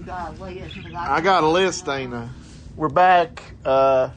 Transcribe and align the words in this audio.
you 0.00 0.06
got 0.06 0.38
a 0.38 0.42
list. 0.42 0.74
because 0.74 0.94
I 0.94 1.20
got 1.20 1.42
a 1.42 1.48
list, 1.48 1.84
Dana. 1.84 2.30
We're 2.74 2.88
back. 2.88 3.42
Uh, 3.64 4.10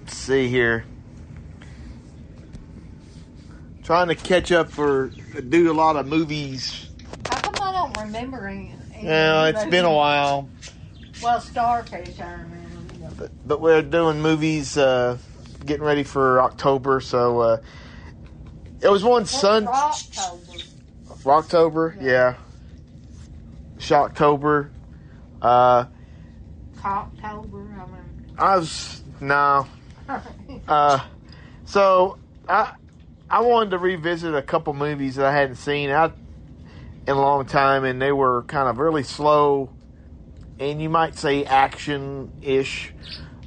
let's 0.00 0.16
see 0.16 0.48
here. 0.48 0.84
Trying 3.84 4.08
to 4.08 4.16
catch 4.16 4.50
up 4.50 4.70
for 4.70 5.12
do 5.48 5.70
a 5.70 5.74
lot 5.74 5.94
of 5.94 6.08
movies. 6.08 6.88
How 7.30 7.40
come 7.40 7.54
I 7.62 7.72
don't 7.72 7.96
remember 8.06 8.48
any? 8.48 8.74
any 8.92 9.06
Yeah, 9.06 9.46
it's 9.46 9.64
been 9.66 9.84
a 9.84 9.92
while, 9.92 10.48
Well, 11.22 11.40
Starfish, 11.40 12.18
I 12.18 12.32
remember. 12.32 12.94
you 12.94 13.00
know. 13.00 13.10
but, 13.16 13.30
but 13.46 13.60
we're 13.60 13.82
doing 13.82 14.20
movies. 14.20 14.76
Uh, 14.76 15.18
getting 15.64 15.84
ready 15.84 16.02
for 16.02 16.40
October, 16.42 17.00
so 17.00 17.40
uh, 17.40 17.60
it 18.80 18.88
was 18.88 19.04
one 19.04 19.26
Sun 19.26 19.66
Rocktober. 19.66 20.64
Rocktober, 21.22 22.02
yeah. 22.02 22.34
Shocktober. 23.78 24.70
Uh, 25.40 25.86
Cocktober, 26.76 27.78
I 27.78 27.86
mean. 27.86 28.34
I 28.38 28.56
was 28.56 29.02
no. 29.20 29.66
Uh, 30.68 31.00
so 31.64 32.16
I 32.48 32.74
I 33.28 33.40
wanted 33.40 33.70
to 33.70 33.78
revisit 33.78 34.34
a 34.34 34.42
couple 34.42 34.72
movies 34.72 35.16
that 35.16 35.26
I 35.26 35.32
hadn't 35.32 35.56
seen 35.56 35.90
out 35.90 36.16
in 37.06 37.16
a 37.16 37.20
long 37.20 37.44
time, 37.46 37.84
and 37.84 38.00
they 38.00 38.12
were 38.12 38.44
kind 38.44 38.68
of 38.68 38.78
really 38.78 39.02
slow, 39.02 39.70
and 40.60 40.80
you 40.80 40.88
might 40.88 41.16
say 41.18 41.44
action 41.44 42.32
ish, 42.42 42.92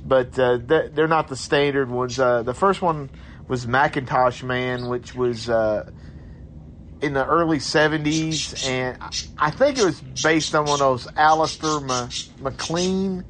but 0.06 0.38
uh, 0.38 0.58
th- 0.58 0.92
they're 0.94 1.08
not 1.08 1.30
the 1.30 1.36
standard 1.38 1.90
ones. 1.90 2.20
Uh, 2.20 2.44
the 2.44 2.54
first 2.54 2.82
one 2.82 3.10
was 3.48 3.66
Mackintosh 3.66 4.44
Man, 4.44 4.90
which 4.90 5.16
was 5.16 5.50
uh, 5.50 5.90
in 7.02 7.14
the 7.14 7.26
early 7.26 7.60
'70s, 7.60 8.56
and 8.64 8.98
I- 9.02 9.10
think 9.52 9.78
it 9.78 9.84
was 9.84 10.02
based 10.02 10.56
on 10.56 10.66
one 10.68 10.82
of 10.82 10.88
those 11.04 11.08
Alistair 11.16 11.80
Ma- 11.80 12.10
MacLean. 12.40 13.26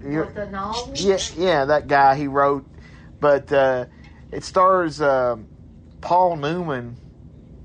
With 0.00 0.34
the 0.34 0.46
novel? 0.50 0.92
yeah, 0.96 1.18
yeah, 1.36 1.64
that 1.66 1.86
guy 1.88 2.16
he 2.16 2.26
wrote, 2.26 2.66
but 3.20 3.52
uh, 3.52 3.86
it 4.32 4.44
stars 4.44 5.00
um 5.00 5.48
Paul 6.00 6.36
Newman, 6.36 6.98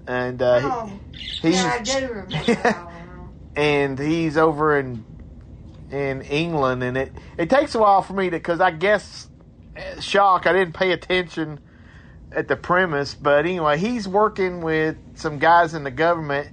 and 0.08 0.42
uh, 0.42 0.60
Oh, 0.62 1.02
he, 1.42 1.52
yeah, 1.52 1.64
I 1.66 1.80
he's 1.80 1.96
do 2.00 2.08
remember 2.14 2.88
and 3.56 4.00
he's 4.00 4.38
over 4.38 4.78
in 4.80 5.06
in 5.90 6.22
England, 6.24 6.84
and 6.84 6.98
it 6.98 7.18
it 7.38 7.50
takes 7.50 7.76
a 7.76 7.80
while 7.80 8.02
for 8.02 8.14
me 8.14 8.26
to 8.26 8.38
because 8.38 8.62
I 8.62 8.72
guess 8.72 9.30
eh, 9.76 10.00
shock 10.02 10.46
I 10.48 10.54
didn't 10.54 10.76
pay 10.76 10.92
attention 10.92 11.60
at 12.32 12.48
the 12.48 12.56
premise, 12.56 13.16
but 13.16 13.46
anyway, 13.46 13.78
he's 13.78 14.08
working 14.08 14.62
with 14.62 14.98
some 15.16 15.40
guys 15.40 15.74
in 15.74 15.84
the 15.84 15.92
government, 15.92 16.50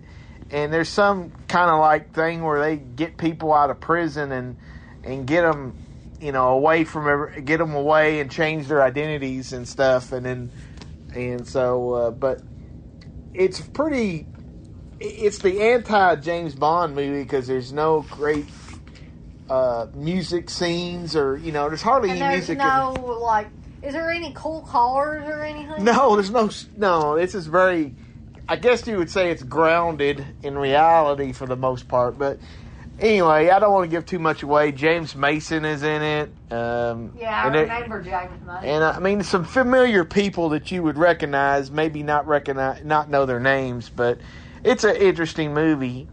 and 0.50 0.72
there's 0.72 0.88
some 0.88 1.32
kind 1.48 1.70
of 1.70 1.80
like 1.80 2.12
thing 2.12 2.42
where 2.42 2.60
they 2.60 2.76
get 2.76 3.16
people 3.16 3.52
out 3.52 3.70
of 3.70 3.80
prison 3.80 4.32
and 4.32 4.56
and 5.02 5.26
get 5.26 5.42
them 5.42 5.74
you 6.20 6.32
know 6.32 6.48
away 6.50 6.84
from 6.84 7.08
every, 7.08 7.42
get 7.42 7.58
them 7.58 7.74
away 7.74 8.20
and 8.20 8.30
change 8.30 8.68
their 8.68 8.82
identities 8.82 9.52
and 9.52 9.66
stuff, 9.68 10.12
and 10.12 10.24
then 10.24 10.50
and 11.14 11.46
so 11.46 11.92
uh, 11.92 12.10
but 12.10 12.42
it's 13.34 13.60
pretty 13.60 14.26
it's 15.00 15.38
the 15.38 15.60
anti 15.60 16.16
James 16.16 16.54
Bond 16.54 16.94
movie 16.94 17.22
because 17.22 17.46
there's 17.46 17.72
no 17.72 18.02
great 18.10 18.46
uh, 19.50 19.86
music 19.94 20.48
scenes 20.48 21.14
or 21.16 21.36
you 21.36 21.52
know 21.52 21.68
there's 21.68 21.82
hardly 21.82 22.10
And 22.10 22.20
any 22.20 22.36
there's 22.36 22.48
music. 22.48 22.58
no, 22.58 22.92
like, 23.22 23.48
is 23.84 23.92
there 23.92 24.10
any 24.10 24.32
cool 24.34 24.62
cars 24.62 25.24
or 25.28 25.42
anything? 25.42 25.84
no, 25.84 26.14
there's 26.16 26.30
no 26.30 26.50
no. 26.76 27.16
This 27.16 27.34
is 27.34 27.46
very. 27.46 27.94
I 28.48 28.56
guess 28.56 28.86
you 28.86 28.98
would 28.98 29.10
say 29.10 29.30
it's 29.30 29.42
grounded 29.42 30.24
in 30.42 30.56
reality 30.58 31.32
for 31.32 31.46
the 31.46 31.56
most 31.56 31.88
part, 31.88 32.18
but 32.18 32.38
anyway, 33.00 33.48
I 33.48 33.58
don't 33.58 33.72
want 33.72 33.84
to 33.84 33.96
give 33.96 34.04
too 34.04 34.18
much 34.18 34.42
away. 34.42 34.70
James 34.70 35.14
Mason 35.16 35.64
is 35.64 35.82
in 35.82 36.02
it. 36.02 36.30
Um, 36.52 37.12
Yeah, 37.18 37.42
I 37.42 37.46
and 37.46 37.56
it- 37.56 37.60
remember 37.62 38.02
James 38.02 38.32
Mason. 38.46 38.64
and 38.68 38.84
I 38.84 38.98
mean, 38.98 39.22
some 39.22 39.44
familiar 39.44 40.04
people 40.04 40.50
that 40.50 40.70
you 40.70 40.82
would 40.82 40.98
recognize, 40.98 41.70
maybe 41.70 42.02
not 42.02 42.26
recognize, 42.26 42.84
not 42.84 43.08
know 43.08 43.24
their 43.24 43.40
names, 43.40 43.88
but 43.88 44.18
it's 44.62 44.84
an 44.84 44.96
interesting 44.96 45.54
movie. 45.54 46.06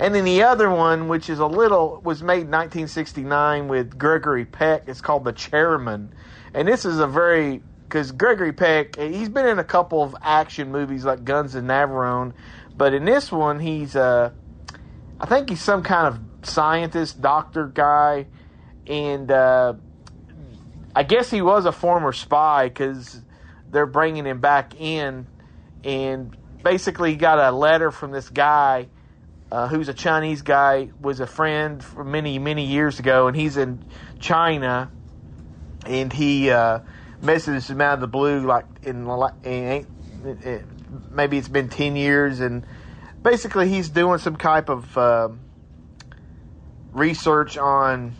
And 0.00 0.12
then 0.14 0.24
the 0.24 0.42
other 0.42 0.68
one, 0.68 1.06
which 1.08 1.30
is 1.30 1.38
a 1.38 1.46
little, 1.46 2.00
was 2.04 2.20
made 2.22 2.42
in 2.42 2.50
1969 2.50 3.68
with 3.68 3.96
Gregory 3.96 4.44
Peck. 4.44 4.82
It's 4.88 5.00
called 5.00 5.24
The 5.24 5.32
Chairman, 5.32 6.12
and 6.56 6.66
this 6.66 6.86
is 6.86 6.98
a 6.98 7.06
very 7.06 7.62
because 7.84 8.10
Gregory 8.10 8.52
Peck, 8.52 8.96
he's 8.98 9.28
been 9.28 9.46
in 9.46 9.60
a 9.60 9.64
couple 9.64 10.02
of 10.02 10.16
action 10.20 10.72
movies 10.72 11.04
like 11.04 11.22
Guns 11.22 11.54
of 11.54 11.62
Navarone, 11.62 12.32
but 12.76 12.94
in 12.94 13.04
this 13.04 13.30
one, 13.30 13.60
he's 13.60 13.94
uh, 13.94 14.30
I 15.20 15.26
think 15.26 15.50
he's 15.50 15.62
some 15.62 15.82
kind 15.82 16.08
of 16.08 16.48
scientist, 16.48 17.20
doctor 17.20 17.66
guy, 17.66 18.26
and 18.86 19.30
uh, 19.30 19.74
I 20.94 21.02
guess 21.02 21.30
he 21.30 21.42
was 21.42 21.66
a 21.66 21.72
former 21.72 22.12
spy 22.12 22.68
because 22.68 23.20
they're 23.70 23.86
bringing 23.86 24.24
him 24.24 24.40
back 24.40 24.80
in, 24.80 25.26
and 25.84 26.34
basically 26.64 27.10
he 27.10 27.16
got 27.16 27.38
a 27.38 27.54
letter 27.54 27.90
from 27.90 28.12
this 28.12 28.30
guy 28.30 28.88
uh, 29.52 29.68
who's 29.68 29.90
a 29.90 29.94
Chinese 29.94 30.40
guy, 30.40 30.90
was 31.00 31.20
a 31.20 31.26
friend 31.26 31.84
for 31.84 32.02
many 32.02 32.38
many 32.38 32.64
years 32.64 32.98
ago, 32.98 33.26
and 33.28 33.36
he's 33.36 33.58
in 33.58 33.84
China, 34.18 34.90
and 35.88 36.12
he 36.12 36.50
uh, 36.50 36.80
messages 37.20 37.68
him 37.70 37.80
out 37.80 37.94
of 37.94 38.00
the 38.00 38.06
blue 38.06 38.40
like 38.40 38.66
in, 38.82 39.06
in 39.44 39.86
it, 40.24 40.66
maybe 41.10 41.38
it's 41.38 41.48
been 41.48 41.68
ten 41.68 41.96
years, 41.96 42.40
and 42.40 42.64
basically 43.22 43.68
he's 43.68 43.88
doing 43.88 44.18
some 44.18 44.36
type 44.36 44.68
of 44.68 44.96
um 44.96 45.40
research 46.92 47.56
on 47.58 48.16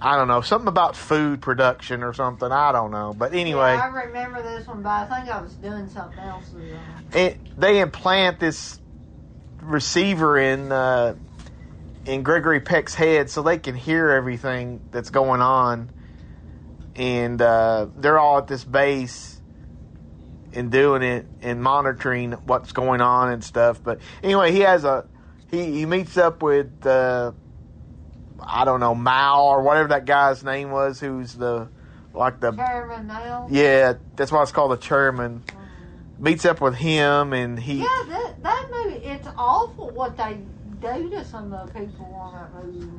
I 0.00 0.16
don't 0.16 0.28
know 0.28 0.40
something 0.42 0.68
about 0.68 0.96
food 0.96 1.40
production 1.40 2.02
or 2.02 2.12
something. 2.12 2.50
I 2.52 2.72
don't 2.72 2.90
know, 2.90 3.14
but 3.16 3.32
anyway, 3.32 3.72
Yeah, 3.74 3.84
I 3.84 4.04
remember 4.04 4.42
this 4.42 4.66
one, 4.66 4.82
but 4.82 4.90
I 4.90 5.04
think 5.06 5.34
I 5.34 5.40
was 5.40 5.54
doing 5.54 5.88
something 5.88 6.22
else. 6.22 6.52
it, 7.12 7.40
they 7.56 7.80
implant 7.80 8.38
this 8.38 8.80
receiver 9.62 10.36
in 10.38 10.70
uh, 10.70 11.14
in 12.04 12.22
Gregory 12.22 12.60
Peck's 12.60 12.94
head 12.94 13.30
so 13.30 13.42
they 13.42 13.58
can 13.58 13.74
hear 13.74 14.10
everything 14.10 14.82
that's 14.90 15.10
going 15.10 15.40
on, 15.40 15.90
and 16.96 17.40
uh, 17.40 17.88
they're 17.96 18.18
all 18.18 18.38
at 18.38 18.46
this 18.46 18.64
base 18.64 19.40
and 20.52 20.70
doing 20.70 21.02
it 21.02 21.28
and 21.42 21.62
monitoring 21.62 22.32
what's 22.44 22.72
going 22.72 23.00
on 23.00 23.32
and 23.32 23.42
stuff. 23.42 23.82
But 23.82 24.00
anyway, 24.22 24.52
he 24.52 24.60
has 24.60 24.84
a 24.84 25.06
he, 25.50 25.72
he 25.72 25.86
meets 25.86 26.16
up 26.16 26.42
with 26.42 26.84
uh, 26.86 27.32
I 28.46 28.64
don't 28.64 28.80
know 28.80 28.94
Mao 28.94 29.44
or 29.44 29.62
whatever 29.62 29.88
that 29.88 30.04
guy's 30.04 30.44
name 30.44 30.70
was, 30.70 31.00
who's 31.00 31.32
the 31.32 31.70
like 32.12 32.40
the 32.40 32.52
Chairman 32.52 33.06
now. 33.06 33.48
yeah, 33.50 33.94
that's 34.16 34.30
why 34.30 34.42
it's 34.42 34.52
called 34.52 34.72
the 34.72 34.76
chairman. 34.76 35.44
Meets 36.16 36.44
up 36.44 36.60
with 36.60 36.76
him, 36.76 37.32
and 37.32 37.58
he 37.58 37.78
Yeah, 37.80 37.86
that 38.08 38.34
that 38.42 38.70
movie. 38.70 39.04
It's 39.04 39.26
awful 39.36 39.90
what 39.90 40.16
they 40.16 40.38
to 40.84 41.24
some 41.24 41.52
of 41.52 41.72
the 41.72 41.80
people 41.80 42.06
on 42.14 42.34
that 42.34 42.64
movie. 42.64 42.90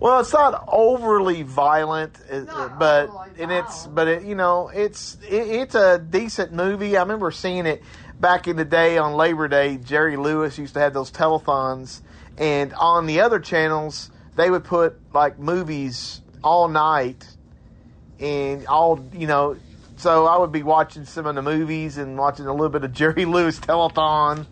well, 0.00 0.20
it's 0.20 0.32
not 0.32 0.64
overly 0.66 1.42
violent, 1.42 2.18
uh, 2.30 2.40
Not 2.40 2.78
but 2.78 3.08
overly 3.08 3.30
and 3.38 3.52
it's 3.52 3.86
but 3.86 4.08
it, 4.08 4.24
you 4.24 4.34
know 4.34 4.68
it's 4.68 5.16
it, 5.28 5.48
it's 5.48 5.74
a 5.74 5.98
decent 5.98 6.52
movie. 6.52 6.96
I 6.96 7.02
remember 7.02 7.30
seeing 7.30 7.66
it 7.66 7.82
back 8.18 8.48
in 8.48 8.56
the 8.56 8.64
day 8.64 8.98
on 8.98 9.14
Labor 9.14 9.46
Day. 9.48 9.76
Jerry 9.76 10.16
Lewis 10.16 10.58
used 10.58 10.74
to 10.74 10.80
have 10.80 10.92
those 10.92 11.10
telethons, 11.12 12.00
and 12.36 12.74
on 12.74 13.06
the 13.06 13.20
other 13.20 13.38
channels 13.38 14.10
they 14.36 14.50
would 14.50 14.64
put 14.64 14.98
like 15.14 15.38
movies 15.38 16.20
all 16.42 16.66
night, 16.68 17.26
and 18.18 18.66
all 18.66 19.04
you 19.12 19.26
know. 19.28 19.56
So 19.96 20.26
I 20.26 20.38
would 20.38 20.50
be 20.50 20.62
watching 20.62 21.04
some 21.04 21.26
of 21.26 21.34
the 21.34 21.42
movies 21.42 21.98
and 21.98 22.16
watching 22.16 22.46
a 22.46 22.52
little 22.52 22.70
bit 22.70 22.82
of 22.84 22.92
Jerry 23.00 23.24
Lewis 23.24 23.60
telethon, 23.60 24.46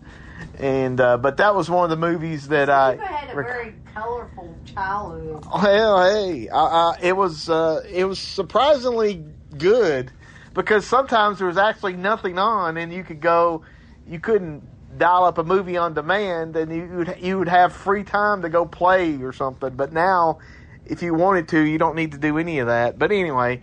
And 0.59 0.99
uh, 0.99 1.17
but 1.17 1.37
that 1.37 1.55
was 1.55 1.69
one 1.69 1.85
of 1.85 1.89
the 1.89 1.97
movies 1.97 2.49
that 2.49 2.69
I. 2.69 2.93
You 2.93 2.99
had 2.99 3.29
a 3.31 3.35
rec- 3.35 3.47
very 3.47 3.75
colorful 3.93 4.57
childhood. 4.65 5.45
Well, 5.53 6.03
hey, 6.03 6.49
I, 6.49 6.59
I, 6.59 6.97
it 7.01 7.15
was 7.15 7.49
uh, 7.49 7.81
it 7.89 8.05
was 8.05 8.19
surprisingly 8.19 9.23
good 9.57 10.11
because 10.53 10.85
sometimes 10.85 11.37
there 11.37 11.47
was 11.47 11.57
actually 11.57 11.93
nothing 11.93 12.37
on, 12.37 12.77
and 12.77 12.91
you 12.91 13.03
could 13.03 13.21
go, 13.21 13.63
you 14.05 14.19
couldn't 14.19 14.63
dial 14.97 15.23
up 15.23 15.37
a 15.37 15.43
movie 15.43 15.77
on 15.77 15.93
demand, 15.93 16.55
and 16.55 16.73
you 16.75 16.87
would 16.97 17.15
you 17.19 17.37
would 17.39 17.47
have 17.47 17.73
free 17.73 18.03
time 18.03 18.41
to 18.41 18.49
go 18.49 18.65
play 18.65 19.21
or 19.21 19.31
something. 19.31 19.75
But 19.75 19.93
now, 19.93 20.39
if 20.85 21.01
you 21.01 21.13
wanted 21.13 21.47
to, 21.49 21.61
you 21.61 21.77
don't 21.77 21.95
need 21.95 22.11
to 22.13 22.17
do 22.17 22.37
any 22.37 22.59
of 22.59 22.67
that. 22.67 22.99
But 22.99 23.11
anyway, 23.11 23.61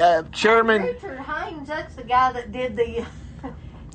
uh, 0.00 0.24
Sherman, 0.34 0.82
Richard 0.82 1.20
Haynes, 1.20 1.68
that's 1.68 1.94
the 1.94 2.04
guy 2.04 2.32
that 2.32 2.52
did 2.52 2.76
the 2.76 3.06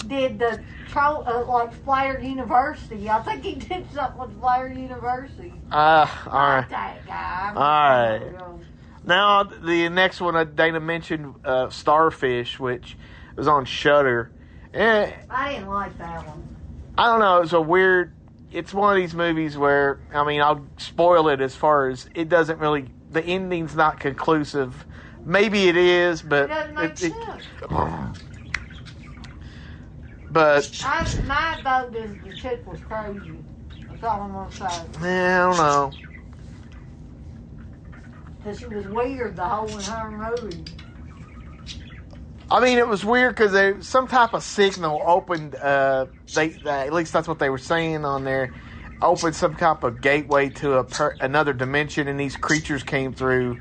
did 0.07 0.39
the 0.39 0.61
tro- 0.89 1.23
uh, 1.25 1.45
like 1.47 1.73
Flyer 1.73 2.19
University. 2.19 3.09
I 3.09 3.19
think 3.21 3.43
he 3.43 3.55
did 3.55 3.89
something 3.91 4.19
with 4.19 4.39
Flyer 4.39 4.67
University. 4.67 5.53
uh, 5.71 6.07
all 6.25 6.31
right. 6.33 6.69
That 6.69 7.05
guy. 7.05 7.53
All 7.55 8.19
right. 8.19 8.33
Now 9.05 9.43
the 9.43 9.89
next 9.89 10.19
one 10.21 10.35
uh, 10.35 10.43
Dana 10.43 10.79
mentioned, 10.79 11.35
uh, 11.45 11.69
Starfish, 11.69 12.59
which 12.59 12.97
was 13.35 13.47
on 13.47 13.65
Shudder. 13.65 14.31
Eh, 14.73 15.11
I 15.29 15.53
didn't 15.53 15.69
like 15.69 15.97
that 15.97 16.25
one. 16.27 16.43
I 16.97 17.05
don't 17.05 17.19
know. 17.19 17.41
It's 17.41 17.53
a 17.53 17.61
weird. 17.61 18.13
It's 18.51 18.73
one 18.73 18.91
of 18.95 18.97
these 19.01 19.13
movies 19.13 19.57
where 19.57 19.99
I 20.13 20.25
mean 20.25 20.41
I'll 20.41 20.67
spoil 20.77 21.29
it 21.29 21.41
as 21.41 21.55
far 21.55 21.89
as 21.89 22.09
it 22.15 22.27
doesn't 22.29 22.59
really. 22.59 22.89
The 23.09 23.23
ending's 23.23 23.75
not 23.75 23.99
conclusive. 23.99 24.85
Maybe 25.25 25.67
it 25.69 25.77
is, 25.77 26.21
It 26.21 26.29
but 26.29 26.47
doesn't 26.47 26.75
make 26.75 26.91
it- 26.91 27.03
it- 27.03 27.13
sense. 27.13 27.43
but 30.31 30.81
I, 30.83 31.07
my 31.25 31.59
vote 31.63 31.95
is 31.95 32.17
the 32.19 32.33
chick 32.33 32.65
was 32.67 32.81
crazy. 32.81 33.45
That's 33.89 34.03
all 34.03 34.21
I'm 34.21 34.33
gonna 34.33 34.51
say. 34.51 34.65
eh, 35.05 35.35
I 35.37 35.39
don't 35.39 35.57
know. 35.57 35.95
Cause 38.43 38.59
she 38.59 38.67
was 38.67 38.87
weird 38.87 39.35
the 39.35 39.45
whole 39.47 39.77
entire 39.77 40.11
movie. 40.11 40.65
I 42.49 42.61
mean, 42.61 42.77
it 42.77 42.87
was 42.87 43.03
weird 43.03 43.35
because 43.35 43.51
they 43.51 43.81
some 43.81 44.07
type 44.07 44.33
of 44.33 44.43
signal 44.43 45.01
opened. 45.05 45.55
Uh, 45.55 46.07
they 46.33 46.55
uh, 46.65 46.69
at 46.69 46.93
least 46.93 47.13
that's 47.13 47.27
what 47.27 47.39
they 47.39 47.49
were 47.49 47.57
saying 47.57 48.05
on 48.05 48.23
there. 48.23 48.53
Opened 49.01 49.35
some 49.35 49.55
type 49.55 49.83
of 49.83 50.01
gateway 50.01 50.49
to 50.51 50.73
a 50.73 50.83
per, 50.83 51.15
another 51.19 51.53
dimension, 51.53 52.07
and 52.07 52.19
these 52.19 52.37
creatures 52.37 52.83
came 52.83 53.13
through, 53.13 53.59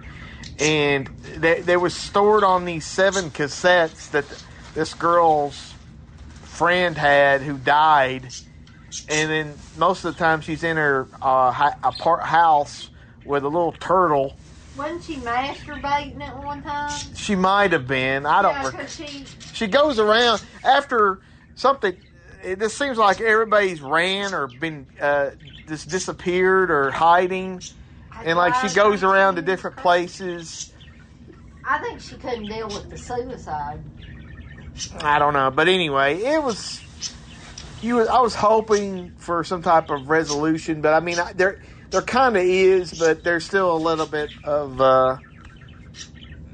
and 0.58 1.08
they, 1.36 1.62
they 1.62 1.76
was 1.76 1.94
stored 1.94 2.44
on 2.44 2.64
these 2.64 2.86
seven 2.86 3.30
cassettes 3.30 4.10
that 4.10 4.44
this 4.74 4.94
girl's 4.94 5.75
friend 6.56 6.96
had 6.96 7.42
who 7.42 7.58
died, 7.58 8.28
and 9.10 9.30
then 9.30 9.54
most 9.76 10.04
of 10.04 10.14
the 10.14 10.18
time 10.18 10.40
she's 10.40 10.64
in 10.64 10.78
her 10.78 11.06
uh, 11.20 11.70
apart 11.82 12.24
house 12.24 12.88
with 13.24 13.44
a 13.44 13.48
little 13.48 13.72
turtle. 13.72 14.34
Wasn't 14.76 15.04
she 15.04 15.16
masturbating 15.16 16.20
at 16.22 16.36
one 16.42 16.62
time? 16.62 16.90
She 17.14 17.36
might 17.36 17.72
have 17.72 17.86
been. 17.86 18.24
I 18.24 18.42
don't. 18.42 18.74
Rec- 18.74 18.88
she 18.88 19.26
she 19.52 19.66
goes 19.66 19.98
around 19.98 20.42
after 20.64 21.20
something. 21.54 21.96
It 22.42 22.58
just 22.58 22.78
seems 22.78 22.96
like 22.96 23.20
everybody's 23.20 23.80
ran 23.82 24.32
or 24.32 24.46
been 24.46 24.86
uh, 25.00 25.30
just 25.68 25.90
disappeared 25.90 26.70
or 26.70 26.90
hiding, 26.90 27.60
and 28.24 28.38
like 28.38 28.54
she 28.54 28.74
goes 28.74 29.02
around 29.02 29.36
to 29.36 29.42
different 29.42 29.76
places. 29.76 30.72
I 31.68 31.78
think 31.78 32.00
she 32.00 32.16
couldn't 32.16 32.48
deal 32.48 32.68
with 32.68 32.88
the 32.88 32.96
suicide. 32.96 33.80
I 35.00 35.18
don't 35.18 35.34
know, 35.34 35.50
but 35.50 35.68
anyway, 35.68 36.18
it 36.22 36.42
was. 36.42 36.82
You, 37.80 37.96
was- 37.96 38.08
I 38.08 38.20
was 38.20 38.34
hoping 38.34 39.12
for 39.18 39.44
some 39.44 39.62
type 39.62 39.90
of 39.90 40.08
resolution, 40.08 40.82
but 40.82 40.94
I 40.94 41.00
mean, 41.00 41.18
I, 41.20 41.32
there, 41.34 41.60
there 41.90 42.02
kind 42.02 42.36
of 42.36 42.42
is, 42.42 42.94
but 42.94 43.24
there's 43.24 43.44
still 43.46 43.74
a 43.76 43.78
little 43.78 44.06
bit 44.06 44.32
of 44.44 44.80
uh, 44.80 45.18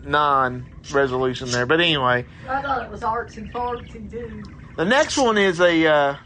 non-resolution 0.03 1.51
there. 1.51 1.67
But 1.67 1.81
anyway, 1.81 2.27
I 2.49 2.63
thought 2.63 2.85
it 2.87 2.91
was 2.91 3.03
artsy 3.03 3.51
fartsy 3.51 4.11
too. 4.11 4.43
The 4.77 4.85
next 4.87 5.17
one 5.19 5.39
is 5.39 5.61
a 5.61 5.87
uh, 5.87 6.17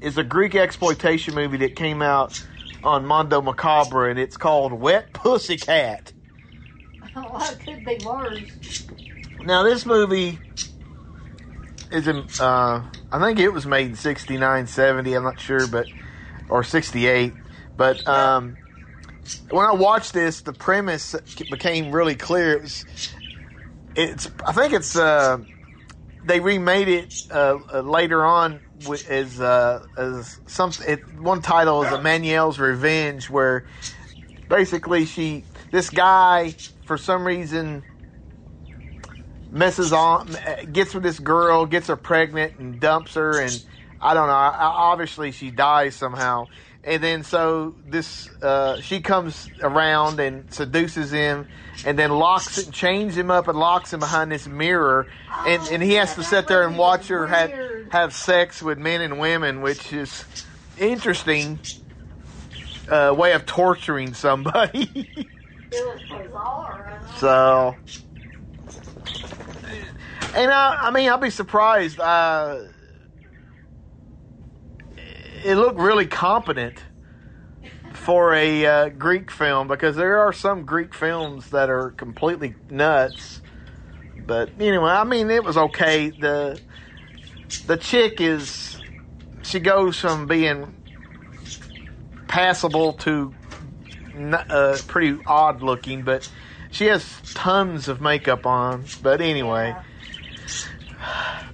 is 0.00 0.18
a 0.18 0.24
Greek 0.24 0.54
exploitation 0.54 1.34
movie 1.34 1.58
that 1.58 1.76
came 1.76 2.02
out 2.02 2.34
on 2.82 3.06
Mondo 3.06 3.42
Macabro, 3.42 4.10
and 4.10 4.18
it's 4.18 4.36
called 4.36 4.72
Wet 4.72 5.12
Pussycat. 5.14 6.12
Oh, 7.16 7.50
it 7.52 7.60
could 7.60 7.84
be 7.84 7.98
worse. 8.04 8.87
Now, 9.48 9.62
this 9.62 9.86
movie 9.86 10.38
is 11.90 12.06
in, 12.06 12.26
uh, 12.38 12.84
I 13.10 13.18
think 13.18 13.38
it 13.38 13.48
was 13.48 13.64
made 13.64 13.86
in 13.86 13.96
69, 13.96 14.66
70, 14.66 15.14
I'm 15.14 15.22
not 15.22 15.40
sure, 15.40 15.66
but, 15.66 15.88
or 16.50 16.62
68. 16.62 17.32
But, 17.74 18.06
um, 18.06 18.58
when 19.48 19.64
I 19.64 19.72
watched 19.72 20.12
this, 20.12 20.42
the 20.42 20.52
premise 20.52 21.16
became 21.50 21.92
really 21.92 22.14
clear. 22.14 22.56
It 22.56 22.60
was, 22.60 22.84
it's, 23.96 24.30
I 24.46 24.52
think 24.52 24.74
it's, 24.74 24.94
uh, 24.94 25.38
they 26.26 26.40
remade 26.40 26.88
it, 26.88 27.14
uh, 27.30 27.58
uh, 27.72 27.80
later 27.80 28.26
on 28.26 28.60
as, 29.08 29.40
uh, 29.40 29.82
as 29.96 30.40
some, 30.46 30.72
it, 30.86 31.00
one 31.14 31.40
title 31.40 31.84
is 31.84 31.90
Emmanuel's 31.90 32.58
Revenge, 32.58 33.30
where 33.30 33.64
basically 34.50 35.06
she, 35.06 35.46
this 35.70 35.88
guy, 35.88 36.54
for 36.84 36.98
some 36.98 37.26
reason, 37.26 37.82
messes 39.50 39.92
on, 39.92 40.36
gets 40.72 40.94
with 40.94 41.02
this 41.02 41.18
girl, 41.18 41.66
gets 41.66 41.88
her 41.88 41.96
pregnant, 41.96 42.54
and 42.58 42.80
dumps 42.80 43.14
her, 43.14 43.40
and 43.40 43.64
I 44.00 44.14
don't 44.14 44.28
know. 44.28 44.32
Obviously, 44.34 45.32
she 45.32 45.50
dies 45.50 45.94
somehow, 45.94 46.48
and 46.84 47.02
then 47.02 47.22
so 47.24 47.74
this 47.86 48.28
uh, 48.42 48.80
she 48.80 49.00
comes 49.00 49.50
around 49.62 50.20
and 50.20 50.52
seduces 50.52 51.10
him, 51.10 51.46
and 51.84 51.98
then 51.98 52.10
locks 52.10 52.58
it, 52.58 52.72
chains 52.72 53.16
him 53.16 53.30
up, 53.30 53.48
and 53.48 53.58
locks 53.58 53.92
him 53.92 54.00
behind 54.00 54.30
this 54.30 54.46
mirror, 54.46 55.08
and 55.46 55.62
and 55.70 55.82
he 55.82 55.94
has 55.94 56.14
to 56.14 56.22
sit 56.22 56.46
there 56.46 56.66
and 56.66 56.78
watch 56.78 57.08
her 57.08 57.26
have 57.26 57.52
have 57.90 58.14
sex 58.14 58.62
with 58.62 58.78
men 58.78 59.00
and 59.00 59.18
women, 59.18 59.60
which 59.62 59.92
is 59.92 60.24
interesting. 60.78 61.58
Uh, 62.88 63.14
way 63.14 63.34
of 63.34 63.44
torturing 63.44 64.14
somebody. 64.14 65.10
It 65.70 65.84
was 65.84 66.00
bizarre. 66.08 66.98
I 66.98 67.04
know. 67.04 67.12
So, 67.18 67.76
and 70.34 70.50
I, 70.50 70.88
I 70.88 70.90
mean, 70.90 71.08
I'll 71.08 71.18
be 71.18 71.30
surprised. 71.30 72.00
Uh, 72.00 72.60
it 75.44 75.54
looked 75.54 75.78
really 75.78 76.06
competent 76.06 76.84
for 77.92 78.34
a 78.34 78.66
uh, 78.66 78.88
Greek 78.90 79.30
film 79.30 79.68
because 79.68 79.96
there 79.96 80.18
are 80.18 80.32
some 80.32 80.64
Greek 80.64 80.94
films 80.94 81.50
that 81.50 81.70
are 81.70 81.90
completely 81.90 82.54
nuts. 82.70 83.42
But 84.26 84.50
anyway, 84.58 84.90
I 84.90 85.04
mean, 85.04 85.30
it 85.30 85.44
was 85.44 85.56
okay. 85.56 86.10
the 86.10 86.60
The 87.66 87.76
chick 87.76 88.20
is 88.20 88.78
she 89.42 89.60
goes 89.60 89.98
from 89.98 90.26
being 90.26 90.74
passable 92.26 92.92
to 92.94 93.34
uh, 94.32 94.78
pretty 94.86 95.18
odd 95.26 95.62
looking, 95.62 96.02
but 96.02 96.28
she 96.70 96.86
has 96.86 97.20
tons 97.34 97.88
of 97.88 98.00
makeup 98.00 98.46
on. 98.46 98.84
But 99.02 99.20
anyway, 99.20 99.68
Yeah. 99.68 99.82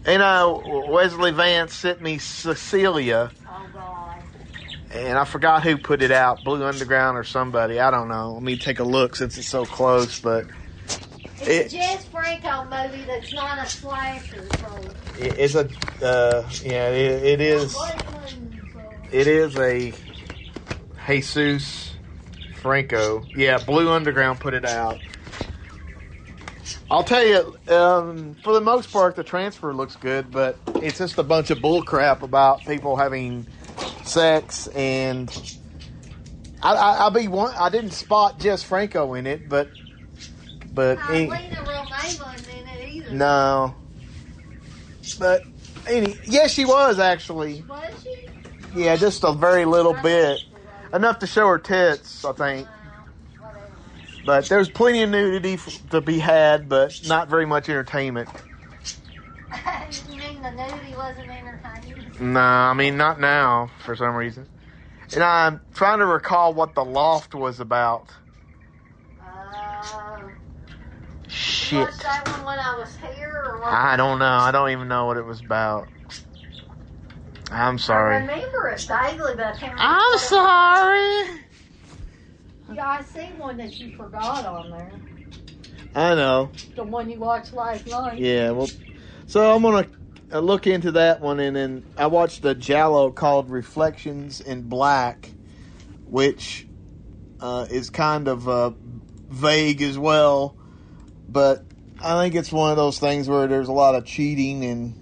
And 0.05 0.23
uh, 0.23 0.61
Wesley 0.89 1.33
Vance 1.33 1.75
sent 1.75 2.01
me 2.03 2.19
Cecilia, 2.19 3.33
Oh 3.49 3.69
God. 3.73 4.19
and 4.91 5.19
I 5.19 5.25
forgot 5.25 5.63
who 5.63 5.79
put 5.79 6.03
it 6.03 6.13
out, 6.13 6.45
Blue 6.45 6.63
Underground 6.65 7.19
or 7.19 7.25
somebody. 7.25 7.81
I 7.81 7.91
don't 7.91 8.09
know. 8.09 8.35
Let 8.35 8.43
me 8.43 8.57
take 8.57 8.79
a 8.81 8.85
look 8.85 9.17
since 9.17 9.39
it's 9.39 9.49
so 9.49 9.65
close. 9.67 10.21
But 10.21 10.47
It's 11.41 11.49
It- 11.49 11.67
a 11.67 11.77
Jess 11.77 12.05
Franco 12.07 12.65
movie 12.65 13.05
that's 13.05 13.33
not 13.33 13.59
a 13.59 13.69
slasher. 13.69 14.49
So. 14.61 14.95
it's 15.17 15.55
a 15.55 15.71
uh, 16.03 16.49
yeah, 16.63 16.91
it, 16.91 17.25
it 17.25 17.41
is. 17.41 17.77
It 19.13 19.27
is 19.27 19.57
a 19.59 19.95
Jesus 21.07 21.97
Franco. 22.53 23.29
Yeah, 23.35 23.59
Blue 23.59 23.91
Underground 23.91 24.41
put 24.41 24.55
it 24.55 24.65
out. 24.65 25.01
I'll 26.91 27.05
tell 27.05 27.25
you, 27.25 27.57
um, 27.75 28.37
for 28.43 28.53
the 28.53 28.61
most 28.61 28.93
part, 28.93 29.17
the 29.17 29.25
transfer 29.25 29.73
looks 29.75 29.97
good, 29.97 30.31
but 30.31 30.59
it's 30.81 30.99
just 30.99 31.19
a 31.19 31.23
bunch 31.23 31.51
of 31.51 31.61
bull 31.61 31.83
crap 31.83 32.23
about 32.23 32.65
people 32.65 32.97
having 32.97 33.47
sex 34.05 34.67
and. 34.69 35.31
I, 36.63 36.73
I, 36.75 36.97
I'll 37.01 37.11
be 37.11 37.29
one. 37.29 37.53
I 37.59 37.69
didn't 37.69 37.91
spot 37.91 38.41
Jess 38.41 38.63
Franco 38.63 39.15
in 39.15 39.27
it, 39.27 39.49
but 39.49 39.69
but 40.73 40.99
any- 41.11 41.29
Lina 41.29 41.57
Romay 41.57 42.21
wasn't 42.25 42.49
in 42.49 42.69
it 42.69 42.89
either. 42.89 43.11
no. 43.13 43.75
But 45.19 45.43
any, 45.87 46.17
yes, 46.25 46.53
she 46.53 46.65
was 46.65 46.99
actually. 46.99 47.63
Was 47.69 47.93
she? 48.03 48.29
Yeah, 48.75 48.97
just 48.97 49.23
a 49.25 49.33
very 49.33 49.67
little 49.67 49.93
bit. 49.95 50.41
Enough 50.93 51.19
to 51.21 51.27
show 51.27 51.47
her 51.49 51.59
tits, 51.59 52.25
I 52.25 52.33
think. 52.33 52.69
But 54.25 54.49
there's 54.49 54.69
plenty 54.71 55.03
of 55.03 55.11
nudity 55.11 55.55
f- 55.55 55.83
to 55.91 56.01
be 56.01 56.19
had, 56.19 56.69
but 56.69 56.99
not 57.07 57.29
very 57.29 57.47
much 57.47 57.69
entertainment. 57.69 58.29
you 60.09 60.15
mean 60.17 60.43
the 60.43 60.49
nudie 60.49 60.97
wasn't 60.97 61.29
entertaining? 61.29 62.33
Nah, 62.33 62.71
I 62.71 62.75
mean 62.75 62.97
not 62.97 63.21
now 63.21 63.71
for 63.85 63.95
some 63.95 64.15
reason. 64.15 64.49
And 65.13 65.23
I'm 65.23 65.61
trying 65.75 65.99
to 65.99 66.07
recall 66.07 66.55
what 66.55 66.75
the 66.75 66.85
loft 66.85 67.35
was 67.35 67.61
about. 67.61 68.11
Uh, 69.21 70.21
Shit. 71.29 71.79
watched 71.79 72.03
that 72.03 72.29
one 72.29 72.47
when 72.47 72.59
I 72.59 72.77
was 72.79 72.97
here, 72.97 73.45
or 73.47 73.61
what? 73.61 73.73
I 73.73 73.97
don't 73.97 74.19
know. 74.19 74.27
I 74.27 74.51
don't 74.51 74.71
even 74.71 74.89
know 74.89 75.07
what 75.07 75.17
it 75.19 75.25
was 75.25 75.41
about. 75.41 75.91
I'm 77.51 77.75
I 77.75 77.79
sorry. 77.79 78.21
remember 78.23 78.69
it 78.75 78.81
vaguely, 78.81 79.35
but 79.37 79.45
I 79.47 79.53
can't 79.53 79.75
remember. 79.75 79.79
I'm 79.79 80.19
sorry. 80.19 81.41
Yeah, 82.73 82.89
I 82.89 83.03
see 83.03 83.27
one 83.37 83.57
that 83.59 83.79
you 83.79 83.91
forgot 83.91 84.47
on 84.47 84.71
there. 84.71 84.91
I 85.95 86.15
know. 86.15 86.51
The 86.75 86.85
one 86.85 87.11
you 87.11 87.19
watched 87.19 87.53
last 87.53 87.87
night. 87.87 88.19
Yeah, 88.19 88.53
well, 88.53 88.71
so 89.27 89.55
I'm 89.55 89.63
gonna 89.63 89.89
uh, 90.33 90.41
look 90.41 90.67
into 90.67 90.93
that 90.93 91.21
one, 91.21 91.41
and 91.41 91.55
then 91.55 91.85
I 91.97 92.07
watched 92.07 92.43
the 92.43 92.55
giallo 92.55 93.11
called 93.11 93.51
Reflections 93.51 94.41
in 94.41 94.63
Black, 94.69 95.31
which 96.05 96.67
uh, 97.41 97.67
is 97.71 97.91
kind 97.91 98.29
of 98.29 98.49
uh, 98.49 98.73
vague 99.29 99.83
as 99.83 99.99
well, 99.99 100.57
but 101.29 101.67
I 102.03 102.21
think 102.23 102.35
it's 102.35 102.53
one 102.53 102.71
of 102.71 102.77
those 102.77 102.99
things 102.99 103.29
where 103.29 103.47
there's 103.47 103.69
a 103.69 103.73
lot 103.73 103.95
of 103.95 104.05
cheating 104.05 104.65
and 104.65 104.95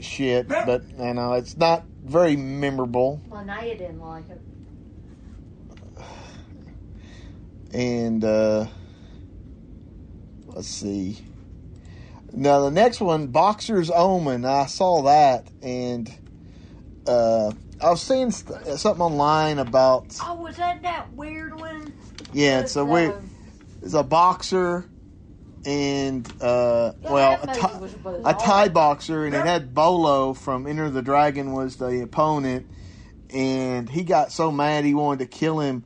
shit, 0.00 0.48
but 0.48 0.84
you 0.98 1.14
know, 1.14 1.34
it's 1.34 1.56
not 1.56 1.86
very 2.02 2.36
memorable, 2.36 3.22
Well, 3.30 3.44
Naya 3.44 3.76
didn't 3.76 4.00
like 4.00 4.28
it. 4.28 4.40
And 7.72 8.24
uh, 8.24 8.66
let's 10.54 10.68
see. 10.68 11.18
Now 12.32 12.60
the 12.60 12.70
next 12.70 13.00
one, 13.00 13.28
Boxer's 13.28 13.90
Omen. 13.90 14.44
I 14.44 14.66
saw 14.66 15.02
that, 15.02 15.50
and 15.62 16.08
uh, 17.06 17.52
I 17.80 17.90
was 17.90 18.02
seeing 18.02 18.30
st- 18.30 18.78
something 18.78 19.02
online 19.02 19.58
about 19.58 20.16
Oh, 20.22 20.42
was 20.42 20.56
that 20.56 20.82
that 20.82 21.12
weird 21.14 21.58
one? 21.58 21.92
yeah, 22.32 22.60
it's 22.60 22.76
a 22.76 22.84
weird. 22.84 23.12
uh, 23.12 23.20
It's 23.82 23.94
a 23.94 24.04
boxer, 24.04 24.86
and 25.64 26.24
uh, 26.40 26.92
Yeah, 27.02 27.10
well, 27.12 27.40
that 27.44 27.56
a, 27.56 27.60
movie 27.60 27.60
Thai- 27.60 27.80
was 27.80 28.24
a. 28.24 28.34
Thai 28.34 28.68
boxer, 28.68 29.24
and 29.24 29.34
it 29.34 29.44
had 29.44 29.74
Bolo 29.74 30.32
from 30.34 30.66
Enter 30.68 30.88
the 30.90 31.02
Dragon 31.02 31.52
was 31.52 31.76
the 31.76 32.00
opponent, 32.02 32.66
and 33.30 33.88
he 33.90 34.04
got 34.04 34.30
so 34.30 34.52
mad 34.52 34.84
he 34.84 34.94
wanted 34.94 35.18
to 35.30 35.36
kill 35.38 35.58
him. 35.58 35.84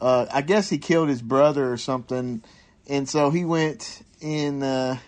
Uh, 0.00 0.26
I 0.32 0.42
guess 0.42 0.68
he 0.68 0.78
killed 0.78 1.08
his 1.08 1.22
brother 1.22 1.72
or 1.72 1.76
something, 1.76 2.42
and 2.88 3.08
so 3.08 3.30
he 3.30 3.44
went 3.44 4.02
in. 4.20 4.62
Uh, 4.62 4.98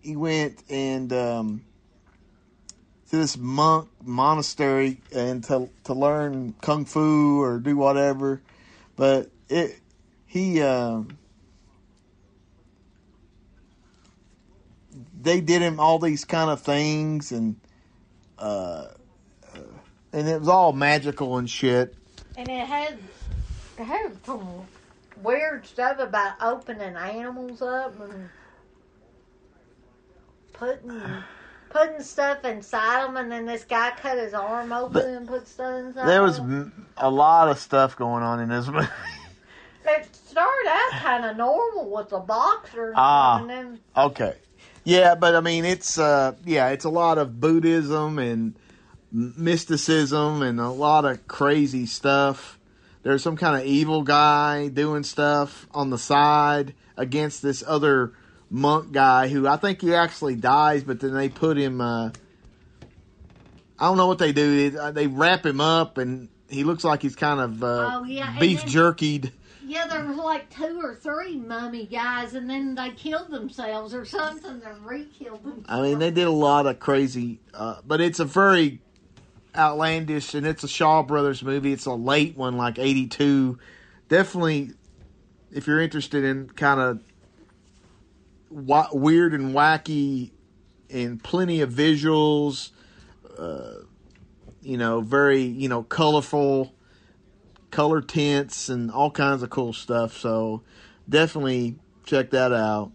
he 0.00 0.16
went 0.16 0.62
and 0.68 1.12
um, 1.12 1.64
to 3.10 3.16
this 3.16 3.38
monk 3.38 3.88
monastery 4.02 5.00
and 5.14 5.42
to 5.44 5.70
to 5.84 5.94
learn 5.94 6.54
kung 6.60 6.84
fu 6.84 7.40
or 7.40 7.58
do 7.58 7.76
whatever, 7.76 8.42
but 8.96 9.30
it 9.48 9.80
he. 10.26 10.60
Um, 10.60 11.18
they 15.20 15.40
did 15.40 15.62
him 15.62 15.80
all 15.80 15.98
these 15.98 16.24
kind 16.24 16.50
of 16.50 16.60
things 16.60 17.32
and 17.32 17.56
uh, 18.38 18.88
and 20.12 20.28
it 20.28 20.38
was 20.38 20.48
all 20.48 20.72
magical 20.72 21.38
and 21.38 21.48
shit. 21.48 21.94
And 22.36 22.48
it 22.50 22.66
had 22.66 22.98
it 23.78 23.84
had 23.84 24.12
some 24.24 24.66
weird 25.22 25.66
stuff 25.66 25.98
about 25.98 26.34
opening 26.40 26.96
animals 26.96 27.62
up 27.62 27.98
and 28.00 28.28
putting 30.52 31.02
putting 31.70 32.02
stuff 32.02 32.44
inside 32.44 33.04
them, 33.04 33.16
and 33.16 33.30
then 33.30 33.46
this 33.46 33.64
guy 33.64 33.92
cut 33.96 34.16
his 34.18 34.32
arm 34.34 34.72
open 34.72 34.92
But 34.92 35.04
and 35.06 35.28
put 35.28 35.46
stuff 35.48 35.80
inside. 35.80 36.06
There 36.08 36.22
was 36.22 36.38
'em. 36.38 36.44
m- 36.54 36.86
a 36.96 37.10
lot 37.10 37.48
of 37.48 37.58
stuff 37.58 37.96
going 37.96 38.22
on 38.22 38.40
in 38.40 38.48
this 38.48 38.66
movie. 38.68 38.86
It 39.86 40.08
started 40.14 40.66
out 40.66 40.90
kind 41.02 41.24
of 41.26 41.36
normal 41.36 41.90
with 41.90 42.08
the 42.08 42.18
boxers, 42.18 42.94
Ah. 42.96 43.40
and 43.40 43.50
then 43.50 43.80
okay, 43.94 44.34
yeah, 44.82 45.14
but 45.14 45.34
I 45.36 45.40
mean 45.40 45.66
it's 45.66 45.98
uh 45.98 46.32
yeah 46.46 46.70
it's 46.70 46.86
a 46.86 46.88
lot 46.88 47.18
of 47.18 47.38
Buddhism 47.38 48.18
and 48.18 48.54
m- 48.56 48.56
mysticism 49.14 50.42
and 50.42 50.58
a 50.60 50.68
lot 50.70 51.04
of 51.04 51.26
crazy 51.28 51.86
stuff. 51.86 52.58
There's 53.02 53.22
some 53.22 53.36
kind 53.36 53.60
of 53.60 53.66
evil 53.66 54.02
guy 54.02 54.68
doing 54.68 55.04
stuff 55.04 55.66
on 55.72 55.90
the 55.90 55.98
side 55.98 56.74
against 56.96 57.42
this 57.42 57.62
other 57.66 58.12
monk 58.50 58.92
guy 58.92 59.28
who 59.28 59.46
I 59.46 59.56
think 59.56 59.80
he 59.82 59.94
actually 59.94 60.36
dies, 60.36 60.82
but 60.84 61.00
then 61.00 61.14
they 61.14 61.28
put 61.28 61.56
him. 61.56 61.80
Uh, 61.80 62.10
I 63.78 63.86
don't 63.86 63.96
know 63.96 64.06
what 64.06 64.18
they 64.18 64.32
do. 64.32 64.70
They, 64.70 64.78
uh, 64.78 64.90
they 64.92 65.06
wrap 65.06 65.44
him 65.44 65.60
up, 65.60 65.98
and 65.98 66.28
he 66.48 66.64
looks 66.64 66.84
like 66.84 67.02
he's 67.02 67.16
kind 67.16 67.40
of 67.40 67.62
uh, 67.62 67.90
Oh, 68.00 68.04
yeah, 68.04 68.38
beef 68.38 68.60
then- 68.60 68.68
jerkied. 68.68 69.32
yeah, 69.66 69.86
there 69.86 70.06
was 70.06 70.16
like 70.16 70.48
two 70.54 70.80
or 70.82 70.94
three 70.94 71.36
mummy 71.36 71.86
guys, 71.86 72.34
and 72.34 72.48
then 72.48 72.74
they 72.74 72.90
killed 72.90 73.30
themselves 73.30 73.92
or 73.94 74.04
something. 74.04 74.60
They 74.60 74.66
re-killed 74.82 75.42
themselves. 75.42 75.66
I 75.68 75.82
mean, 75.82 75.98
they 75.98 76.10
did 76.10 76.26
a 76.26 76.30
lot 76.30 76.66
of 76.66 76.78
crazy, 76.78 77.40
uh, 77.52 77.76
but 77.86 78.00
it's 78.00 78.20
a 78.20 78.24
very 78.24 78.80
outlandish, 79.56 80.34
and 80.34 80.46
it's 80.46 80.64
a 80.64 80.68
Shaw 80.68 81.02
Brothers 81.02 81.42
movie. 81.42 81.72
It's 81.72 81.86
a 81.86 81.94
late 81.94 82.36
one, 82.36 82.56
like 82.56 82.78
'82. 82.78 83.58
Definitely, 84.08 84.70
if 85.52 85.66
you're 85.66 85.80
interested 85.80 86.24
in 86.24 86.48
kind 86.50 86.80
of 86.80 87.00
wa- 88.50 88.88
weird 88.92 89.34
and 89.34 89.54
wacky, 89.54 90.30
and 90.90 91.22
plenty 91.22 91.60
of 91.60 91.70
visuals, 91.70 92.70
uh, 93.38 93.74
you 94.62 94.76
know, 94.76 95.00
very 95.00 95.42
you 95.42 95.68
know 95.68 95.82
colorful, 95.82 96.74
color 97.70 98.00
tints, 98.00 98.68
and 98.68 98.90
all 98.90 99.10
kinds 99.10 99.42
of 99.42 99.50
cool 99.50 99.72
stuff. 99.72 100.16
So 100.16 100.62
definitely 101.08 101.76
check 102.04 102.30
that 102.30 102.52
out. 102.52 102.92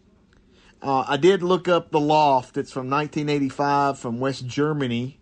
Uh, 0.82 1.04
I 1.08 1.18
did 1.18 1.44
look 1.44 1.68
up 1.68 1.92
The 1.92 2.00
Loft. 2.00 2.58
It's 2.58 2.72
from 2.72 2.90
1985 2.90 4.00
from 4.00 4.20
West 4.20 4.48
Germany. 4.48 5.19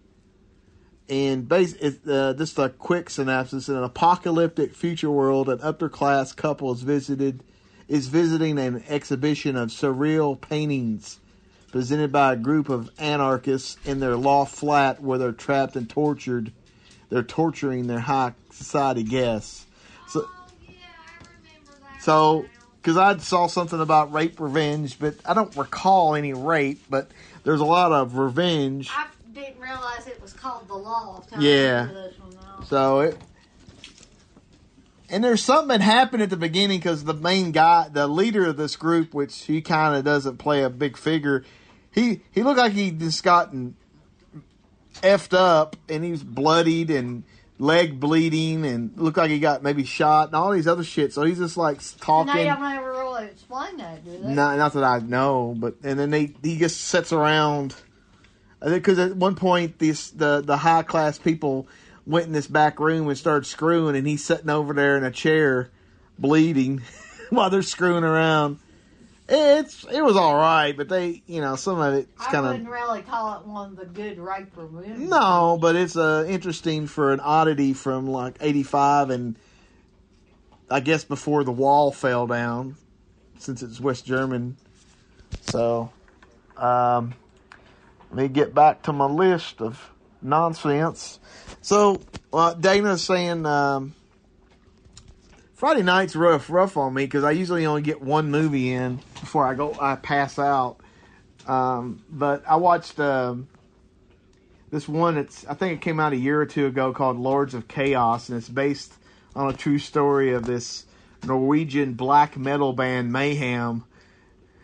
And 1.09 1.47
base, 1.47 1.73
uh, 2.07 2.33
just 2.37 2.57
a 2.59 2.69
quick 2.69 3.09
synopsis: 3.09 3.69
In 3.69 3.75
an 3.75 3.83
apocalyptic 3.83 4.73
future 4.75 5.11
world, 5.11 5.47
an 5.47 5.59
upper 5.61 5.87
class 5.89 6.33
couple 6.33 6.71
is 6.73 6.81
visited 6.81 7.43
is 7.87 8.07
visiting 8.07 8.59
an 8.59 8.83
exhibition 8.89 9.55
of 9.55 9.69
surreal 9.69 10.39
paintings 10.39 11.19
presented 11.71 12.11
by 12.11 12.33
a 12.33 12.35
group 12.35 12.69
of 12.69 12.89
anarchists 12.99 13.77
in 13.85 13.99
their 13.99 14.15
loft 14.15 14.55
flat 14.55 15.01
where 15.01 15.17
they're 15.17 15.31
trapped 15.31 15.75
and 15.75 15.89
tortured. 15.89 16.51
They're 17.09 17.23
torturing 17.23 17.87
their 17.87 17.99
high 17.99 18.33
society 18.51 19.03
guests. 19.03 19.65
So, 20.07 20.27
so, 22.01 22.45
because 22.81 22.97
I 22.97 23.17
saw 23.17 23.47
something 23.47 23.79
about 23.79 24.11
rape 24.11 24.39
revenge, 24.39 24.99
but 24.99 25.15
I 25.25 25.33
don't 25.33 25.55
recall 25.55 26.15
any 26.15 26.33
rape, 26.33 26.81
but 26.89 27.09
there's 27.43 27.61
a 27.61 27.65
lot 27.65 27.91
of 27.91 28.17
revenge. 28.17 28.89
I 28.91 29.07
didn't 29.37 29.61
realize 29.61 30.07
it 30.07 30.21
was 30.21 30.33
called 30.33 30.67
the. 30.67 30.73
I 30.75 31.39
Yeah. 31.39 31.81
remember 31.81 31.93
this 32.09 32.19
one 32.19 32.29
now. 32.35 32.63
So 32.67 32.99
it, 33.01 33.17
and 35.09 35.23
there's 35.23 35.43
something 35.43 35.69
that 35.69 35.81
happened 35.81 36.23
at 36.23 36.29
the 36.29 36.37
beginning 36.37 36.79
because 36.79 37.03
the 37.03 37.13
main 37.13 37.51
guy, 37.51 37.87
the 37.89 38.07
leader 38.07 38.45
of 38.47 38.57
this 38.57 38.75
group, 38.75 39.13
which 39.13 39.43
he 39.43 39.61
kind 39.61 39.95
of 39.95 40.03
doesn't 40.03 40.37
play 40.37 40.63
a 40.63 40.69
big 40.69 40.97
figure, 40.97 41.43
he 41.91 42.21
he 42.31 42.43
looked 42.43 42.57
like 42.59 42.73
he 42.73 42.91
just 42.91 43.23
gotten 43.23 43.75
effed 45.03 45.33
up 45.37 45.75
and 45.87 46.03
he 46.03 46.11
was 46.11 46.23
bloodied 46.23 46.89
and 46.89 47.23
leg 47.59 47.99
bleeding 47.99 48.65
and 48.65 48.91
looked 48.97 49.17
like 49.17 49.31
he 49.31 49.39
got 49.39 49.63
maybe 49.63 49.83
shot 49.83 50.27
and 50.27 50.35
all 50.35 50.51
these 50.51 50.67
other 50.67 50.83
shit. 50.83 51.13
So 51.13 51.23
he's 51.23 51.37
just 51.37 51.57
like 51.57 51.77
And 51.77 51.97
talking. 52.01 52.35
they 52.35 52.45
don't 52.45 52.63
ever 52.63 52.91
really 52.91 53.25
explain 53.25 53.77
that, 53.77 54.03
do 54.03 54.11
they? 54.17 54.33
Not, 54.33 54.57
not 54.57 54.73
that 54.73 54.83
I 54.83 54.99
know, 54.99 55.55
but 55.57 55.75
and 55.83 55.97
then 55.99 56.09
they 56.09 56.33
he 56.43 56.57
just 56.57 56.81
sits 56.81 57.13
around. 57.13 57.75
I 58.61 58.69
because 58.69 58.99
at 58.99 59.15
one 59.15 59.35
point 59.35 59.79
these 59.79 60.11
the 60.11 60.41
the 60.41 60.57
high 60.57 60.83
class 60.83 61.17
people 61.17 61.67
went 62.05 62.27
in 62.27 62.33
this 62.33 62.47
back 62.47 62.79
room 62.79 63.07
and 63.07 63.17
started 63.17 63.45
screwing, 63.45 63.95
and 63.95 64.07
he's 64.07 64.23
sitting 64.23 64.49
over 64.49 64.73
there 64.73 64.97
in 64.97 65.03
a 65.03 65.11
chair, 65.11 65.69
bleeding, 66.17 66.81
while 67.29 67.49
they're 67.49 67.61
screwing 67.61 68.03
around. 68.03 68.59
It's 69.29 69.83
it 69.91 70.03
was 70.03 70.15
all 70.15 70.35
right, 70.35 70.75
but 70.75 70.87
they 70.87 71.21
you 71.27 71.41
know 71.41 71.55
some 71.55 71.79
of 71.79 71.93
it's 71.93 72.09
I 72.19 72.31
kind 72.31 72.45
wouldn't 72.45 72.65
of 72.65 72.71
really 72.71 73.01
call 73.01 73.39
it 73.39 73.45
one 73.45 73.71
of 73.71 73.75
the 73.75 73.85
good 73.85 74.17
rape 74.19 74.55
revenge. 74.55 74.99
no, 74.99 75.57
but 75.61 75.75
it's 75.75 75.97
uh, 75.97 76.25
interesting 76.27 76.87
for 76.87 77.11
an 77.11 77.19
oddity 77.19 77.73
from 77.73 78.07
like 78.07 78.37
'85 78.39 79.09
and 79.09 79.35
I 80.69 80.79
guess 80.79 81.03
before 81.03 81.43
the 81.43 81.51
wall 81.51 81.91
fell 81.91 82.25
down, 82.25 82.75
since 83.37 83.61
it's 83.61 83.79
West 83.79 84.05
German. 84.05 84.57
So, 85.41 85.91
um, 86.55 87.13
me 88.17 88.27
get 88.27 88.53
back 88.53 88.83
to 88.83 88.93
my 88.93 89.05
list 89.05 89.61
of 89.61 89.91
nonsense. 90.21 91.19
So, 91.61 92.01
uh, 92.33 92.53
Dana's 92.53 93.03
saying 93.03 93.45
um, 93.45 93.95
Friday 95.53 95.83
night's 95.83 96.15
rough, 96.15 96.49
rough 96.49 96.77
on 96.77 96.93
me 96.93 97.05
because 97.05 97.23
I 97.23 97.31
usually 97.31 97.65
only 97.65 97.81
get 97.81 98.01
one 98.01 98.29
movie 98.29 98.71
in 98.71 98.99
before 99.19 99.45
I 99.45 99.53
go. 99.53 99.75
I 99.79 99.95
pass 99.95 100.37
out. 100.37 100.77
Um, 101.47 102.03
but 102.09 102.43
I 102.47 102.57
watched 102.57 102.99
um, 102.99 103.47
this 104.69 104.87
one. 104.87 105.17
It's 105.17 105.45
I 105.47 105.53
think 105.53 105.73
it 105.73 105.81
came 105.81 105.99
out 105.99 106.13
a 106.13 106.17
year 106.17 106.41
or 106.41 106.45
two 106.45 106.65
ago 106.67 106.93
called 106.93 107.17
Lords 107.17 107.53
of 107.53 107.67
Chaos, 107.67 108.29
and 108.29 108.37
it's 108.37 108.49
based 108.49 108.93
on 109.35 109.49
a 109.49 109.53
true 109.53 109.79
story 109.79 110.33
of 110.33 110.45
this 110.45 110.85
Norwegian 111.23 111.93
black 111.93 112.37
metal 112.37 112.73
band 112.73 113.11
Mayhem, 113.11 113.83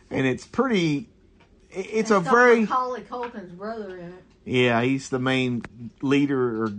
and 0.09 0.27
it's 0.27 0.45
pretty. 0.45 1.09
It- 1.73 1.87
It's 1.91 2.11
a 2.11 2.19
very 2.19 2.61
Macaulay 2.61 3.01
Culkin's 3.01 3.51
brother 3.51 3.97
in 3.97 4.09
it. 4.09 4.23
yeah. 4.45 4.81
He's 4.81 5.09
the 5.09 5.19
main 5.19 5.63
leader, 6.01 6.63
or, 6.65 6.73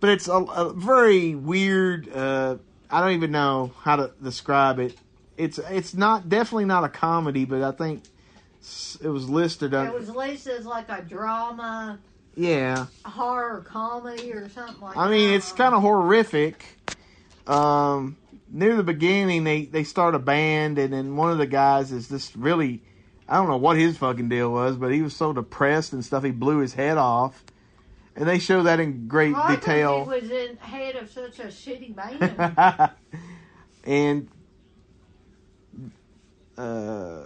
but 0.00 0.10
it's 0.10 0.28
a, 0.28 0.32
a 0.34 0.72
very 0.72 1.34
weird. 1.34 2.08
Uh, 2.14 2.56
I 2.90 3.00
don't 3.00 3.12
even 3.12 3.30
know 3.32 3.72
how 3.82 3.96
to 3.96 4.12
describe 4.22 4.78
it. 4.78 4.96
It's 5.36 5.58
it's 5.58 5.94
not 5.94 6.28
definitely 6.28 6.66
not 6.66 6.84
a 6.84 6.88
comedy, 6.88 7.44
but 7.44 7.62
I 7.62 7.72
think 7.72 8.04
it 9.02 9.08
was 9.08 9.28
listed. 9.28 9.74
It 9.74 9.92
was 9.92 10.08
listed 10.08 10.60
as 10.60 10.64
like 10.66 10.88
a 10.88 11.02
drama, 11.02 11.98
yeah. 12.36 12.86
horror 13.04 13.64
comedy, 13.66 14.32
or 14.32 14.48
something 14.48 14.80
like. 14.80 14.96
I 14.96 15.10
mean, 15.10 15.30
that. 15.30 15.36
it's 15.36 15.50
kind 15.52 15.74
of 15.74 15.82
horrific. 15.82 16.64
Um, 17.46 18.16
near 18.50 18.76
the 18.76 18.82
beginning, 18.84 19.44
they 19.44 19.64
they 19.64 19.84
start 19.84 20.14
a 20.14 20.18
band, 20.20 20.78
and 20.78 20.92
then 20.92 21.16
one 21.16 21.30
of 21.32 21.38
the 21.38 21.46
guys 21.46 21.90
is 21.92 22.08
just 22.08 22.34
really, 22.36 22.82
I 23.28 23.36
don't 23.36 23.48
know 23.48 23.56
what 23.56 23.76
his 23.76 23.96
fucking 23.96 24.28
deal 24.28 24.50
was, 24.52 24.76
but 24.76 24.92
he 24.92 25.02
was 25.02 25.14
so 25.16 25.32
depressed 25.32 25.92
and 25.92 26.04
stuff, 26.04 26.24
he 26.24 26.30
blew 26.30 26.58
his 26.58 26.74
head 26.74 26.98
off, 26.98 27.42
and 28.14 28.28
they 28.28 28.38
show 28.38 28.62
that 28.64 28.80
in 28.80 29.08
great 29.08 29.32
Well, 29.34 29.48
detail. 29.48 30.02
It 30.02 30.22
was 30.22 30.30
in 30.30 30.56
head 30.58 30.96
of 30.96 31.10
such 31.10 31.38
a 31.38 31.46
shitty 31.46 31.94
band. 31.96 32.90
and 33.84 34.28
uh, 36.58 37.24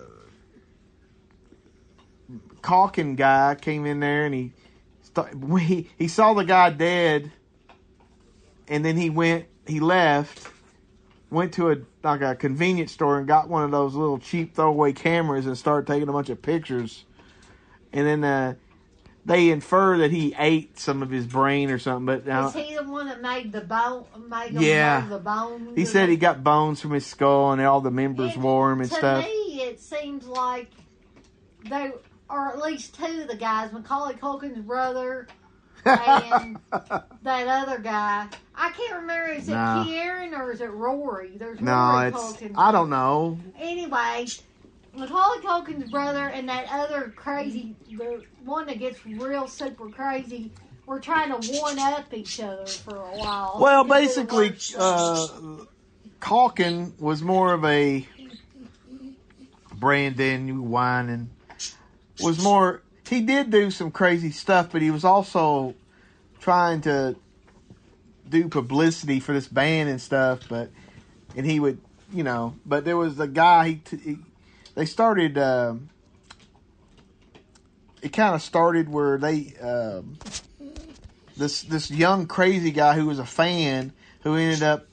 Culkin 2.62 3.16
guy 3.16 3.56
came 3.56 3.86
in 3.86 4.00
there 4.00 4.24
and 4.24 4.34
he 4.34 4.52
st- 5.02 5.28
he 5.60 5.90
he 5.98 6.08
saw 6.08 6.34
the 6.34 6.44
guy 6.44 6.70
dead, 6.70 7.32
and 8.68 8.84
then 8.84 8.96
he 8.96 9.10
went 9.10 9.46
he 9.66 9.80
left, 9.80 10.48
went 11.30 11.52
to 11.54 11.70
a 11.70 11.76
like 12.02 12.20
a 12.22 12.34
convenience 12.34 12.92
store 12.92 13.18
and 13.18 13.26
got 13.28 13.48
one 13.48 13.62
of 13.64 13.70
those 13.70 13.94
little 13.94 14.18
cheap 14.18 14.54
throwaway 14.54 14.92
cameras 14.92 15.46
and 15.46 15.56
started 15.58 15.86
taking 15.86 16.08
a 16.08 16.12
bunch 16.12 16.28
of 16.30 16.40
pictures, 16.42 17.04
and 17.92 18.06
then. 18.06 18.24
Uh, 18.24 18.54
they 19.26 19.50
infer 19.50 19.98
that 19.98 20.10
he 20.10 20.34
ate 20.38 20.78
some 20.78 21.02
of 21.02 21.10
his 21.10 21.26
brain 21.26 21.70
or 21.70 21.78
something, 21.78 22.06
but 22.06 22.26
now 22.26 22.46
Is 22.48 22.54
he 22.54 22.74
the 22.74 22.82
one 22.84 23.08
that 23.08 23.20
made 23.20 23.52
the 23.52 23.60
bone? 23.60 24.06
Made 24.26 24.52
Yeah. 24.52 25.06
the 25.06 25.18
bones. 25.18 25.76
he 25.76 25.84
said 25.84 26.08
he 26.08 26.16
got 26.16 26.42
bones 26.42 26.80
from 26.80 26.92
his 26.92 27.04
skull 27.04 27.52
and 27.52 27.60
all 27.60 27.82
the 27.82 27.90
members 27.90 28.32
It- 28.36 28.38
wore 28.38 28.72
him 28.72 28.80
and 28.80 28.88
to 28.90 28.96
stuff. 28.96 29.24
To 29.24 29.28
me, 29.30 29.60
it 29.64 29.80
seems 29.80 30.26
like 30.26 30.70
they, 31.68 31.92
or 32.30 32.48
at 32.48 32.58
least 32.62 32.94
two 32.94 33.20
of 33.20 33.28
the 33.28 33.36
guys, 33.36 33.70
Macaulay 33.70 34.14
Culkin's 34.14 34.60
brother 34.64 35.26
and 35.84 36.58
that 37.22 37.48
other 37.48 37.78
guy. 37.78 38.26
I 38.54 38.70
can't 38.70 39.00
remember. 39.00 39.32
Is 39.32 39.48
it 39.48 39.52
No. 39.52 39.84
Kieran 39.86 40.34
or 40.34 40.52
is 40.52 40.60
it 40.60 40.70
Rory? 40.70 41.36
There's 41.36 41.60
No, 41.60 41.72
Rory 41.72 42.08
it's. 42.08 42.42
I 42.56 42.72
don't 42.72 42.90
know. 42.90 43.38
Anyway, 43.58 44.26
Macaulay 44.94 45.40
Culkin's 45.42 45.90
brother 45.90 46.28
and 46.28 46.48
that 46.48 46.66
other 46.70 47.12
crazy, 47.14 47.76
the 47.88 48.24
one 48.44 48.66
that 48.66 48.78
gets 48.78 49.04
real 49.06 49.46
super 49.46 49.88
crazy, 49.88 50.50
were 50.86 50.98
trying 51.00 51.28
to 51.40 51.52
one 51.60 51.78
up 51.78 52.12
each 52.12 52.40
other 52.40 52.66
for 52.66 52.96
a 52.96 53.18
while. 53.18 53.58
Well, 53.60 53.84
basically, 53.84 54.56
uh, 54.76 55.26
was 56.98 57.22
more 57.22 57.52
of 57.52 57.64
a 57.64 58.06
Brandon, 59.74 60.68
whining. 60.70 61.30
Was 62.20 62.42
more. 62.42 62.82
He 63.08 63.22
did 63.22 63.50
do 63.50 63.70
some 63.70 63.90
crazy 63.90 64.30
stuff, 64.30 64.70
but 64.70 64.82
he 64.82 64.90
was 64.90 65.04
also 65.04 65.74
trying 66.40 66.82
to 66.82 67.16
do 68.28 68.48
publicity 68.48 69.18
for 69.20 69.32
this 69.32 69.48
band 69.48 69.88
and 69.88 70.00
stuff. 70.00 70.40
But 70.48 70.70
and 71.36 71.46
he 71.46 71.58
would, 71.60 71.80
you 72.12 72.22
know. 72.22 72.54
But 72.66 72.84
there 72.84 72.96
was 72.96 73.18
a 73.18 73.26
guy. 73.26 73.80
He, 73.90 73.96
he 73.96 74.16
they 74.74 74.84
started. 74.84 75.38
Um, 75.38 75.88
it 78.02 78.12
kind 78.12 78.34
of 78.34 78.42
started 78.42 78.88
where 78.88 79.18
they. 79.18 79.54
Um, 79.60 80.18
this 81.36 81.62
this 81.62 81.90
young 81.90 82.26
crazy 82.26 82.72
guy 82.72 82.94
who 82.94 83.06
was 83.06 83.18
a 83.18 83.24
fan 83.24 83.92
who 84.22 84.34
ended 84.34 84.62
up 84.62 84.86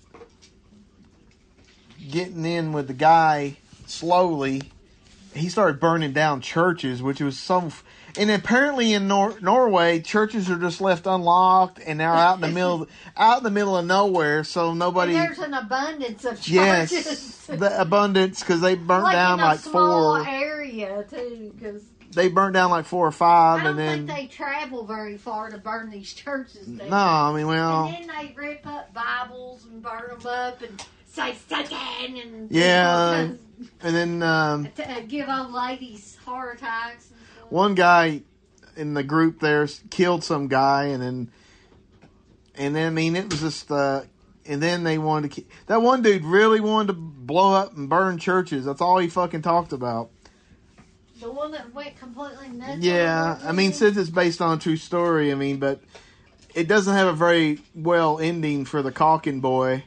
getting 2.09 2.45
in 2.45 2.71
with 2.71 2.87
the 2.87 2.93
guy 2.93 3.57
slowly. 3.87 4.61
He 5.33 5.49
started 5.49 5.81
burning 5.81 6.13
down 6.13 6.39
churches, 6.39 7.03
which 7.03 7.19
was 7.19 7.37
some. 7.37 7.73
And 8.17 8.31
apparently 8.31 8.93
in 8.93 9.07
Nor- 9.07 9.39
Norway, 9.41 9.99
churches 9.99 10.49
are 10.49 10.57
just 10.57 10.79
left 10.81 11.05
unlocked 11.05 11.79
and 11.85 11.99
they're 11.99 12.09
out 12.13 12.35
in 12.35 12.41
the 12.41 12.47
middle, 12.49 12.87
out 13.17 13.39
in 13.39 13.43
the 13.43 13.51
middle 13.51 13.75
of 13.77 13.85
nowhere, 13.85 14.43
so 14.43 14.73
nobody. 14.73 15.15
And 15.15 15.25
there's 15.27 15.39
an 15.39 15.53
abundance 15.53 16.23
of 16.25 16.35
churches. 16.41 16.49
Yes, 16.51 17.45
the 17.47 17.81
abundance 17.81 18.39
because 18.39 18.61
they 18.61 18.75
burnt 18.75 19.03
like 19.03 19.13
down 19.13 19.39
like 19.39 19.59
small 19.59 20.15
four. 20.23 20.27
area 20.27 21.03
too, 21.09 21.51
because 21.57 21.83
They 22.13 22.29
burnt 22.29 22.53
down 22.53 22.71
like 22.71 22.85
four 22.85 23.05
or 23.07 23.09
I 23.09 23.11
five, 23.11 23.59
don't 23.63 23.69
and 23.71 23.79
then 23.79 24.07
think 24.07 24.17
they 24.17 24.27
travel 24.27 24.85
very 24.85 25.17
far 25.17 25.49
to 25.49 25.57
burn 25.57 25.89
these 25.89 26.13
churches 26.13 26.67
down. 26.67 26.89
no, 26.89 26.95
I 26.95 27.33
mean, 27.35 27.47
well, 27.47 27.85
And 27.87 28.07
then 28.07 28.15
they 28.17 28.33
rip 28.37 28.65
up 28.65 28.93
Bibles 28.93 29.65
and 29.65 29.81
burn 29.83 30.17
them 30.19 30.25
up 30.27 30.61
and 30.61 30.81
say 31.05 31.35
Satan 31.49 32.17
and 32.17 32.49
Yeah, 32.51 33.27
and 33.81 33.95
then 33.95 34.23
um, 34.23 34.69
uh, 34.79 34.99
give 35.07 35.27
old 35.27 35.51
ladies 35.51 36.17
heart 36.25 36.57
attacks. 36.57 37.09
One 37.49 37.75
guy 37.75 38.21
in 38.75 38.93
the 38.93 39.03
group 39.03 39.39
there 39.39 39.67
killed 39.89 40.23
some 40.23 40.47
guy, 40.47 40.85
and 40.85 41.01
then 41.01 41.31
and 42.55 42.75
then 42.75 42.87
I 42.87 42.89
mean 42.89 43.15
it 43.15 43.29
was 43.29 43.41
just 43.41 43.71
uh, 43.71 44.01
and 44.45 44.61
then 44.61 44.83
they 44.83 44.97
wanted 44.97 45.31
to 45.31 45.41
ki- 45.41 45.47
that 45.67 45.81
one 45.81 46.01
dude 46.01 46.23
really 46.25 46.59
wanted 46.59 46.87
to 46.87 46.93
blow 46.93 47.53
up 47.53 47.75
and 47.77 47.89
burn 47.89 48.17
churches. 48.17 48.65
That's 48.65 48.81
all 48.81 48.97
he 48.97 49.07
fucking 49.07 49.41
talked 49.41 49.73
about. 49.73 50.09
The 51.21 51.31
one 51.31 51.51
that 51.51 51.73
went 51.73 51.97
completely 51.97 52.49
nuts. 52.49 52.79
Yeah, 52.79 53.39
I 53.43 53.51
mean 53.51 53.73
since 53.73 53.97
it's 53.97 54.09
based 54.09 54.41
on 54.41 54.57
a 54.57 54.61
true 54.61 54.77
story, 54.77 55.31
I 55.31 55.35
mean, 55.35 55.57
but 55.59 55.79
it 56.53 56.67
doesn't 56.67 56.93
have 56.93 57.07
a 57.07 57.13
very 57.13 57.59
well 57.73 58.19
ending 58.19 58.65
for 58.65 58.81
the 58.81 58.91
Culkin 58.91 59.39
boy. 59.41 59.83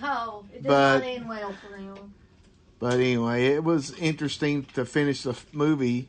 no, 0.00 0.44
it 0.52 0.62
did 0.62 0.66
but- 0.68 0.98
not 0.98 1.06
end 1.06 1.28
well 1.28 1.52
for 1.52 1.76
them. 1.76 2.12
But 2.78 2.94
anyway, 2.94 3.46
it 3.46 3.64
was 3.64 3.92
interesting 3.98 4.64
to 4.74 4.84
finish 4.84 5.22
the 5.22 5.34
movie. 5.52 6.08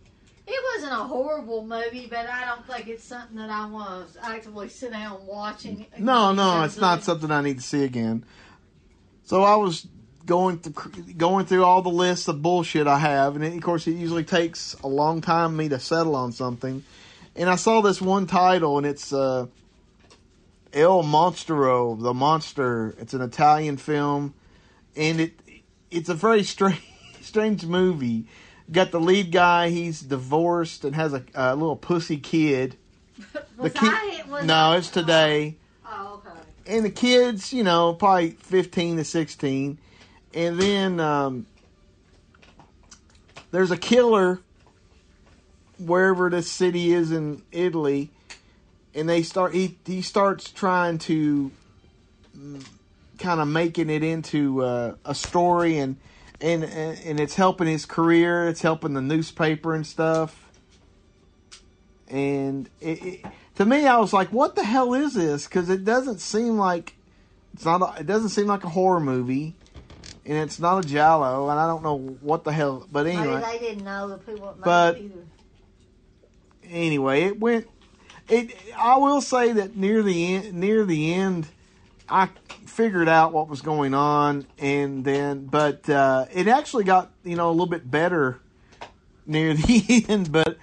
A 0.97 1.03
horrible 1.03 1.63
movie, 1.63 2.07
but 2.09 2.25
I 2.27 2.45
don't 2.45 2.65
think 2.65 2.87
it's 2.87 3.03
something 3.03 3.37
that 3.37 3.51
I 3.51 3.67
want 3.67 4.13
to 4.13 4.25
actively 4.25 4.67
sit 4.67 4.91
down 4.93 5.27
watching. 5.27 5.85
No, 5.99 6.33
no, 6.33 6.63
it's 6.63 6.77
not 6.77 7.03
something 7.03 7.29
I 7.29 7.41
need 7.41 7.57
to 7.57 7.63
see 7.63 7.83
again. 7.83 8.25
So 9.23 9.43
I 9.43 9.57
was 9.57 9.85
going 10.25 10.57
through 10.57 11.13
going 11.13 11.45
through 11.45 11.63
all 11.63 11.83
the 11.83 11.89
lists 11.89 12.27
of 12.27 12.41
bullshit 12.41 12.87
I 12.87 12.97
have, 12.97 13.35
and 13.35 13.45
it, 13.45 13.53
of 13.53 13.61
course 13.61 13.85
it 13.85 13.91
usually 13.91 14.23
takes 14.23 14.73
a 14.83 14.87
long 14.87 15.21
time 15.21 15.55
me 15.55 15.69
to 15.69 15.79
settle 15.79 16.15
on 16.15 16.31
something. 16.31 16.83
And 17.35 17.47
I 17.47 17.57
saw 17.57 17.81
this 17.81 18.01
one 18.01 18.25
title, 18.25 18.79
and 18.79 18.87
it's 18.87 19.13
uh, 19.13 19.45
El 20.73 21.03
Monstro, 21.03 22.01
the 22.01 22.15
monster. 22.15 22.95
It's 22.97 23.13
an 23.13 23.21
Italian 23.21 23.77
film, 23.77 24.33
and 24.95 25.21
it 25.21 25.39
it's 25.91 26.09
a 26.09 26.15
very 26.15 26.41
strange 26.41 26.81
strange 27.21 27.67
movie. 27.67 28.25
Got 28.71 28.91
the 28.91 28.99
lead 28.99 29.31
guy; 29.31 29.69
he's 29.69 30.01
divorced 30.01 30.83
and 30.83 30.93
has 30.95 31.13
a, 31.13 31.23
a 31.33 31.55
little 31.55 31.75
pussy 31.77 32.17
kid. 32.17 32.75
The 33.59 33.71
kid, 33.71 33.91
no, 34.45 34.73
it's 34.73 34.89
today 34.91 35.55
Oh, 35.83 36.21
okay. 36.23 36.39
and 36.67 36.85
the 36.85 36.91
kids, 36.91 37.51
you 37.51 37.63
know, 37.63 37.93
probably 37.95 38.31
15 38.31 38.97
to 38.97 39.03
16. 39.03 39.79
And 40.35 40.59
then 40.59 40.99
um, 40.99 41.47
there's 43.49 43.71
a 43.71 43.77
killer 43.77 44.39
wherever 45.79 46.29
this 46.29 46.51
city 46.51 46.93
is 46.93 47.11
in 47.11 47.41
Italy, 47.51 48.11
and 48.93 49.09
they 49.09 49.23
start 49.23 49.55
he 49.55 49.79
he 49.87 50.03
starts 50.03 50.51
trying 50.51 50.99
to 50.99 51.51
kind 53.17 53.41
of 53.41 53.47
making 53.47 53.89
it 53.89 54.03
into 54.03 54.63
uh, 54.63 54.95
a 55.03 55.15
story 55.15 55.79
and, 55.79 55.97
and 56.41 56.63
and 56.63 57.19
it's 57.19 57.35
helping 57.35 57.67
his 57.67 57.85
career, 57.85 58.47
it's 58.47 58.61
helping 58.61 58.93
the 58.93 59.01
newspaper 59.01 59.73
and 59.73 59.85
stuff. 59.85 60.43
And 62.09 62.69
it, 62.79 63.03
it, 63.05 63.25
to 63.55 63.65
me, 63.65 63.85
I 63.85 63.97
was 63.97 64.13
like, 64.13 64.29
"What 64.29 64.55
the 64.55 64.63
hell 64.63 64.93
is 64.93 65.13
this?" 65.15 65.45
Because 65.45 65.69
it 65.69 65.83
doesn't 65.83 66.19
seem 66.19 66.57
like 66.57 66.95
it's 67.53 67.65
not. 67.65 67.81
A, 67.81 68.01
it 68.01 68.05
doesn't 68.05 68.29
seem 68.29 68.47
like 68.47 68.63
a 68.63 68.69
horror 68.69 68.99
movie, 68.99 69.55
and 70.25 70.37
it's 70.37 70.59
not 70.59 70.85
a 70.85 70.87
giallo, 70.87 71.49
and 71.49 71.59
I 71.59 71.67
don't 71.67 71.83
know 71.83 71.97
what 71.97 72.43
the 72.43 72.51
hell. 72.53 72.87
But 72.91 73.07
anyway, 73.07 73.41
Maybe 73.41 73.57
they 73.57 73.65
didn't 73.65 73.83
know 73.83 74.07
the 74.09 74.17
people 74.19 74.55
But- 74.63 75.01
anyway, 76.63 77.23
it 77.23 77.39
went. 77.39 77.67
It. 78.29 78.55
I 78.77 78.97
will 78.97 79.21
say 79.21 79.53
that 79.53 79.75
near 79.75 80.03
the 80.03 80.35
end, 80.35 80.53
near 80.53 80.85
the 80.85 81.13
end, 81.13 81.47
I 82.07 82.29
figured 82.77 83.09
out 83.09 83.33
what 83.33 83.49
was 83.49 83.61
going 83.61 83.95
on, 83.95 84.45
and 84.59 85.03
then, 85.03 85.47
but 85.47 85.89
uh, 85.89 86.27
it 86.31 86.47
actually 86.47 86.83
got 86.83 87.11
you 87.23 87.35
know 87.35 87.49
a 87.49 87.51
little 87.51 87.65
bit 87.65 87.89
better 87.89 88.39
near 89.25 89.53
the 89.55 90.05
end, 90.07 90.31
but 90.31 90.57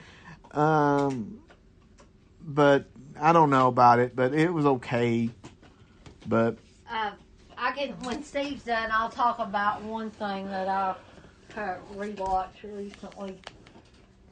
um, 0.53 1.41
but 2.41 2.87
I 3.21 3.33
don't 3.33 3.51
know 3.51 3.67
about 3.67 3.99
it. 3.99 4.15
But 4.15 4.33
it 4.33 4.55
was 4.55 4.65
okay. 4.65 5.29
But 6.27 6.57
Uh, 6.89 7.11
I 7.59 7.73
can 7.73 7.91
when 8.05 8.23
Steve's 8.23 8.63
done, 8.63 8.91
I'll 8.93 9.11
talk 9.11 9.41
about 9.41 9.83
one 9.83 10.11
thing 10.11 10.47
that 10.47 10.69
I 10.69 10.95
uh, 11.61 11.77
rewatched 11.95 12.63
recently. 12.63 13.41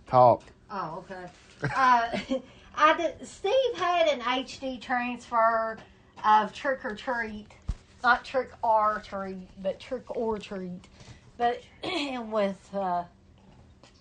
talk. 0.07 0.45
Oh, 0.71 1.05
okay. 1.05 1.27
uh, 1.75 2.09
I 2.75 2.97
did, 2.97 3.27
Steve 3.27 3.75
had 3.77 4.09
an 4.09 4.21
HD 4.21 4.81
transfer 4.81 5.77
of 6.25 6.53
Trick 6.55 6.85
or 6.85 6.95
Treat, 6.95 7.49
not 8.03 8.25
Trick 8.25 8.51
or 8.63 9.03
Treat, 9.05 9.49
but 9.63 9.81
Trick 9.81 10.05
or 10.17 10.39
Treat, 10.39 10.87
but 11.37 11.63
with 11.85 12.69
uh, 12.75 13.05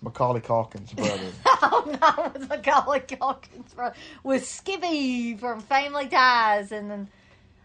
Macaulay 0.02 0.40
Culkins' 0.40 0.92
brother. 0.92 1.28
oh 1.46 1.98
no, 2.00 2.30
with 2.32 2.48
Macaulay 2.48 3.00
Culkin's 3.00 3.74
brother, 3.74 3.94
with 4.24 4.46
Skippy 4.46 5.36
from 5.36 5.60
Family 5.60 6.08
Ties, 6.08 6.72
and 6.72 6.90
then 6.90 7.08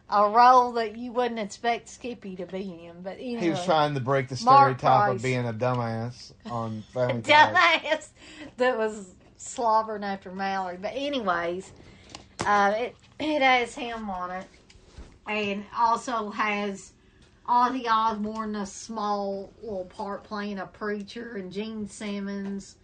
a 0.10 0.30
role 0.30 0.74
that 0.74 0.98
you 0.98 1.12
wouldn't 1.12 1.40
expect 1.40 1.90
Skippy 1.90 2.36
to 2.38 2.46
be 2.46 2.86
in. 2.86 3.02
But 3.02 3.18
anyway, 3.18 3.42
he 3.42 3.50
was 3.50 3.64
trying 3.66 3.94
to 3.96 4.00
break 4.00 4.30
the 4.30 4.38
stereotype 4.38 5.16
of 5.16 5.22
being 5.22 5.48
a 5.48 5.54
dumbass 5.54 6.32
on 6.50 6.84
Family 6.94 7.22
Ties. 7.24 7.54
dumbass 7.54 8.08
that 8.58 8.78
was 8.78 9.16
slobbering 9.38 10.04
after 10.04 10.32
Mallory. 10.32 10.78
But 10.80 10.94
anyways, 10.96 11.72
uh, 12.46 12.74
it 12.78 12.96
it 13.20 13.42
has 13.42 13.74
him 13.74 14.10
on 14.10 14.32
it, 14.32 14.48
and 15.28 15.64
also 15.78 16.30
has 16.32 16.94
Ozzy 17.48 17.88
Osbourne, 17.88 18.56
a 18.56 18.66
small 18.66 19.52
little 19.62 19.86
part 19.86 20.24
playing 20.24 20.60
a 20.60 20.68
preacher, 20.68 21.36
and 21.36 21.52
Gene 21.52 21.88
Simmons 21.88 22.76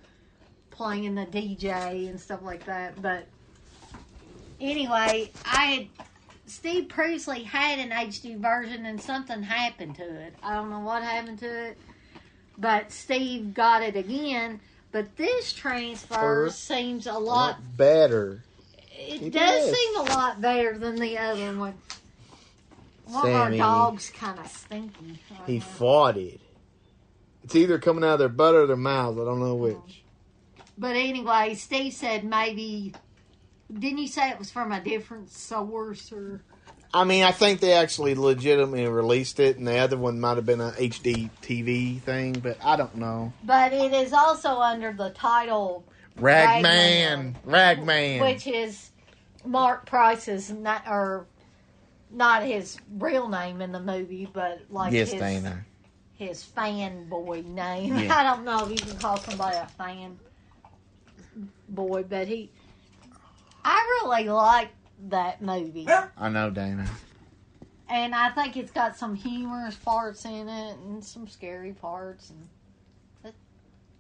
playing 0.72 1.16
the 1.16 1.26
DJ 1.26 2.10
and 2.10 2.20
stuff 2.20 2.42
like 2.42 2.66
that. 2.66 3.02
But 3.02 3.28
anyway, 4.60 5.32
I 5.46 5.66
had. 5.66 6.08
Steve 6.46 6.90
Priestley 6.90 7.44
had 7.44 7.80
an 7.80 7.92
HD 7.92 8.38
version 8.38 8.86
and 8.86 9.02
something 9.02 9.42
happened 9.42 9.96
to 9.96 10.04
it. 10.04 10.36
I 10.44 10.54
don't 10.54 10.70
know 10.70 10.82
what 10.82 11.02
happened 11.02 11.40
to 11.40 11.68
it 11.70 11.78
but 12.58 12.92
Steve 12.92 13.54
got 13.54 13.82
it 13.82 13.96
again. 13.96 14.60
But 14.92 15.16
this 15.16 15.54
transfer 15.54 16.14
First, 16.14 16.66
seems 16.66 17.08
a 17.08 17.14
lot. 17.14 17.58
better. 17.78 18.44
It 18.96 19.24
it 19.24 19.34
does 19.34 19.70
is. 19.70 19.76
seem 19.76 19.96
a 19.98 20.04
lot 20.04 20.40
better 20.40 20.78
than 20.78 20.96
the 20.96 21.18
other 21.18 21.58
one. 21.58 21.74
One 23.06 23.30
of 23.30 23.36
our 23.36 23.52
dogs 23.52 24.10
kind 24.10 24.40
of 24.40 24.48
stinky. 24.48 25.20
He 25.46 25.62
it. 26.18 26.40
It's 27.44 27.56
either 27.56 27.78
coming 27.78 28.04
out 28.04 28.14
of 28.14 28.20
their 28.20 28.30
butt 28.30 28.56
or 28.56 28.68
their 28.68 28.76
mouths. 28.78 29.20
I 29.20 29.26
don't 29.26 29.40
know 29.40 29.52
oh. 29.52 29.56
which. 29.56 30.04
But 30.78 30.96
anyway, 30.96 31.56
Steve 31.56 31.94
said 31.94 32.24
maybe. 32.24 32.94
Didn't 33.72 34.00
you 34.00 34.08
say 34.08 34.30
it 34.30 34.40
was 34.40 34.52
from 34.52 34.72
a 34.72 34.82
different 34.82 35.32
source 35.32 36.12
or? 36.12 36.42
I 36.94 37.06
mean, 37.06 37.24
I 37.24 37.32
think 37.32 37.60
they 37.60 37.74
actually 37.74 38.14
legitimately 38.14 38.88
released 38.88 39.40
it, 39.40 39.58
and 39.58 39.68
the 39.68 39.78
other 39.78 39.98
one 39.98 40.20
might 40.20 40.36
have 40.36 40.46
been 40.46 40.62
a 40.62 40.72
HD 40.72 41.30
TV 41.42 42.00
thing, 42.00 42.34
but 42.34 42.58
I 42.64 42.76
don't 42.76 42.96
know. 42.96 43.34
But 43.44 43.74
it 43.74 43.94
is 43.94 44.14
also 44.14 44.60
under 44.60 44.94
the 44.94 45.10
title, 45.10 45.84
Ragman, 46.20 47.36
Ragman. 47.46 48.22
which 48.22 48.46
is 48.46 48.92
Mark 49.44 49.88
Price's 49.88 50.52
not 50.52 50.84
or 50.88 51.26
not 52.14 52.44
his 52.44 52.78
real 52.98 53.28
name 53.28 53.62
in 53.62 53.72
the 53.72 53.80
movie, 53.80 54.30
but 54.32 54.62
like 54.70 54.94
yes, 54.94 55.12
his, 55.12 55.20
Dana. 55.20 55.66
his 56.14 56.44
fanboy 56.56 57.46
name. 57.46 57.98
Yeah. 57.98 58.16
I 58.18 58.24
don't 58.24 58.46
know 58.46 58.66
if 58.66 58.72
you 58.72 58.78
can 58.78 58.98
call 58.98 59.18
somebody 59.18 59.58
a 59.58 59.68
fan 59.78 60.18
boy, 61.68 62.04
but 62.04 62.28
he. 62.28 62.52
I 63.66 64.02
really 64.04 64.30
like 64.30 64.70
that 65.10 65.42
movie, 65.42 65.88
I 66.18 66.30
know, 66.30 66.50
Dana. 66.50 66.88
and 67.90 68.14
I 68.14 68.30
think 68.30 68.58
it's 68.58 68.72
got 68.72 68.98
some 68.98 69.16
humorous 69.16 69.76
parts 69.76 70.26
in 70.26 70.50
it 70.50 70.78
and 70.78 71.04
some 71.04 71.28
scary 71.28 71.72
parts, 71.72 72.30
and 72.30 72.50
the, 73.24 73.34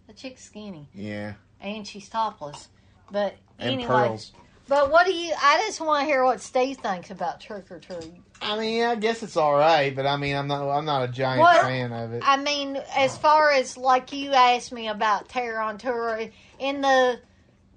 the 0.07 0.13
chick's 0.13 0.43
skinny 0.43 0.89
Yeah, 0.93 1.33
and 1.61 1.87
she's 1.87 2.09
topless. 2.09 2.67
But 3.09 3.35
and 3.57 3.73
anyway, 3.73 3.87
pearls. 3.87 4.31
But 4.67 4.91
what 4.91 5.05
do 5.05 5.13
you? 5.13 5.33
I 5.41 5.63
just 5.65 5.81
want 5.81 6.01
to 6.01 6.05
hear 6.05 6.23
what 6.23 6.41
Steve 6.41 6.77
thinks 6.77 7.11
about 7.11 7.39
Trick 7.39 7.69
or 7.71 7.79
Treat. 7.79 8.11
I 8.41 8.57
mean, 8.59 8.83
I 8.83 8.95
guess 8.95 9.23
it's 9.23 9.37
all 9.37 9.53
right, 9.53 9.95
but 9.95 10.05
I 10.05 10.17
mean, 10.17 10.35
I'm 10.35 10.47
not. 10.47 10.69
I'm 10.69 10.85
not 10.85 11.03
a 11.09 11.11
giant 11.11 11.41
What- 11.41 11.61
fan 11.61 11.91
of 11.91 12.13
it. 12.13 12.23
I 12.25 12.37
mean, 12.37 12.77
as 12.95 13.17
far 13.17 13.51
as 13.51 13.77
like 13.77 14.11
you 14.13 14.31
asked 14.33 14.71
me 14.71 14.87
about 14.87 15.29
Terror 15.29 15.59
on 15.59 15.77
Tour, 15.77 16.27
in 16.59 16.81
the 16.81 17.19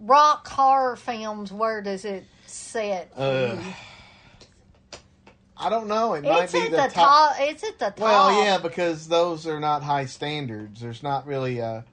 rock 0.01 0.47
horror 0.49 0.97
films, 0.97 1.53
where 1.53 1.83
does 1.83 2.05
it 2.05 2.25
set? 2.47 3.15
for 3.15 3.59
I 5.59 5.71
don't 5.71 5.89
know. 5.89 6.13
It 6.15 6.23
might 6.25 6.45
It's 6.45 6.53
be 6.53 6.61
at 6.61 6.71
the, 6.71 6.77
the, 6.77 6.89
top. 6.89 7.37
It's 7.39 7.65
at 7.65 7.79
the 7.79 7.87
top. 7.87 7.99
Well, 7.99 8.45
yeah, 8.45 8.59
because 8.59 9.09
those 9.09 9.47
are 9.47 9.59
not 9.59 9.83
high 9.83 10.05
standards. 10.05 10.81
There's 10.83 11.03
not 11.03 11.27
really 11.27 11.61
a, 11.61 11.85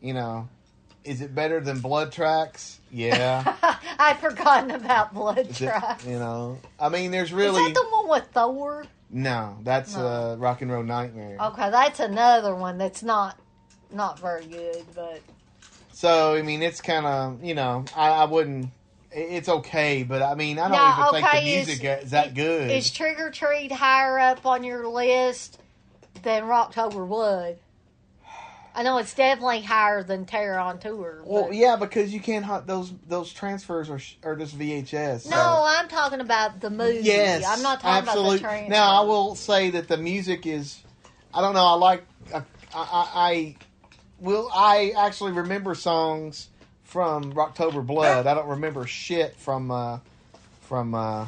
you 0.00 0.14
know, 0.14 0.48
is 1.04 1.20
it 1.20 1.34
better 1.34 1.60
than 1.60 1.80
Blood 1.80 2.12
Tracks? 2.12 2.78
Yeah. 2.90 3.54
I'd 3.98 4.18
forgotten 4.18 4.70
about 4.72 5.14
Blood 5.14 5.38
Is 5.38 5.60
it- 5.60 5.66
Tracks. 5.68 6.04
you 6.06 6.18
know, 6.18 6.58
I 6.78 6.88
mean, 6.88 7.10
there's 7.10 7.28
Is 7.28 7.34
really 7.34 7.62
that 7.64 7.74
the 7.74 7.86
one 7.90 8.08
with 8.08 8.26
Thor? 8.32 8.84
no. 9.10 9.56
That's 9.62 9.94
No. 9.96 10.06
uh, 10.06 10.36
Rock 10.36 10.62
and 10.62 10.70
Roll 10.70 10.82
Nightmare. 10.82 11.36
Okay, 11.40 11.70
that's 11.70 12.00
another 12.00 12.54
one 12.54 12.78
that's 12.78 13.02
not 13.02 13.36
not 13.92 14.18
very 14.20 14.46
good, 14.46 14.84
but 14.94 15.20
So 15.92 16.34
I 16.34 16.42
mean, 16.42 16.62
it's 16.62 16.80
kind 16.80 17.06
of 17.06 17.42
you 17.44 17.54
know, 17.54 17.84
I, 17.96 18.10
I 18.10 18.24
wouldn't. 18.24 18.66
i- 19.14 19.18
It's 19.18 19.48
okay, 19.48 20.02
but 20.04 20.22
I 20.22 20.34
mean, 20.34 20.58
I 20.58 20.68
don't 20.68 20.72
No, 20.78 21.08
even 21.10 21.12
think 21.22 21.26
okay, 21.26 21.44
the 21.44 21.50
is- 21.60 21.66
music 21.66 22.02
is 22.04 22.10
that 22.10 22.34
good. 22.34 22.70
is 22.70 22.90
Trick 22.90 23.18
or 23.20 23.30
Treat 23.30 23.72
higher 23.72 24.18
up 24.18 24.44
on 24.46 24.62
your 24.64 24.86
list 24.88 25.58
than 26.22 26.44
Rocktober 26.44 27.08
Blood? 27.08 27.56
I 28.80 28.82
know 28.82 28.96
it's 28.96 29.12
definitely 29.12 29.60
higher 29.60 30.02
than 30.02 30.24
Terror 30.24 30.58
on 30.58 30.78
Tour. 30.78 31.20
well, 31.26 31.44
but- 31.48 31.54
yeah, 31.54 31.76
because 31.76 32.14
you 32.14 32.18
can't. 32.20 32.46
hu- 32.46 32.62
Those 32.64 32.90
those 33.06 33.30
transfers 33.30 33.90
are 33.90 33.98
sh- 33.98 34.14
are 34.24 34.34
just 34.34 34.58
VHS. 34.58 35.24
so- 35.24 35.28
No, 35.30 35.64
I'm 35.68 35.86
talking 35.86 36.20
about 36.20 36.60
the 36.62 36.70
movie. 36.70 37.00
Yes, 37.02 37.44
I'm 37.46 37.62
not 37.62 37.82
talking 37.82 38.08
absolutely. 38.08 38.36
about 38.38 38.38
the 38.38 38.42
transfer. 38.48 38.70
Now 38.70 39.02
I 39.02 39.04
will 39.04 39.34
say 39.34 39.68
that 39.72 39.86
the 39.88 39.98
music 39.98 40.46
is, 40.46 40.80
I 41.34 41.42
don't 41.42 41.52
know. 41.52 41.66
I 41.66 41.74
like. 41.74 42.06
I, 42.34 42.38
I, 42.72 43.08
I 43.14 43.56
will. 44.18 44.48
I 44.50 44.94
actually 44.96 45.32
remember 45.32 45.74
songs 45.74 46.48
from 46.82 47.34
Rocktober 47.34 47.84
Blood. 47.86 48.26
I 48.26 48.32
don't 48.32 48.48
remember 48.48 48.86
shit 48.86 49.36
from 49.36 49.70
uh, 49.70 49.98
from 50.62 50.94
uh, 50.94 51.26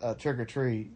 uh, 0.00 0.14
Trick 0.14 0.38
or 0.38 0.46
Treat. 0.46 0.90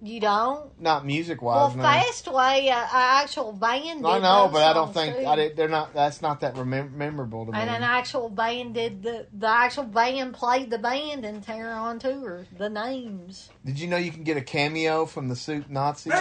You 0.00 0.20
don't? 0.20 0.80
Not 0.80 1.04
music 1.04 1.42
Well, 1.42 1.68
wise. 1.74 1.76
no. 1.76 1.82
Fastway, 1.82 2.68
uh, 2.68 2.72
an 2.72 2.88
actual 2.92 3.52
band. 3.52 4.02
Did 4.02 4.06
I 4.06 4.18
know, 4.20 4.48
but 4.52 4.62
I 4.62 4.72
don't 4.72 4.94
think 4.94 5.16
too. 5.16 5.26
I 5.26 5.34
did, 5.34 5.56
they're 5.56 5.68
not. 5.68 5.92
That's 5.92 6.22
not 6.22 6.38
that 6.40 6.54
remem- 6.54 6.92
memorable 6.92 7.46
to 7.46 7.50
me. 7.52 7.58
And 7.58 7.68
an 7.68 7.82
actual 7.82 8.28
band 8.28 8.74
did 8.74 9.02
the 9.02 9.26
the 9.32 9.48
actual 9.48 9.84
band 9.84 10.34
played 10.34 10.70
the 10.70 10.78
band 10.78 11.24
and 11.24 11.42
Terror 11.42 11.72
on 11.72 11.98
Tour. 11.98 12.46
The 12.56 12.68
names. 12.70 13.48
Did 13.64 13.80
you 13.80 13.88
know 13.88 13.96
you 13.96 14.12
can 14.12 14.22
get 14.22 14.36
a 14.36 14.40
cameo 14.40 15.04
from 15.04 15.26
the 15.28 15.34
soup 15.36 15.68
Nazi? 15.68 16.12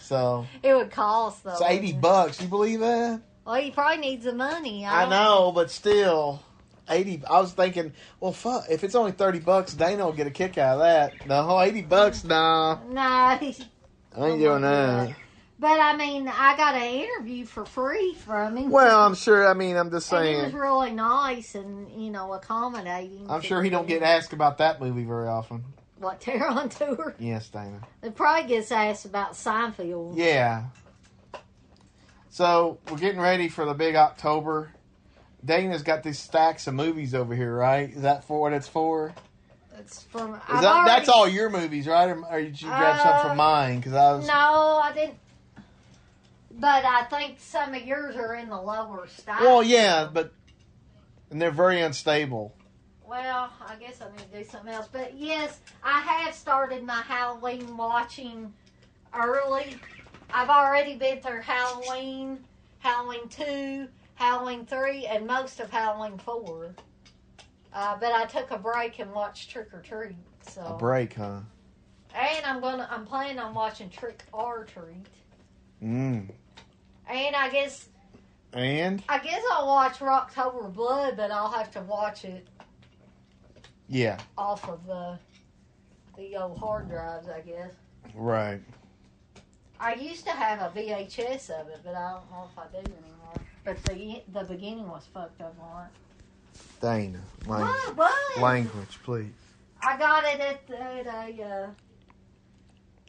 so 0.00 0.46
It 0.62 0.74
would 0.74 0.90
cost 0.92 1.42
though. 1.44 1.50
it's 1.52 1.62
eighty 1.62 1.92
bucks. 1.92 2.40
You 2.40 2.46
believe 2.48 2.78
that? 2.80 3.20
Well, 3.44 3.56
he 3.56 3.72
probably 3.72 3.98
needs 3.98 4.24
the 4.24 4.34
money. 4.34 4.86
I 4.86 5.00
don't- 5.00 5.10
know, 5.10 5.50
but 5.52 5.70
still, 5.72 6.40
eighty. 6.88 7.22
I 7.28 7.40
was 7.40 7.52
thinking, 7.52 7.92
well, 8.20 8.32
fuck. 8.32 8.64
If 8.70 8.84
it's 8.84 8.94
only 8.94 9.12
thirty 9.12 9.38
bucks, 9.38 9.74
Dana 9.74 10.04
will 10.04 10.12
get 10.12 10.26
a 10.26 10.30
kick 10.30 10.58
out 10.58 10.74
of 10.74 10.80
that. 10.80 11.26
No, 11.26 11.60
eighty 11.60 11.82
bucks, 11.82 12.24
nah. 12.24 12.78
No, 12.88 13.36
he's, 13.40 13.60
I 14.16 14.28
ain't 14.28 14.40
doing 14.40 14.62
that. 14.62 15.14
but 15.58 15.80
I 15.80 15.96
mean, 15.96 16.28
I 16.28 16.56
got 16.56 16.74
an 16.74 16.82
interview 16.82 17.44
for 17.46 17.64
free 17.64 18.14
from 18.14 18.56
him. 18.56 18.70
Well, 18.70 19.02
I'm 19.04 19.14
sure. 19.14 19.48
I 19.48 19.54
mean, 19.54 19.76
I'm 19.76 19.90
just 19.90 20.12
and 20.12 20.26
he 20.28 20.34
was 20.36 20.52
really 20.52 20.92
nice 20.92 21.54
and 21.54 21.90
you 21.92 22.10
know 22.10 22.32
accommodating. 22.32 23.30
I'm 23.30 23.40
sure 23.40 23.62
he 23.62 23.70
don't 23.70 23.86
get 23.88 24.02
asked 24.02 24.32
about 24.32 24.58
that 24.58 24.80
movie 24.80 25.04
very 25.04 25.28
often. 25.28 25.64
what 25.98 26.20
Terror 26.20 26.48
on 26.48 26.68
Tour. 26.68 27.14
Yes, 27.18 27.48
Dana. 27.48 27.80
It 28.02 28.14
probably 28.14 28.48
gets 28.48 28.70
asked 28.72 29.04
about 29.04 29.32
Seinfeld. 29.32 30.14
Yeah. 30.16 30.64
So 32.30 32.78
we're 32.90 32.96
getting 32.98 33.20
ready 33.20 33.48
for 33.48 33.64
the 33.66 33.74
big 33.74 33.94
October. 33.94 34.70
Dana's 35.44 35.82
got 35.82 36.02
these 36.02 36.18
stacks 36.18 36.66
of 36.66 36.74
movies 36.74 37.14
over 37.14 37.34
here, 37.34 37.54
right? 37.54 37.90
Is 37.90 38.02
that 38.02 38.24
for 38.24 38.40
what 38.40 38.52
it's 38.52 38.68
for? 38.68 39.12
It's 39.78 40.02
from. 40.04 40.34
Is 40.34 40.40
that, 40.48 40.64
already- 40.64 40.88
that's 40.90 41.08
all 41.08 41.28
your 41.28 41.50
movies, 41.50 41.86
right? 41.86 42.08
Or, 42.10 42.24
or 42.26 42.40
did 42.40 42.60
you 42.60 42.68
grab 42.68 42.98
some 42.98 43.08
Uh, 43.08 43.22
from 43.28 43.36
mine? 43.36 43.76
Because 43.78 43.94
I 43.94 44.12
was. 44.12 44.26
No, 44.26 44.80
I 44.82 44.92
didn't. 44.94 45.18
But 46.52 46.84
I 46.84 47.04
think 47.04 47.40
some 47.40 47.74
of 47.74 47.82
yours 47.82 48.14
are 48.14 48.34
in 48.34 48.48
the 48.48 48.60
lower 48.60 49.06
stack. 49.08 49.40
Well, 49.40 49.62
yeah, 49.62 50.08
but 50.12 50.32
and 51.30 51.40
they're 51.40 51.50
very 51.50 51.80
unstable. 51.80 52.54
Well, 53.06 53.50
I 53.66 53.74
guess 53.76 54.00
I 54.00 54.10
need 54.16 54.30
to 54.32 54.38
do 54.38 54.44
something 54.48 54.72
else. 54.72 54.88
But 54.92 55.14
yes, 55.16 55.60
I 55.82 56.00
have 56.00 56.34
started 56.34 56.84
my 56.84 57.00
Halloween 57.02 57.76
watching 57.76 58.52
early. 59.14 59.76
I've 60.32 60.50
already 60.50 60.96
been 60.96 61.20
through 61.20 61.40
Halloween, 61.40 62.38
Halloween 62.78 63.28
2, 63.28 63.88
Halloween 64.14 64.66
three 64.66 65.06
and 65.06 65.26
most 65.26 65.60
of 65.60 65.70
Halloween 65.70 66.18
four. 66.18 66.74
Uh, 67.72 67.96
but 67.98 68.12
I 68.12 68.26
took 68.26 68.50
a 68.50 68.58
break 68.58 68.98
and 68.98 69.12
watched 69.12 69.50
Trick 69.50 69.68
or 69.72 69.80
Treat. 69.80 70.16
So 70.48 70.62
A 70.62 70.76
break, 70.76 71.14
huh? 71.14 71.40
and 72.14 72.44
I'm 72.44 72.60
gonna 72.60 72.86
I'm 72.90 73.06
planning 73.06 73.38
on 73.38 73.54
watching 73.54 73.88
Trick 73.88 74.22
or 74.32 74.64
Treat. 74.64 75.06
Mm. 75.82 76.28
And 77.08 77.36
I 77.36 77.48
guess 77.50 77.88
And 78.52 79.02
I 79.08 79.18
guess 79.18 79.42
I'll 79.52 79.66
watch 79.66 79.98
Rocktober 79.98 80.72
Blood, 80.72 81.16
but 81.16 81.30
I'll 81.30 81.50
have 81.50 81.70
to 81.72 81.80
watch 81.80 82.24
it 82.24 82.46
yeah, 83.88 84.18
off 84.38 84.68
of 84.68 84.86
the 84.86 85.18
the 86.16 86.36
old 86.36 86.58
hard 86.58 86.88
drives. 86.88 87.28
I 87.28 87.40
guess 87.40 87.72
right. 88.14 88.60
I 89.80 89.94
used 89.94 90.24
to 90.26 90.30
have 90.32 90.60
a 90.60 90.78
VHS 90.78 91.50
of 91.50 91.68
it, 91.68 91.80
but 91.84 91.94
I 91.94 92.12
don't 92.12 92.30
know 92.30 92.48
if 92.50 92.58
I 92.58 92.66
do 92.72 92.78
anymore. 92.78 93.21
But 93.64 93.82
the 93.84 94.22
the 94.32 94.44
beginning 94.44 94.88
was 94.88 95.06
fucked 95.12 95.40
up 95.40 95.54
on 95.60 95.84
it. 95.86 95.90
Dana, 96.80 97.20
lang- 97.46 97.60
What? 97.62 97.96
What? 97.96 98.40
language, 98.40 98.98
please. 99.04 99.30
I 99.82 99.96
got 99.98 100.24
it 100.24 100.40
at, 100.40 100.70
at 100.70 101.06
a 101.06 101.42
uh, 101.42 101.70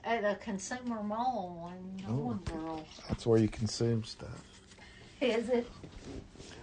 at 0.03 0.23
a 0.23 0.35
consumer 0.35 1.01
mall 1.03 1.71
in 1.75 2.05
Oh. 2.07 2.37
Owensboro. 2.45 2.83
That's 3.07 3.25
where 3.25 3.39
you 3.39 3.47
consume 3.47 4.03
stuff. 4.03 4.29
Is 5.21 5.49
it? 5.49 5.69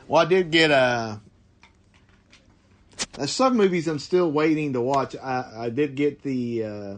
Well, 0.07 0.22
I 0.22 0.24
did 0.26 0.50
get 0.50 0.70
uh 0.70 1.16
There's 3.14 3.31
some 3.33 3.57
movies 3.57 3.88
I'm 3.88 3.98
still 3.98 4.31
waiting 4.31 4.72
to 4.74 4.81
watch. 4.81 5.16
I, 5.16 5.64
I 5.66 5.70
did 5.70 5.94
get 5.96 6.22
the 6.22 6.64
uh, 6.64 6.94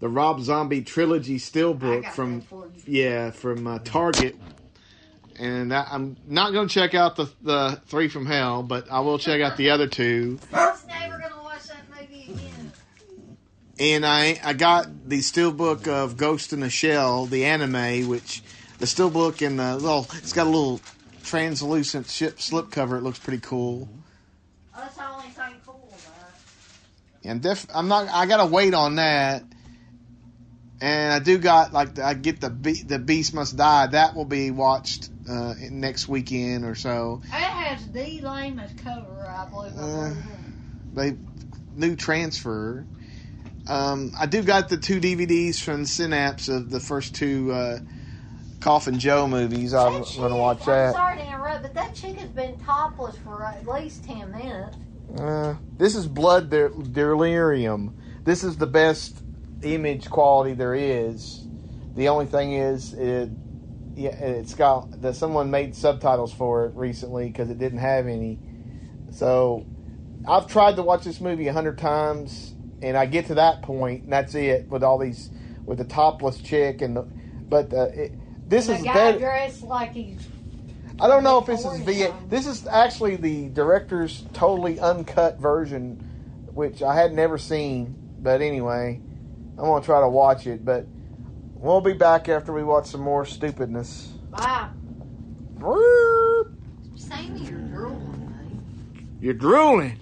the 0.00 0.08
Rob 0.08 0.40
Zombie 0.40 0.82
trilogy 0.82 1.34
I 1.34 1.38
steelbook 1.38 2.10
from 2.12 2.40
that 2.40 2.46
for 2.48 2.66
you. 2.66 2.82
yeah 2.86 3.30
from 3.30 3.66
uh, 3.66 3.78
Target, 3.80 4.36
and 5.40 5.72
that, 5.72 5.88
I'm 5.90 6.16
not 6.28 6.52
going 6.52 6.68
to 6.68 6.74
check 6.74 6.94
out 6.94 7.16
the 7.16 7.30
the 7.42 7.80
Three 7.86 8.08
from 8.08 8.26
Hell, 8.26 8.62
but 8.62 8.90
I 8.90 9.00
will 9.00 9.18
check 9.18 9.40
out 9.40 9.56
the 9.56 9.70
other 9.70 9.86
two. 9.86 10.38
Never 10.52 11.18
gonna 11.18 11.42
watch 11.42 11.64
that 11.68 11.82
movie 11.90 12.32
again. 12.32 12.72
And 13.78 14.04
I 14.04 14.38
I 14.44 14.52
got 14.52 15.08
the 15.08 15.20
steelbook 15.20 15.88
of 15.88 16.18
Ghost 16.18 16.52
in 16.52 16.60
the 16.60 16.68
Shell, 16.68 17.26
the 17.26 17.46
anime, 17.46 18.06
which 18.06 18.42
the 18.78 18.84
steelbook 18.84 19.44
and 19.44 19.58
the 19.58 19.76
little 19.76 20.06
it's 20.14 20.34
got 20.34 20.46
a 20.46 20.50
little 20.50 20.80
translucent 21.24 22.08
ship 22.08 22.40
slip 22.40 22.70
cover. 22.70 22.98
It 22.98 23.02
looks 23.02 23.18
pretty 23.18 23.40
cool. 23.40 23.88
That's 24.76 24.96
the 24.96 25.08
only 25.08 25.28
thing 25.28 25.54
cool 25.66 25.88
about 25.88 26.32
it. 27.22 27.28
And 27.28 27.40
def- 27.40 27.66
I'm 27.74 27.88
not. 27.88 28.08
I 28.08 28.26
gotta 28.26 28.46
wait 28.46 28.74
on 28.74 28.96
that. 28.96 29.42
And 30.82 31.12
I 31.12 31.18
do 31.18 31.38
got 31.38 31.72
like 31.72 31.98
I 31.98 32.14
get 32.14 32.40
the 32.40 32.50
Be- 32.50 32.82
the 32.82 32.98
Beast 32.98 33.34
Must 33.34 33.56
Die. 33.56 33.86
That 33.88 34.14
will 34.14 34.24
be 34.24 34.50
watched 34.50 35.10
uh, 35.30 35.54
next 35.70 36.08
weekend 36.08 36.64
or 36.64 36.74
so. 36.74 37.22
It 37.24 37.30
has 37.32 37.86
the 37.92 38.20
lamest 38.22 38.76
cover, 38.78 39.26
I 39.28 39.48
believe. 39.48 39.72
Uh. 39.78 40.14
They 40.92 41.16
new 41.74 41.94
transfer. 41.96 42.84
Um, 43.68 44.12
I 44.18 44.26
do 44.26 44.42
got 44.42 44.68
the 44.68 44.76
two 44.76 45.00
DVDs 45.00 45.60
from 45.60 45.84
Synapse 45.86 46.48
of 46.48 46.70
the 46.70 46.80
first 46.80 47.14
two 47.14 47.52
uh, 47.52 47.78
Coffin 48.58 48.98
Joe 48.98 49.28
movies. 49.28 49.72
I'm 49.72 49.92
That 49.92 49.98
gonna 50.16 50.30
chick- 50.30 50.38
watch 50.38 50.60
I'm 50.62 50.66
that. 50.66 50.94
sorry 50.94 51.18
to 51.18 51.26
interrupt, 51.28 51.62
but 51.62 51.74
that 51.74 51.94
chick 51.94 52.16
has 52.18 52.30
been 52.30 52.56
topless 52.58 53.16
for 53.18 53.44
at 53.44 53.66
least 53.68 54.04
ten 54.04 54.32
minutes. 54.32 54.76
Uh, 55.16 55.54
this 55.78 55.94
is 55.94 56.06
Blood 56.08 56.50
Del- 56.50 56.70
Delirium. 56.70 57.94
This 58.24 58.42
is 58.42 58.56
the 58.56 58.66
best 58.66 59.22
image 59.62 60.08
quality 60.10 60.54
there 60.54 60.74
is. 60.74 61.46
The 61.94 62.08
only 62.08 62.26
thing 62.26 62.52
is, 62.54 62.92
it 62.94 63.30
yeah, 64.00 64.16
it's 64.16 64.54
got 64.54 65.02
that 65.02 65.14
someone 65.14 65.50
made 65.50 65.74
subtitles 65.74 66.32
for 66.32 66.66
it 66.66 66.74
recently 66.74 67.26
because 67.26 67.50
it 67.50 67.58
didn't 67.58 67.80
have 67.80 68.06
any. 68.06 68.38
So 69.10 69.66
I've 70.26 70.46
tried 70.46 70.76
to 70.76 70.82
watch 70.82 71.04
this 71.04 71.20
movie 71.20 71.48
a 71.48 71.52
hundred 71.52 71.78
times, 71.78 72.54
and 72.80 72.96
I 72.96 73.06
get 73.06 73.26
to 73.26 73.34
that 73.34 73.62
point, 73.62 74.04
and 74.04 74.12
that's 74.12 74.34
it 74.34 74.68
with 74.68 74.82
all 74.82 74.98
these 74.98 75.30
with 75.66 75.78
the 75.78 75.84
topless 75.84 76.38
chick 76.40 76.80
and 76.82 76.96
the, 76.96 77.02
but 77.02 77.72
uh, 77.74 77.88
it, 77.92 78.12
this 78.48 78.66
The 78.66 78.74
is 78.76 78.82
guy 78.82 79.12
dressed 79.18 79.62
like 79.62 79.92
he's 79.92 80.26
I 81.00 81.08
don't 81.08 81.24
know 81.24 81.38
if 81.38 81.46
this 81.46 81.60
is 81.60 81.64
time. 81.66 82.28
This 82.28 82.46
is 82.46 82.66
actually 82.66 83.16
the 83.16 83.48
director's 83.48 84.24
totally 84.32 84.80
uncut 84.80 85.38
version, 85.38 85.96
which 86.52 86.82
I 86.82 86.94
had 86.94 87.12
never 87.12 87.38
seen. 87.38 87.94
But 88.18 88.42
anyway, 88.42 89.00
I'm 89.58 89.64
gonna 89.64 89.84
try 89.84 90.00
to 90.00 90.08
watch 90.08 90.46
it. 90.46 90.64
But 90.64 90.86
we'll 91.60 91.80
be 91.80 91.92
back 91.92 92.28
after 92.28 92.52
we 92.52 92.62
watch 92.64 92.86
some 92.86 93.00
more 93.02 93.24
stupidness. 93.24 94.12
wow. 94.32 94.70
Whoop. 95.58 96.52
Same 96.96 97.36
you're 97.36 97.58
drooling, 97.60 98.62
You're 99.20 99.34
drooling. 99.34 99.98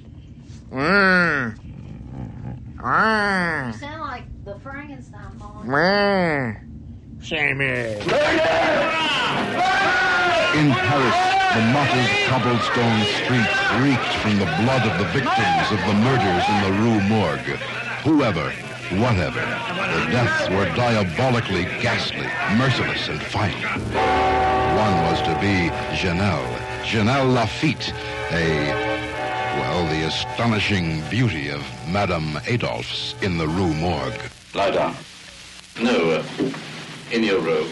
Mm. 0.71 1.57
mate. 1.57 2.77
Mm. 2.79 3.73
You 3.73 3.79
sound 3.79 4.01
like 4.03 4.45
the 4.45 4.59
Frankenstein 4.61 5.37
monster. 5.39 5.73
Mm. 5.73 7.25
Sammy. 7.25 7.65
In 10.59 10.71
Paris, 10.73 11.19
the 11.55 11.63
mottled 11.75 12.11
cobblestone 12.29 13.03
streets 13.19 13.59
reeked 13.83 14.15
from 14.23 14.39
the 14.39 14.47
blood 14.63 14.87
of 14.87 14.95
the 14.99 15.05
victims 15.13 15.73
of 15.73 15.81
the 15.87 15.95
murders 15.95 16.45
in 16.49 16.59
the 16.63 16.73
Rue 16.81 17.01
Morgue. 17.09 17.59
Whoever, 18.05 18.51
whatever, 18.97 19.41
the 19.41 20.11
deaths 20.11 20.49
were 20.51 20.65
diabolically 20.75 21.65
ghastly, 21.81 22.27
merciless, 22.57 23.09
and 23.09 23.21
final. 23.23 23.59
One 24.77 24.95
was 25.05 25.21
to 25.23 25.35
be 25.41 25.71
Janelle, 25.97 26.57
Janelle 26.83 27.33
Lafitte, 27.33 27.93
a, 28.31 28.71
well, 29.59 29.87
the 29.87 30.07
astonishing 30.07 31.03
beauty 31.11 31.51
of 31.51 31.63
Madame 31.89 32.39
Adolphe's 32.49 33.15
in 33.23 33.37
the 33.39 33.47
Rue 33.47 33.75
Morgue. 33.75 34.21
Lie 34.55 34.71
down. 34.71 34.97
No, 35.81 36.11
uh, 36.11 36.25
in 37.13 37.23
your 37.23 37.41
robe. 37.41 37.71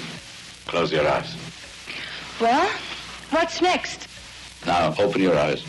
Close 0.67 0.93
your 0.93 1.09
eyes. 1.09 1.37
Well, 2.41 2.69
what's 3.31 3.63
next? 3.63 4.09
Now, 4.67 4.95
open 4.99 5.23
your 5.23 5.39
eyes. 5.39 5.65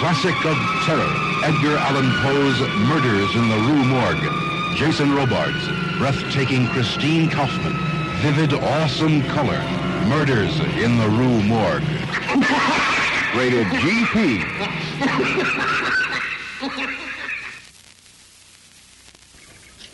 Classic 0.00 0.34
of 0.46 0.56
terror. 0.86 1.14
Edgar 1.44 1.76
Allan 1.76 2.10
Poe's 2.22 2.58
Murders 2.88 3.34
in 3.36 3.50
the 3.50 3.56
Rue 3.56 3.84
Morgue. 3.84 4.74
Jason 4.74 5.12
Robards, 5.14 5.68
breathtaking 5.98 6.66
Christine 6.68 7.28
Kaufmann, 7.28 7.76
vivid, 8.22 8.54
awesome 8.54 9.22
color. 9.24 9.60
Murders 10.08 10.58
in 10.78 10.96
the 10.96 11.06
Rue 11.06 11.42
Morgue. 11.42 11.82
Rated 13.36 13.66
GP. 13.66 14.42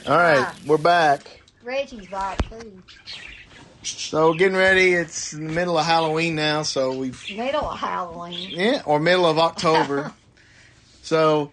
All 0.07 0.17
right, 0.17 0.55
we're 0.67 0.79
back. 0.79 1.41
Reggie's 1.65 2.07
back 2.07 2.49
too. 2.49 2.81
So 3.87 4.35
getting 4.35 4.57
ready. 4.57 4.93
It's 4.93 5.33
in 5.33 5.47
the 5.47 5.53
middle 5.53 5.79
of 5.79 5.87
Halloween 5.87 6.35
now, 6.35 6.63
so 6.63 6.93
we've 6.93 7.25
Middle 7.31 7.65
of 7.65 7.79
Halloween. 7.79 8.51
Yeah, 8.51 8.83
or 8.85 8.99
middle 8.99 9.27
of 9.27 9.39
October. 9.39 10.13
so 11.03 11.53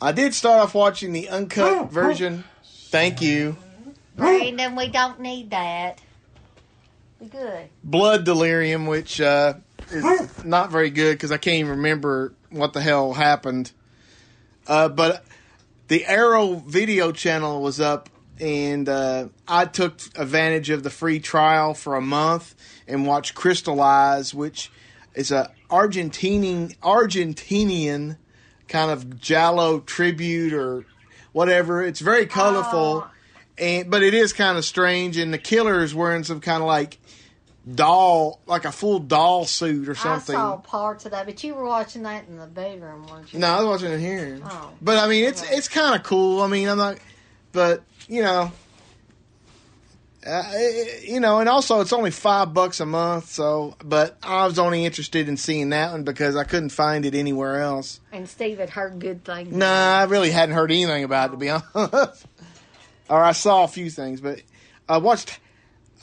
I 0.00 0.12
did 0.12 0.34
start 0.34 0.60
off 0.60 0.74
watching 0.74 1.12
the 1.12 1.28
uncut 1.28 1.90
version. 1.90 2.44
Thank 2.64 3.22
you. 3.22 3.56
Brandon, 4.16 4.76
we 4.76 4.88
don't 4.88 5.20
need 5.20 5.50
that. 5.50 6.00
We 7.20 7.28
good. 7.28 7.68
Blood 7.82 8.24
Delirium, 8.24 8.86
which 8.86 9.20
uh, 9.20 9.54
is 9.90 10.44
not 10.44 10.70
very 10.70 10.90
good 10.90 11.14
because 11.14 11.32
I 11.32 11.38
can't 11.38 11.56
even 11.56 11.70
remember 11.72 12.32
what 12.50 12.72
the 12.72 12.80
hell 12.80 13.12
happened. 13.12 13.72
Uh, 14.66 14.88
but 14.88 15.24
the 15.88 16.06
Arrow 16.06 16.54
video 16.54 17.12
channel 17.12 17.62
was 17.62 17.80
up, 17.80 18.08
and 18.40 18.88
uh, 18.88 19.28
I 19.46 19.66
took 19.66 20.00
advantage 20.16 20.70
of 20.70 20.82
the 20.82 20.90
free 20.90 21.20
trial 21.20 21.74
for 21.74 21.96
a 21.96 22.00
month 22.00 22.54
and 22.88 23.06
watched 23.06 23.34
Crystal 23.34 23.80
Eyes, 23.80 24.34
which 24.34 24.70
is 25.14 25.30
a 25.30 25.52
Argentinian 25.70 26.76
Argentinian 26.78 28.16
kind 28.68 28.90
of 28.90 29.20
giallo 29.20 29.80
tribute 29.80 30.52
or 30.52 30.84
whatever. 31.32 31.82
It's 31.82 32.00
very 32.00 32.26
colorful, 32.26 33.04
Aw. 33.04 33.10
and 33.58 33.90
but 33.90 34.02
it 34.02 34.14
is 34.14 34.32
kind 34.32 34.56
of 34.58 34.64
strange. 34.64 35.16
And 35.18 35.32
the 35.34 35.38
killer 35.38 35.82
is 35.82 35.94
wearing 35.94 36.24
some 36.24 36.40
kind 36.40 36.62
of 36.62 36.66
like 36.68 36.98
doll, 37.72 38.40
like 38.46 38.64
a 38.64 38.72
full 38.72 38.98
doll 39.00 39.44
suit 39.44 39.88
or 39.88 39.94
something. 39.94 40.34
I 40.34 40.38
saw 40.38 40.56
parts 40.56 41.04
of 41.04 41.12
that, 41.12 41.26
but 41.26 41.42
you 41.44 41.54
were 41.54 41.64
watching 41.66 42.02
that 42.04 42.26
in 42.28 42.38
the 42.38 42.46
bedroom, 42.46 43.06
weren't 43.06 43.32
you? 43.32 43.38
No, 43.38 43.48
I 43.48 43.62
was 43.62 43.82
watching 43.82 43.92
it 43.94 44.00
here. 44.00 44.40
Oh. 44.44 44.70
But 44.80 44.98
I 44.98 45.08
mean, 45.08 45.24
it's 45.24 45.42
Okay. 45.42 45.54
it's 45.56 45.68
kind 45.68 45.94
of 45.94 46.02
cool. 46.02 46.42
I 46.42 46.46
mean, 46.46 46.68
I'm 46.68 46.78
not, 46.78 46.98
but 47.52 47.82
you 48.10 48.22
know, 48.22 48.50
uh, 50.26 50.52
you 51.02 51.20
know, 51.20 51.38
and 51.38 51.48
also 51.48 51.80
it's 51.80 51.92
only 51.92 52.10
five 52.10 52.52
bucks 52.52 52.80
a 52.80 52.86
month. 52.86 53.30
So, 53.30 53.76
but 53.82 54.18
I 54.22 54.46
was 54.46 54.58
only 54.58 54.84
interested 54.84 55.28
in 55.28 55.36
seeing 55.36 55.70
that 55.70 55.92
one 55.92 56.02
because 56.02 56.34
I 56.36 56.44
couldn't 56.44 56.70
find 56.70 57.06
it 57.06 57.14
anywhere 57.14 57.60
else. 57.60 58.00
And 58.12 58.28
Steve 58.28 58.58
had 58.58 58.70
heard 58.70 58.98
good 58.98 59.24
things. 59.24 59.54
Nah, 59.54 60.00
I 60.00 60.04
really 60.04 60.30
hadn't 60.30 60.56
heard 60.56 60.72
anything 60.72 61.04
about 61.04 61.30
it 61.30 61.32
to 61.32 61.36
be 61.38 61.48
honest. 61.50 62.26
or 63.08 63.22
I 63.22 63.32
saw 63.32 63.64
a 63.64 63.68
few 63.68 63.88
things, 63.88 64.20
but 64.20 64.42
I 64.88 64.98
watched 64.98 65.38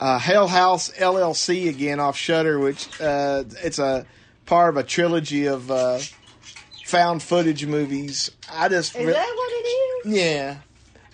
uh, 0.00 0.18
Hell 0.18 0.48
House 0.48 0.90
LLC 0.92 1.68
again 1.68 2.00
off 2.00 2.16
Shudder, 2.16 2.58
which 2.58 2.88
uh, 3.00 3.44
it's 3.62 3.78
a 3.78 4.06
part 4.46 4.70
of 4.70 4.78
a 4.78 4.82
trilogy 4.82 5.46
of 5.46 5.70
uh, 5.70 5.98
found 6.86 7.22
footage 7.22 7.66
movies. 7.66 8.30
I 8.50 8.70
just 8.70 8.96
Is 8.96 9.06
re- 9.06 9.12
that 9.12 9.32
what 9.36 9.52
it 9.52 10.08
is? 10.08 10.18
yeah, 10.18 10.56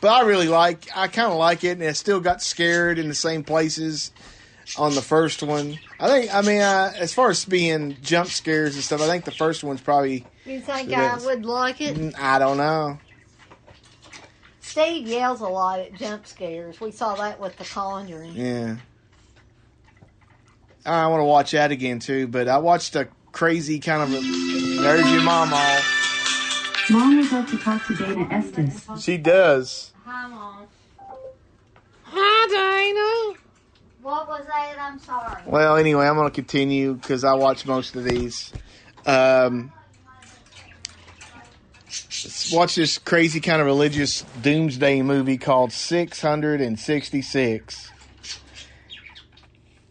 but 0.05 0.13
I 0.13 0.27
really 0.27 0.49
like. 0.49 0.87
I 0.95 1.09
kind 1.09 1.33
of 1.33 1.39
like 1.39 1.65
it, 1.65 1.71
and 1.71 1.83
it 1.83 1.97
still 1.97 2.21
got 2.21 2.43
scared 2.43 2.99
in 2.99 3.09
the 3.09 3.15
same 3.15 3.43
places 3.43 4.13
on 4.77 4.95
the 4.95 5.01
first 5.01 5.43
one. 5.43 5.79
I 5.99 6.09
think. 6.09 6.35
I 6.35 6.43
mean, 6.43 6.61
uh, 6.61 6.93
as 6.99 7.15
far 7.15 7.31
as 7.31 7.47
being 7.47 7.97
jump 8.03 8.29
scares 8.29 8.75
and 8.75 8.85
stuff, 8.85 9.01
I 9.01 9.07
think 9.07 9.25
the 9.25 9.31
first 9.31 9.65
one's 9.65 9.81
probably. 9.81 10.27
You 10.45 10.61
think 10.61 10.93
I 10.93 11.17
would 11.25 11.47
like 11.47 11.81
it? 11.81 11.97
mm, 11.97 12.15
I 12.19 12.39
don't 12.39 12.59
know. 12.59 12.99
Steve 14.61 15.07
yells 15.09 15.41
a 15.41 15.49
lot 15.49 15.81
at 15.81 15.95
jump 15.95 16.27
scares. 16.27 16.83
We 16.83 16.91
saw 16.91 17.15
that 17.15 17.41
with 17.41 17.57
The 17.57 17.65
Conjuring. 17.65 18.35
Yeah. 18.35 18.77
I 20.85 21.07
want 21.07 21.21
to 21.21 21.25
watch 21.25 21.53
that 21.53 21.71
again 21.71 21.99
too, 21.99 22.29
but 22.29 22.47
I 22.47 22.59
watched 22.59 22.95
a 22.95 23.09
crazy 23.33 23.81
kind 23.81 24.03
of. 24.03 24.13
A, 24.13 24.21
there's 24.21 25.11
your 25.11 25.23
mom 25.23 25.55
all. 25.55 25.81
Mom 26.91 27.17
would 27.17 27.33
like 27.33 27.49
to 27.49 27.57
talk 27.57 27.87
to 27.87 27.95
Dana 27.95 28.29
Estes. 28.31 29.03
She 29.03 29.17
does. 29.17 29.94
Hi, 30.05 30.27
Mom. 30.27 30.67
Hi, 32.03 32.49
Dana. 32.51 33.39
What 34.03 34.29
was 34.29 34.45
that? 34.47 34.77
I'm 34.79 34.99
sorry. 34.99 35.43
Well, 35.47 35.79
anyway, 35.79 36.07
I'm 36.07 36.17
going 36.17 36.29
to 36.29 36.35
continue 36.35 36.93
because 36.93 37.25
I 37.25 37.33
watch 37.33 37.65
most 37.65 37.97
of 37.97 38.05
these. 38.05 38.53
Um, 39.07 39.73
watch 42.53 42.75
this 42.75 42.99
crazy 42.99 43.41
kind 43.41 43.63
of 43.63 43.67
religious 43.67 44.27
doomsday 44.43 45.01
movie 45.01 45.39
called 45.39 45.73
666. 45.73 47.91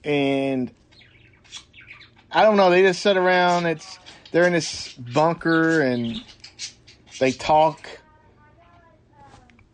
And 0.04 0.72
I 2.32 2.44
don't 2.44 2.58
know, 2.58 2.70
they 2.70 2.84
just 2.84 3.02
sit 3.02 3.18
around, 3.18 3.66
it's 3.66 3.98
they're 4.32 4.46
in 4.46 4.54
this 4.54 4.94
bunker 4.94 5.82
and 5.82 6.24
they 7.20 7.32
talk 7.32 7.88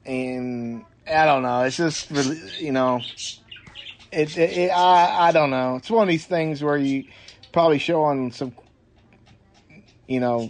and 0.10 0.86
I 1.08 1.26
don't 1.26 1.44
know, 1.44 1.62
it's 1.62 1.78
just 1.78 2.10
really, 2.10 2.40
you 2.60 2.72
know, 2.72 3.02
it, 4.12 4.38
it, 4.38 4.58
it 4.58 4.70
I, 4.70 5.30
I 5.30 5.32
don't 5.32 5.52
know. 5.52 5.76
It's 5.76 5.90
one 5.90 6.04
of 6.04 6.10
these 6.10 6.26
things 6.26 6.64
where 6.64 6.78
you 6.78 7.06
probably 7.52 7.78
show 7.78 8.04
on 8.04 8.32
some, 8.32 8.54
you 10.08 10.20
know, 10.20 10.50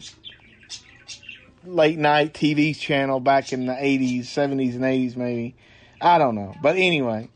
late 1.66 1.98
night 1.98 2.34
TV 2.34 2.78
channel 2.78 3.20
back 3.20 3.52
in 3.52 3.66
the 3.66 3.74
80s, 3.74 4.22
70s, 4.22 4.76
and 4.76 4.84
80s, 4.84 5.18
maybe. 5.18 5.56
I 6.02 6.18
don't 6.18 6.36
know. 6.36 6.56
But 6.62 6.78
anyway, 6.78 7.30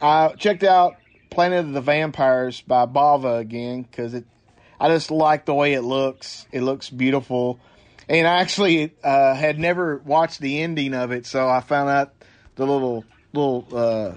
I 0.00 0.28
checked 0.38 0.62
out 0.62 0.96
Planet 1.30 1.66
of 1.66 1.72
the 1.72 1.80
Vampires 1.80 2.60
by 2.60 2.86
Bava 2.86 3.40
again 3.40 3.82
because 3.82 4.14
it. 4.14 4.24
I 4.78 4.88
just 4.88 5.10
like 5.10 5.46
the 5.46 5.54
way 5.54 5.74
it 5.74 5.82
looks. 5.82 6.46
It 6.52 6.60
looks 6.60 6.90
beautiful, 6.90 7.58
and 8.08 8.26
I 8.26 8.40
actually 8.40 8.94
uh, 9.02 9.34
had 9.34 9.58
never 9.58 9.98
watched 9.98 10.40
the 10.40 10.60
ending 10.60 10.94
of 10.94 11.10
it, 11.12 11.26
so 11.26 11.48
I 11.48 11.60
found 11.60 11.90
out 11.90 12.14
the 12.56 12.66
little 12.66 13.04
little 13.32 13.66
uh, 13.72 14.12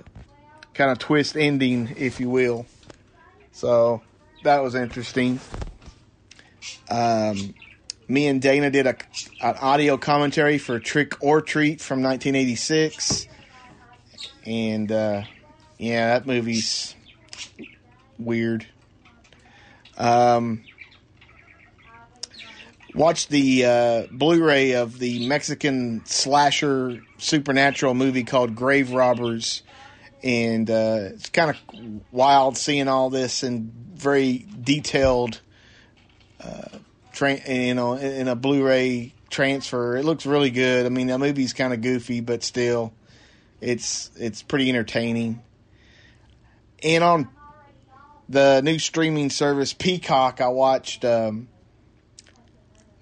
kind 0.73 0.91
of 0.91 0.99
twist 0.99 1.35
ending, 1.35 1.95
if 1.97 2.19
you 2.19 2.29
will. 2.29 2.65
So 3.51 4.01
that 4.43 4.61
was 4.61 4.75
interesting. 4.75 5.39
Um, 6.89 7.53
me 8.07 8.27
and 8.27 8.41
Dana 8.41 8.69
did 8.69 8.87
a 8.87 8.95
an 9.41 9.55
audio 9.61 9.97
commentary 9.97 10.57
for 10.57 10.79
Trick 10.79 11.21
or 11.21 11.41
Treat 11.41 11.81
from 11.81 12.01
1986, 12.01 13.27
and 14.45 14.91
uh, 14.91 15.23
yeah, 15.77 16.13
that 16.13 16.27
movie's 16.27 16.95
weird. 18.17 18.65
Um, 19.97 20.63
watched 22.97 23.29
the 23.29 23.63
uh, 23.63 24.03
Blu-ray 24.11 24.71
of 24.71 24.97
the 24.97 25.27
Mexican 25.27 26.03
slasher 26.05 26.99
supernatural 27.19 27.93
movie 27.93 28.23
called 28.23 28.55
Grave 28.55 28.91
Robbers, 28.91 29.61
and 30.23 30.69
uh, 30.69 31.09
it's 31.13 31.29
kind 31.29 31.51
of 31.51 31.57
wild 32.11 32.57
seeing 32.57 32.87
all 32.87 33.11
this 33.11 33.43
in 33.43 33.71
very 33.93 34.45
detailed, 34.61 35.39
uh, 36.43 36.79
tra- 37.13 37.39
you 37.49 37.75
know, 37.75 37.93
in 37.93 38.11
in 38.11 38.27
a 38.27 38.35
Blu-ray 38.35 39.13
transfer. 39.29 39.95
It 39.95 40.03
looks 40.03 40.25
really 40.25 40.49
good. 40.49 40.85
I 40.85 40.89
mean, 40.89 41.07
the 41.07 41.19
movie's 41.19 41.53
kind 41.53 41.73
of 41.73 41.81
goofy, 41.81 42.21
but 42.21 42.43
still, 42.43 42.93
it's 43.61 44.09
it's 44.15 44.41
pretty 44.41 44.69
entertaining. 44.69 45.43
And 46.83 47.03
on 47.03 47.29
the 48.27 48.61
new 48.61 48.79
streaming 48.79 49.29
service 49.29 49.73
Peacock, 49.73 50.41
I 50.41 50.47
watched 50.47 51.05
um, 51.05 51.47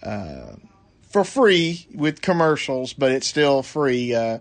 uh, 0.06 0.56
for 1.02 1.24
free 1.24 1.88
with 1.94 2.22
commercials, 2.22 2.94
but 2.94 3.12
it's 3.12 3.28
still 3.28 3.64
free. 3.64 4.14
Uh, 4.14 4.40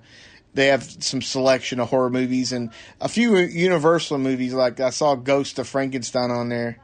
they 0.54 0.68
have 0.68 0.84
some 0.84 1.22
selection 1.22 1.80
of 1.80 1.88
horror 1.90 2.10
movies 2.10 2.52
and 2.52 2.70
a 3.00 3.08
few 3.08 3.36
Universal 3.38 4.18
movies. 4.18 4.54
Like 4.54 4.78
I 4.80 4.90
saw 4.90 5.14
Ghost 5.14 5.58
of 5.58 5.66
Frankenstein 5.66 6.30
on 6.30 6.48
there, 6.48 6.78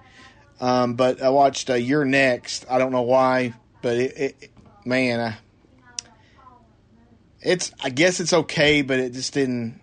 um, 0.60 0.94
but 0.94 1.22
I 1.22 1.28
watched 1.30 1.70
uh, 1.70 1.74
You're 1.74 2.04
Next. 2.04 2.66
I 2.68 2.78
don't 2.78 2.90
know 2.92 3.02
why, 3.02 3.54
but 3.82 3.96
it, 3.96 4.18
it 4.18 4.50
man, 4.84 5.20
I, 5.20 5.36
it's 7.40 7.72
I 7.82 7.90
guess 7.90 8.18
it's 8.20 8.32
okay, 8.32 8.82
but 8.82 8.98
it 8.98 9.12
just 9.12 9.34
didn't. 9.34 9.80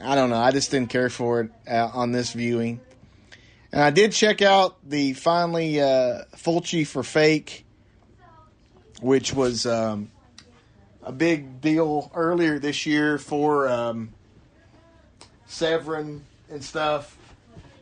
I 0.00 0.14
don't 0.14 0.30
know. 0.30 0.36
I 0.36 0.52
just 0.52 0.70
didn't 0.70 0.90
care 0.90 1.10
for 1.10 1.40
it 1.40 1.50
uh, 1.68 1.90
on 1.92 2.12
this 2.12 2.32
viewing. 2.32 2.80
And 3.72 3.82
I 3.82 3.90
did 3.90 4.12
check 4.12 4.40
out 4.40 4.76
the 4.88 5.12
finally 5.12 5.80
uh, 5.80 6.24
Fulci 6.36 6.86
for 6.86 7.02
Fake, 7.02 7.66
which 9.00 9.34
was 9.34 9.66
um, 9.66 10.10
a 11.02 11.12
big 11.12 11.60
deal 11.60 12.10
earlier 12.14 12.58
this 12.58 12.86
year 12.86 13.18
for 13.18 13.68
um, 13.68 14.14
Severin 15.46 16.24
and 16.50 16.64
stuff. 16.64 17.16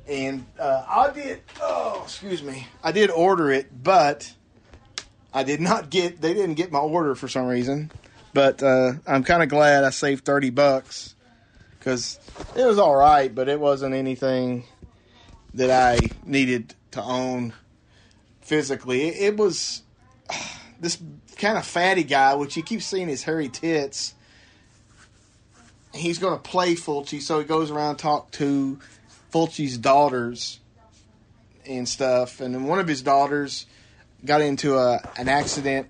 And 0.09 0.45
uh, 0.59 0.85
I 0.89 1.11
did, 1.11 1.41
oh, 1.61 2.03
excuse 2.05 2.43
me, 2.43 2.67
I 2.83 2.93
did 2.93 3.11
order 3.11 3.51
it, 3.51 3.83
but 3.83 4.33
I 5.33 5.43
did 5.43 5.61
not 5.61 5.91
get, 5.91 6.21
they 6.21 6.35
didn't 6.35 6.55
get 6.55 6.71
my 6.71 6.79
order 6.79 7.15
for 7.15 7.29
some 7.29 7.47
reason. 7.47 7.91
But 8.33 8.63
uh, 8.63 8.93
I'm 9.07 9.25
kind 9.25 9.43
of 9.43 9.49
glad 9.49 9.85
I 9.85 9.91
saved 9.91 10.25
30 10.25 10.51
bucks 10.51 11.15
because 11.79 12.19
it 12.57 12.65
was 12.65 12.79
all 12.79 12.95
right, 12.95 13.35
but 13.35 13.49
it 13.49 13.59
wasn't 13.59 13.95
anything 13.95 14.65
that 15.57 15.71
I 15.71 16.11
needed 16.25 16.75
to 16.93 17.03
own 17.03 17.53
physically. 18.41 19.09
It, 19.09 19.35
it 19.35 19.37
was 19.37 19.83
this 20.81 20.99
kind 21.37 21.59
of 21.59 21.67
fatty 21.67 22.05
guy, 22.05 22.35
which 22.35 22.57
you 22.57 22.63
keep 22.63 22.83
seeing 22.83 23.09
his 23.09 23.23
hairy 23.23 23.49
tits. 23.49 24.15
He's 25.95 26.19
going 26.19 26.35
to 26.35 26.43
play 26.43 26.75
Fulci, 26.75 27.21
so 27.21 27.39
he 27.39 27.45
goes 27.47 27.71
around 27.71 27.91
and 27.91 27.99
talk 27.99 28.31
to 28.33 28.79
Fulci's 29.33 29.79
daughters 29.79 30.61
and 31.67 31.89
stuff. 31.89 32.41
And 32.41 32.55
then 32.55 32.65
one 32.65 32.79
of 32.79 32.87
his 32.87 33.03
daughters 33.03 33.67
got 34.25 34.41
into 34.41 34.77
a 34.77 35.01
an 35.17 35.29
accident. 35.29 35.89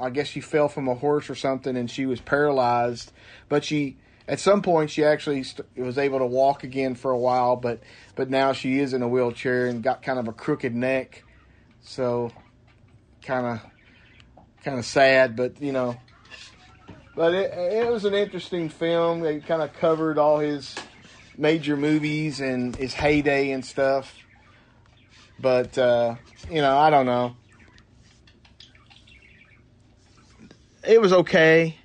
I 0.00 0.10
guess 0.10 0.26
she 0.26 0.40
fell 0.40 0.68
from 0.68 0.88
a 0.88 0.94
horse 0.94 1.30
or 1.30 1.34
something, 1.34 1.76
and 1.76 1.90
she 1.90 2.04
was 2.04 2.20
paralyzed. 2.20 3.12
But 3.48 3.64
she, 3.64 3.96
at 4.28 4.38
some 4.38 4.60
point, 4.60 4.90
she 4.90 5.04
actually 5.04 5.42
st- 5.42 5.66
was 5.74 5.96
able 5.96 6.18
to 6.18 6.26
walk 6.26 6.62
again 6.62 6.94
for 6.94 7.10
a 7.10 7.18
while. 7.18 7.56
But 7.56 7.80
but 8.14 8.28
now 8.28 8.52
she 8.52 8.78
is 8.78 8.92
in 8.92 9.02
a 9.02 9.08
wheelchair 9.08 9.66
and 9.66 9.82
got 9.82 10.02
kind 10.02 10.18
of 10.18 10.28
a 10.28 10.32
crooked 10.32 10.74
neck. 10.74 11.24
So 11.80 12.30
kind 13.22 13.46
of 13.46 13.60
kind 14.62 14.78
of 14.78 14.84
sad, 14.84 15.34
but 15.34 15.60
you 15.62 15.72
know. 15.72 15.96
But 17.16 17.34
it, 17.34 17.52
it 17.52 17.90
was 17.90 18.04
an 18.04 18.14
interesting 18.14 18.68
film. 18.68 19.20
They 19.20 19.40
kind 19.40 19.62
of 19.62 19.72
covered 19.72 20.18
all 20.18 20.38
his 20.38 20.76
major 21.36 21.76
movies 21.76 22.38
and 22.40 22.76
his 22.76 22.92
heyday 22.92 23.50
and 23.52 23.64
stuff. 23.64 24.14
But 25.40 25.78
uh, 25.78 26.16
you 26.50 26.60
know, 26.60 26.76
I 26.76 26.90
don't 26.90 27.06
know. 27.06 27.34
It 30.86 31.00
was 31.00 31.14
okay. 31.14 31.77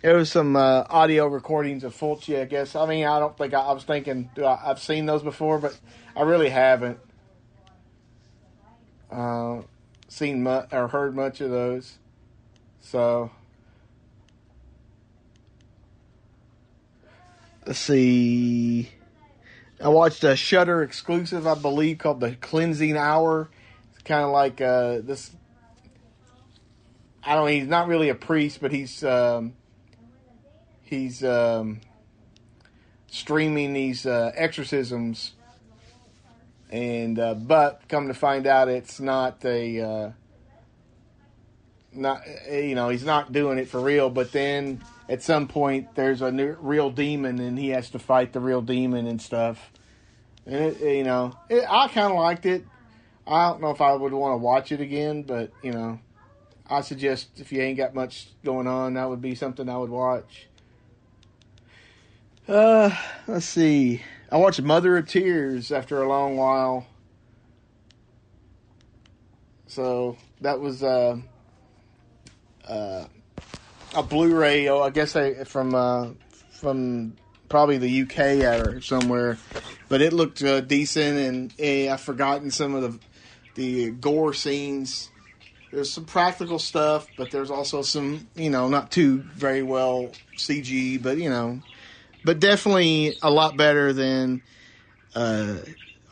There 0.00 0.16
was 0.16 0.30
some 0.30 0.54
uh, 0.54 0.84
audio 0.88 1.26
recordings 1.26 1.82
of 1.82 1.92
Fulci, 1.92 2.40
I 2.40 2.44
guess. 2.44 2.76
I 2.76 2.86
mean, 2.86 3.04
I 3.04 3.18
don't 3.18 3.36
think 3.36 3.52
I, 3.52 3.60
I 3.60 3.72
was 3.72 3.82
thinking 3.82 4.30
I, 4.38 4.58
I've 4.66 4.80
seen 4.80 5.06
those 5.06 5.24
before, 5.24 5.58
but 5.58 5.76
I 6.14 6.22
really 6.22 6.50
haven't 6.50 7.00
uh, 9.10 9.62
seen 10.08 10.46
or 10.46 10.88
heard 10.88 11.16
much 11.16 11.40
of 11.40 11.50
those. 11.50 11.98
So 12.80 13.32
let's 17.66 17.80
see. 17.80 18.90
I 19.82 19.88
watched 19.88 20.22
a 20.22 20.36
Shudder 20.36 20.82
exclusive, 20.82 21.46
I 21.46 21.54
believe, 21.54 21.98
called 21.98 22.20
The 22.20 22.36
Cleansing 22.36 22.96
Hour. 22.96 23.48
It's 23.94 24.02
kind 24.04 24.24
of 24.24 24.30
like 24.30 24.60
uh, 24.60 25.00
this. 25.02 25.32
I 27.24 27.34
don't. 27.34 27.48
He's 27.48 27.66
not 27.66 27.88
really 27.88 28.08
a 28.08 28.14
priest, 28.14 28.60
but 28.60 28.72
he's 28.72 29.04
um, 29.04 29.54
he's 30.88 31.22
um, 31.22 31.80
streaming 33.10 33.72
these 33.72 34.06
uh, 34.06 34.32
exorcisms, 34.34 35.32
and 36.70 37.18
uh, 37.18 37.34
but 37.34 37.82
come 37.88 38.08
to 38.08 38.14
find 38.14 38.46
out 38.46 38.68
it's 38.68 39.00
not 39.00 39.44
a 39.44 39.80
uh, 39.80 40.10
not 41.92 42.22
you 42.50 42.74
know 42.74 42.88
he's 42.88 43.04
not 43.04 43.32
doing 43.32 43.58
it 43.58 43.68
for 43.68 43.80
real. 43.80 44.10
But 44.10 44.32
then 44.32 44.82
at 45.08 45.22
some 45.22 45.48
point 45.48 45.94
there's 45.94 46.22
a 46.22 46.30
new, 46.30 46.56
real 46.60 46.90
demon, 46.90 47.38
and 47.38 47.58
he 47.58 47.70
has 47.70 47.90
to 47.90 47.98
fight 47.98 48.32
the 48.32 48.40
real 48.40 48.62
demon 48.62 49.06
and 49.06 49.20
stuff. 49.20 49.70
And 50.46 50.54
it, 50.54 50.80
you 50.80 51.04
know, 51.04 51.36
it, 51.48 51.64
I 51.68 51.88
kind 51.88 52.12
of 52.12 52.18
liked 52.18 52.46
it. 52.46 52.64
I 53.26 53.50
don't 53.50 53.60
know 53.60 53.70
if 53.70 53.80
I 53.80 53.92
would 53.92 54.12
want 54.12 54.32
to 54.32 54.38
watch 54.38 54.72
it 54.72 54.80
again, 54.80 55.22
but 55.22 55.52
you 55.62 55.72
know, 55.72 56.00
I 56.68 56.80
suggest 56.80 57.28
if 57.36 57.52
you 57.52 57.60
ain't 57.60 57.76
got 57.76 57.94
much 57.94 58.28
going 58.44 58.66
on, 58.66 58.94
that 58.94 59.08
would 59.08 59.20
be 59.20 59.34
something 59.34 59.68
I 59.68 59.76
would 59.76 59.90
watch. 59.90 60.48
Uh, 62.48 62.90
let's 63.26 63.44
see. 63.44 64.00
I 64.32 64.38
watched 64.38 64.62
Mother 64.62 64.96
of 64.96 65.06
Tears 65.06 65.70
after 65.70 66.00
a 66.00 66.08
long 66.08 66.38
while. 66.38 66.86
So 69.66 70.16
that 70.40 70.58
was 70.58 70.82
uh, 70.82 71.18
uh, 72.66 73.04
a 73.94 74.02
Blu-ray. 74.02 74.68
Oh, 74.68 74.80
I 74.80 74.88
guess 74.88 75.14
I, 75.14 75.44
from 75.44 75.74
uh, 75.74 76.08
from 76.52 77.16
probably 77.50 77.76
the 77.76 78.02
UK 78.02 78.66
or 78.66 78.80
somewhere, 78.80 79.36
but 79.90 80.00
it 80.00 80.14
looked 80.14 80.42
uh, 80.42 80.62
decent, 80.62 81.18
and 81.18 81.54
eh, 81.58 81.92
I've 81.92 82.00
forgotten 82.00 82.50
some 82.50 82.74
of 82.74 82.82
the 82.82 82.98
the 83.56 83.90
gore 83.90 84.32
scenes. 84.32 85.10
There's 85.70 85.92
some 85.92 86.06
practical 86.06 86.58
stuff, 86.58 87.08
but 87.18 87.30
there's 87.30 87.50
also 87.50 87.82
some, 87.82 88.26
you 88.34 88.48
know, 88.48 88.68
not 88.68 88.90
too 88.90 89.18
very 89.18 89.62
well 89.62 90.12
CG, 90.38 91.02
but 91.02 91.18
you 91.18 91.28
know, 91.28 91.60
but 92.24 92.40
definitely 92.40 93.16
a 93.22 93.30
lot 93.30 93.56
better 93.56 93.92
than 93.92 94.42
uh, 95.14 95.56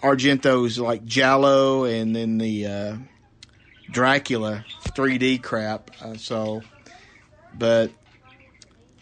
Argento's 0.03 0.79
like 0.79 1.05
Giallo 1.05 1.85
and 1.85 2.15
then 2.15 2.39
the 2.39 2.67
uh, 2.67 2.97
Dracula 3.91 4.65
3D 4.85 5.43
crap. 5.43 5.91
Uh, 6.01 6.17
so, 6.17 6.63
but 7.55 7.91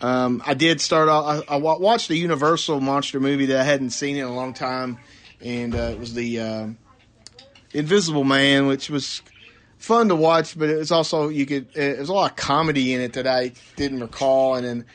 um, 0.00 0.42
I 0.46 0.54
did 0.54 0.80
start 0.80 1.08
off. 1.08 1.44
I, 1.48 1.54
I 1.54 1.56
watched 1.56 2.08
the 2.08 2.16
Universal 2.16 2.80
monster 2.80 3.20
movie 3.20 3.46
that 3.46 3.60
I 3.60 3.64
hadn't 3.64 3.90
seen 3.90 4.16
in 4.16 4.24
a 4.24 4.34
long 4.34 4.52
time, 4.52 4.98
and 5.40 5.74
uh, 5.74 5.90
it 5.92 5.98
was 5.98 6.14
the 6.14 6.40
uh, 6.40 6.68
Invisible 7.72 8.24
Man, 8.24 8.66
which 8.66 8.90
was 8.90 9.22
fun 9.78 10.08
to 10.08 10.16
watch, 10.16 10.58
but 10.58 10.68
it 10.68 10.76
was 10.76 10.90
also 10.90 11.28
you 11.28 11.46
could. 11.46 11.74
It 11.76 11.98
was 11.98 12.08
a 12.08 12.12
lot 12.12 12.30
of 12.32 12.36
comedy 12.36 12.92
in 12.92 13.00
it 13.00 13.14
that 13.14 13.26
I 13.26 13.52
didn't 13.76 14.00
recall, 14.00 14.56
and 14.56 14.66
then 14.66 14.86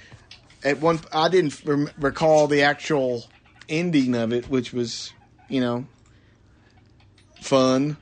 at 0.63 0.79
one 0.79 0.99
I 1.13 1.29
didn't 1.29 1.61
rem- 1.65 1.89
recall 1.97 2.47
the 2.47 2.63
actual 2.63 3.25
ending 3.67 4.15
of 4.15 4.33
it, 4.33 4.49
which 4.49 4.73
was 4.73 5.13
you 5.47 5.61
know 5.61 5.85
fun. 7.41 7.97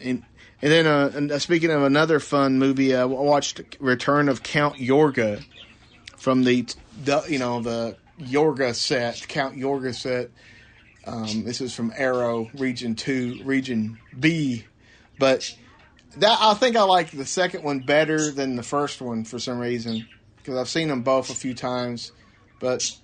And 0.00 0.22
and 0.60 0.72
then 0.72 0.86
uh, 0.86 1.10
and, 1.14 1.32
uh, 1.32 1.38
speaking 1.38 1.70
of 1.70 1.82
another 1.82 2.20
fun 2.20 2.58
movie, 2.58 2.94
uh, 2.94 3.02
I 3.02 3.04
watched 3.04 3.60
Return 3.80 4.28
of 4.28 4.42
Count 4.42 4.76
Yorga 4.76 5.44
from 6.16 6.44
the, 6.44 6.66
the 7.04 7.24
you 7.28 7.38
know 7.38 7.60
the 7.60 7.96
Yorga 8.20 8.74
set, 8.74 9.26
Count 9.28 9.56
Yorga 9.56 9.94
set. 9.94 10.30
Um, 11.06 11.44
this 11.44 11.62
is 11.62 11.74
from 11.74 11.92
Arrow 11.96 12.50
Region 12.54 12.94
Two, 12.94 13.40
Region 13.44 13.98
B, 14.18 14.66
but 15.18 15.54
that 16.18 16.38
I 16.40 16.54
think 16.54 16.76
I 16.76 16.82
like 16.82 17.10
the 17.10 17.24
second 17.24 17.64
one 17.64 17.80
better 17.80 18.30
than 18.30 18.56
the 18.56 18.62
first 18.62 19.00
one 19.00 19.24
for 19.24 19.38
some 19.38 19.58
reason 19.58 20.06
because 20.48 20.60
I've 20.60 20.68
seen 20.70 20.88
them 20.88 21.02
both 21.02 21.28
a 21.28 21.34
few 21.34 21.52
times, 21.52 22.10
but 22.58 22.96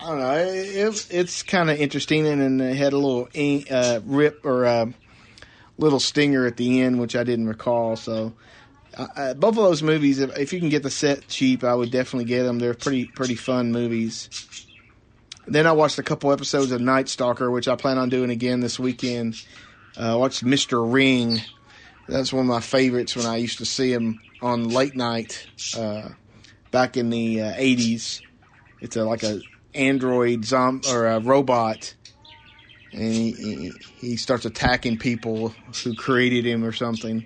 I 0.00 0.06
don't 0.06 0.20
know. 0.20 0.36
It, 0.36 1.06
it's 1.10 1.42
kind 1.42 1.68
of 1.68 1.80
interesting, 1.80 2.28
and 2.28 2.40
then 2.40 2.60
it 2.60 2.76
had 2.76 2.92
a 2.92 2.96
little 2.96 3.28
uh, 3.68 3.98
rip 4.04 4.46
or 4.46 4.62
a 4.62 4.94
little 5.78 5.98
stinger 5.98 6.46
at 6.46 6.56
the 6.56 6.82
end, 6.82 7.00
which 7.00 7.16
I 7.16 7.24
didn't 7.24 7.48
recall. 7.48 7.96
So 7.96 8.34
uh, 8.96 9.34
both 9.34 9.56
of 9.58 9.64
those 9.64 9.82
movies, 9.82 10.20
if, 10.20 10.38
if, 10.38 10.52
you 10.52 10.60
can 10.60 10.68
get 10.68 10.84
the 10.84 10.90
set 10.90 11.26
cheap, 11.26 11.64
I 11.64 11.74
would 11.74 11.90
definitely 11.90 12.26
get 12.26 12.44
them. 12.44 12.60
They're 12.60 12.72
pretty 12.72 13.06
pretty 13.06 13.34
fun 13.34 13.72
movies. 13.72 14.30
Then 15.48 15.66
I 15.66 15.72
watched 15.72 15.98
a 15.98 16.04
couple 16.04 16.30
episodes 16.30 16.70
of 16.70 16.80
Night 16.80 17.08
Stalker, 17.08 17.50
which 17.50 17.66
I 17.66 17.74
plan 17.74 17.98
on 17.98 18.10
doing 18.10 18.30
again 18.30 18.60
this 18.60 18.78
weekend. 18.78 19.44
Uh, 19.96 20.16
watched 20.20 20.44
Mr. 20.44 20.80
Ring. 20.90 21.40
That's 22.06 22.32
one 22.32 22.42
of 22.42 22.48
my 22.48 22.60
favorites 22.60 23.16
when 23.16 23.26
I 23.26 23.38
used 23.38 23.58
to 23.58 23.64
see 23.64 23.92
him 23.92 24.20
on 24.40 24.68
late 24.68 24.94
night 24.94 25.48
uh, 25.76 26.10
back 26.74 26.96
in 26.96 27.08
the 27.08 27.40
uh, 27.40 27.52
80s. 27.52 28.20
It's 28.80 28.96
a, 28.96 29.04
like 29.04 29.22
a 29.22 29.42
android 29.74 30.44
zom- 30.44 30.82
or 30.88 31.06
a 31.06 31.20
robot, 31.20 31.94
and 32.92 33.12
he, 33.12 33.30
he, 33.30 33.80
he 33.96 34.16
starts 34.16 34.44
attacking 34.44 34.98
people 34.98 35.54
who 35.84 35.94
created 35.94 36.44
him 36.44 36.64
or 36.64 36.72
something. 36.72 37.24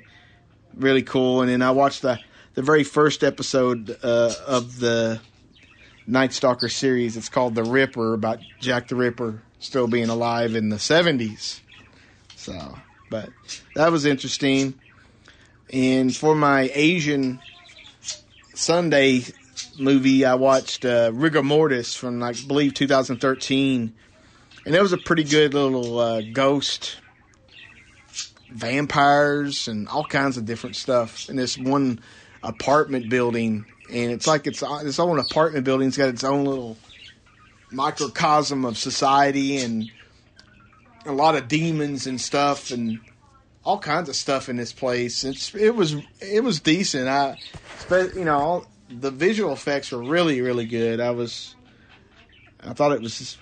Really 0.75 1.03
cool. 1.03 1.41
And 1.41 1.51
then 1.51 1.63
I 1.63 1.71
watched 1.71 2.03
the 2.03 2.21
the 2.55 2.63
very 2.63 2.85
first 2.85 3.25
episode 3.25 3.97
uh, 4.03 4.35
of 4.47 4.81
the 4.81 5.19
Night 6.07 6.35
Stalker 6.35 6.69
series. 6.69 7.17
It's 7.17 7.31
called 7.31 7.55
The 7.55 7.65
Ripper, 7.65 8.13
about 8.13 8.41
Jack 8.61 8.89
the 8.89 8.97
Ripper 8.97 9.43
still 9.61 9.87
being 9.87 10.11
alive 10.11 10.55
in 10.57 10.69
the 10.69 10.77
70s. 10.77 11.61
So, 12.37 12.79
but 13.09 13.31
that 13.75 13.93
was 13.93 14.05
interesting. 14.05 14.75
And 15.73 16.15
for 16.15 16.35
my 16.35 16.71
Asian 16.75 17.41
Sunday 18.59 19.23
movie, 19.79 20.25
I 20.25 20.35
watched 20.35 20.85
uh, 20.85 21.11
Rigor 21.13 21.43
Mortis 21.43 21.95
from, 21.95 22.23
I 22.23 22.33
believe, 22.33 22.75
2013. 22.75 23.95
And 24.67 24.75
it 24.75 24.83
was 24.83 24.93
a 24.93 24.99
pretty 24.99 25.25
good 25.25 25.55
little 25.55 25.99
uh, 25.99 26.21
ghost, 26.33 26.99
vampires, 28.53 29.69
and 29.69 29.89
all 29.89 30.05
kinds 30.05 30.37
of 30.37 30.45
different 30.45 30.77
stuff 30.77 31.29
in 31.29 31.37
this 31.37 31.57
one 31.57 32.01
apartment 32.43 33.09
building. 33.09 33.65
And 33.91 34.11
it's 34.11 34.27
like 34.27 34.47
it's 34.47 34.63
its 34.63 34.99
own 34.99 35.19
apartment 35.19 35.65
building. 35.65 35.89
It's 35.89 35.97
got 35.97 36.09
its 36.09 36.25
own 36.25 36.45
little 36.45 36.77
microcosm 37.71 38.65
of 38.65 38.77
society 38.77 39.59
and 39.59 39.91
a 41.07 41.13
lot 41.13 41.35
of 41.35 41.49
demons 41.49 42.07
and 42.07 42.21
stuff 42.21 42.71
and 42.71 43.01
all 43.65 43.79
kinds 43.79 44.09
of 44.09 44.17
stuff 44.17 44.49
in 44.49 44.57
this 44.57 44.73
place. 44.73 45.25
It's 45.25 45.55
it 45.55 45.75
was 45.75 45.97
it 46.21 46.43
was 46.43 46.61
decent. 46.61 47.09
I, 47.09 47.39
you 47.91 48.25
know, 48.25 48.67
the 48.91 49.11
visual 49.11 49.53
effects 49.53 49.93
were 49.93 50.03
really 50.03 50.41
really 50.41 50.67
good. 50.67 51.01
I 51.01 51.11
was, 51.11 51.55
I 52.63 52.73
thought 52.73 52.93
it 52.93 53.01
was 53.01 53.39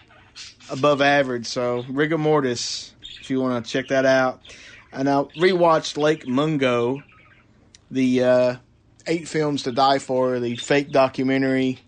above 0.70 1.00
average. 1.00 1.46
So 1.46 1.84
rigor 1.88 2.18
mortis, 2.18 2.94
if 3.20 3.30
you 3.30 3.40
want 3.40 3.64
to 3.64 3.70
check 3.70 3.88
that 3.88 4.04
out. 4.04 4.40
And 4.92 5.08
I 5.08 5.22
rewatched 5.36 5.96
Lake 5.96 6.26
Mungo, 6.26 7.02
the 7.90 8.24
uh, 8.24 8.56
eight 9.06 9.28
films 9.28 9.64
to 9.64 9.72
die 9.72 9.98
for, 9.98 10.40
the 10.40 10.56
fake 10.56 10.90
documentary 10.90 11.80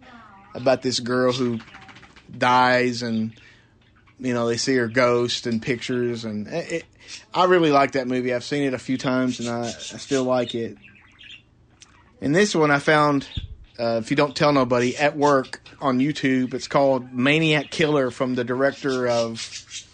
about 0.54 0.82
this 0.82 1.00
girl 1.00 1.32
who 1.32 1.58
dies 2.36 3.02
and 3.02 3.32
you 4.18 4.34
know 4.34 4.48
they 4.48 4.56
see 4.56 4.74
her 4.74 4.88
ghost 4.88 5.46
and 5.46 5.62
pictures 5.62 6.24
and 6.24 6.46
it, 6.48 6.72
it, 6.72 6.84
i 7.32 7.44
really 7.44 7.70
like 7.70 7.92
that 7.92 8.06
movie 8.06 8.34
i've 8.34 8.44
seen 8.44 8.64
it 8.64 8.74
a 8.74 8.78
few 8.78 8.98
times 8.98 9.40
and 9.40 9.48
i, 9.48 9.66
I 9.66 9.70
still 9.70 10.24
like 10.24 10.54
it 10.54 10.76
and 12.20 12.34
this 12.34 12.54
one 12.54 12.70
i 12.70 12.78
found 12.78 13.26
uh, 13.78 14.00
if 14.02 14.10
you 14.10 14.16
don't 14.16 14.36
tell 14.36 14.52
nobody 14.52 14.96
at 14.96 15.16
work 15.16 15.60
on 15.80 15.98
youtube 15.98 16.54
it's 16.54 16.68
called 16.68 17.12
maniac 17.12 17.70
killer 17.70 18.10
from 18.10 18.34
the 18.34 18.44
director 18.44 19.08
of 19.08 19.86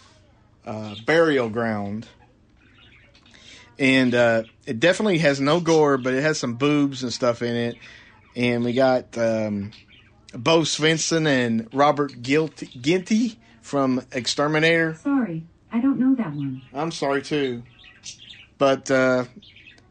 uh, 0.67 0.95
burial 1.05 1.49
ground 1.49 2.07
and 3.79 4.15
uh, 4.15 4.43
it 4.67 4.81
definitely 4.81 5.19
has 5.19 5.41
no 5.41 5.61
gore 5.61 5.99
but 5.99 6.15
it 6.15 6.23
has 6.23 6.39
some 6.39 6.55
boobs 6.55 7.03
and 7.03 7.13
stuff 7.13 7.43
in 7.43 7.55
it 7.55 7.77
and 8.37 8.65
we 8.65 8.73
got 8.73 9.17
um, 9.17 9.71
Bo 10.35 10.61
Svenson 10.61 11.27
and 11.27 11.69
Robert 11.73 12.21
Ginty 12.21 13.39
from 13.63 14.03
Exterminator. 14.13 14.95
Sorry, 14.95 15.45
I 15.73 15.81
don't 15.81 15.99
know 15.99 16.15
that 16.17 16.35
one. 16.35 16.63
I'm 16.73 16.91
sorry 16.91 17.23
too, 17.23 17.63
but 18.59 18.91
uh, 18.91 19.25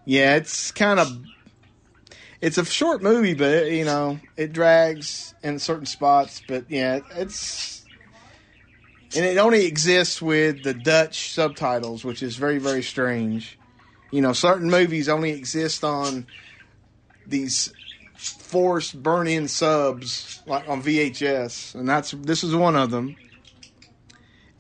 yeah, 0.06 0.36
it's 0.36 0.72
kind 0.72 1.00
of 1.00 1.08
it's 2.44 2.58
a 2.58 2.66
short 2.66 3.02
movie, 3.02 3.34
but 3.34 3.72
you 3.72 3.86
know 3.86 4.20
it 4.36 4.52
drags 4.52 5.34
in 5.44 5.60
certain 5.60 5.86
spots. 5.86 6.44
But 6.46 6.70
yeah, 6.70 7.00
it's 7.16 7.86
and 9.16 9.24
it 9.24 9.38
only 9.38 9.66
exists 9.66 10.22
with 10.22 10.64
the 10.64 10.74
Dutch 10.74 11.32
subtitles, 11.32 12.04
which 12.04 12.22
is 12.22 12.36
very 12.36 12.58
very 12.58 12.84
strange. 12.84 13.58
You 14.12 14.22
know, 14.22 14.34
certain 14.34 14.70
movies 14.70 15.08
only 15.08 15.32
exist 15.32 15.86
on 15.86 16.28
these 17.26 17.74
forced 18.14 19.02
burn 19.02 19.28
in 19.28 19.48
subs 19.48 20.44
like 20.46 20.68
on 20.68 20.84
VHS, 20.84 21.76
and 21.76 21.88
that's 21.88 22.12
this 22.12 22.44
is 22.44 22.54
one 22.54 22.76
of 22.76 22.92
them. 22.92 23.16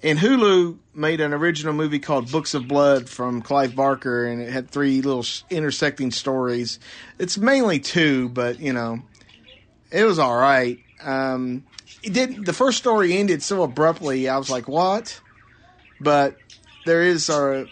And 0.03 0.19
Hulu 0.19 0.77
made 0.93 1.21
an 1.21 1.33
original 1.33 1.73
movie 1.73 1.99
called 1.99 2.29
Books 2.29 2.53
of 2.53 2.67
Blood 2.67 3.09
from 3.09 3.41
Clive 3.41 3.73
Barker, 3.73 4.25
and 4.25 4.41
it 4.41 4.51
had 4.51 4.69
three 4.69 5.01
little 5.01 5.25
intersecting 5.49 6.11
stories. 6.11 6.77
It's 7.17 7.37
mainly 7.37 7.79
two, 7.79 8.27
but 8.29 8.59
you 8.59 8.73
know, 8.73 9.01
it 9.91 10.03
was 10.03 10.19
all 10.19 10.35
right. 10.35 10.79
Um, 11.01 11.63
it 12.03 12.11
did 12.11 12.45
the 12.45 12.51
first 12.51 12.77
story 12.77 13.17
ended 13.17 13.41
so 13.41 13.63
abruptly. 13.63 14.27
I 14.27 14.37
was 14.37 14.49
like, 14.49 14.67
"What?" 14.67 15.21
But 16.01 16.41
there 16.83 17.01
is 17.01 17.29
a 17.29 17.67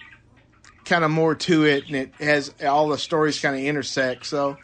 kind 0.86 1.04
of 1.04 1.12
more 1.12 1.36
to 1.36 1.66
it, 1.66 1.88
and 1.88 1.96
it 1.96 2.14
has 2.20 2.54
all 2.66 2.88
the 2.88 2.98
stories 2.98 3.42
kind 3.42 3.56
of 3.56 3.62
intersect. 3.62 4.26
So 4.26 4.58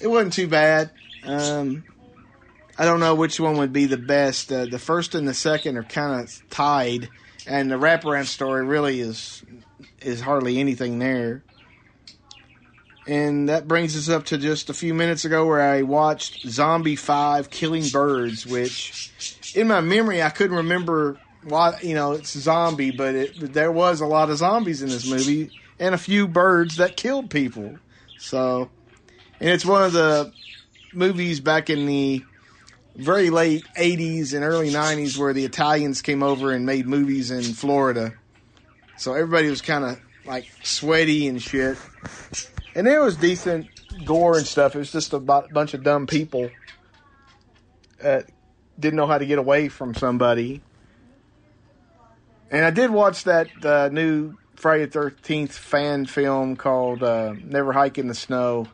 it 0.00 0.06
wasn't 0.06 0.32
too 0.32 0.48
bad. 0.48 0.90
Um, 1.22 1.84
I 2.80 2.86
don't 2.86 2.98
know 2.98 3.14
which 3.14 3.38
one 3.38 3.58
would 3.58 3.74
be 3.74 3.84
the 3.84 3.98
best. 3.98 4.50
Uh, 4.50 4.64
the 4.64 4.78
first 4.78 5.14
and 5.14 5.28
the 5.28 5.34
second 5.34 5.76
are 5.76 5.82
kind 5.82 6.18
of 6.18 6.48
tied, 6.48 7.10
and 7.46 7.70
the 7.70 7.74
wraparound 7.74 8.24
story 8.24 8.64
really 8.64 9.00
is 9.00 9.44
is 10.00 10.22
hardly 10.22 10.58
anything 10.58 10.98
there. 10.98 11.42
And 13.06 13.50
that 13.50 13.68
brings 13.68 13.94
us 13.98 14.08
up 14.08 14.24
to 14.26 14.38
just 14.38 14.70
a 14.70 14.72
few 14.72 14.94
minutes 14.94 15.26
ago 15.26 15.46
where 15.46 15.60
I 15.60 15.82
watched 15.82 16.48
Zombie 16.48 16.96
5 16.96 17.50
Killing 17.50 17.86
Birds, 17.92 18.46
which 18.46 19.12
in 19.54 19.68
my 19.68 19.82
memory 19.82 20.22
I 20.22 20.30
couldn't 20.30 20.56
remember 20.56 21.18
why, 21.44 21.78
you 21.82 21.94
know, 21.94 22.12
it's 22.12 22.30
zombie, 22.30 22.92
but 22.92 23.14
it, 23.14 23.52
there 23.52 23.72
was 23.72 24.00
a 24.00 24.06
lot 24.06 24.30
of 24.30 24.38
zombies 24.38 24.80
in 24.80 24.88
this 24.88 25.06
movie 25.06 25.50
and 25.78 25.94
a 25.94 25.98
few 25.98 26.26
birds 26.26 26.76
that 26.76 26.96
killed 26.96 27.28
people. 27.28 27.78
So, 28.16 28.70
and 29.38 29.50
it's 29.50 29.66
one 29.66 29.82
of 29.82 29.92
the 29.92 30.32
movies 30.94 31.40
back 31.40 31.68
in 31.68 31.84
the 31.84 32.24
very 33.00 33.30
late 33.30 33.64
80s 33.76 34.34
and 34.34 34.44
early 34.44 34.70
90s 34.70 35.18
where 35.18 35.32
the 35.32 35.44
Italians 35.44 36.02
came 36.02 36.22
over 36.22 36.52
and 36.52 36.66
made 36.66 36.86
movies 36.86 37.30
in 37.30 37.42
Florida. 37.42 38.14
So 38.96 39.14
everybody 39.14 39.48
was 39.48 39.62
kind 39.62 39.84
of 39.84 40.00
like 40.24 40.50
sweaty 40.62 41.26
and 41.28 41.40
shit. 41.40 41.78
And 42.74 42.86
there 42.86 43.02
was 43.02 43.16
decent 43.16 43.68
gore 44.04 44.36
and 44.36 44.46
stuff. 44.46 44.74
It 44.74 44.78
was 44.78 44.92
just 44.92 45.12
a 45.12 45.18
bunch 45.18 45.74
of 45.74 45.82
dumb 45.82 46.06
people 46.06 46.50
that 48.00 48.30
didn't 48.78 48.96
know 48.96 49.06
how 49.06 49.18
to 49.18 49.26
get 49.26 49.38
away 49.38 49.68
from 49.68 49.94
somebody. 49.94 50.62
And 52.50 52.64
I 52.64 52.70
did 52.70 52.90
watch 52.90 53.24
that 53.24 53.48
uh, 53.64 53.88
new 53.90 54.36
Friday 54.56 54.86
the 54.86 54.98
13th 54.98 55.52
fan 55.52 56.06
film 56.06 56.56
called 56.56 57.02
uh, 57.02 57.34
Never 57.42 57.72
Hike 57.72 57.98
in 57.98 58.08
the 58.08 58.14
Snow. 58.14 58.66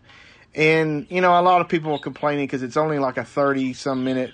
And, 0.56 1.06
you 1.10 1.20
know, 1.20 1.38
a 1.38 1.42
lot 1.42 1.60
of 1.60 1.68
people 1.68 1.92
are 1.92 1.98
complaining 1.98 2.46
because 2.46 2.62
it's 2.62 2.78
only 2.78 2.98
like 2.98 3.18
a 3.18 3.24
30 3.24 3.74
some 3.74 4.04
minute 4.04 4.32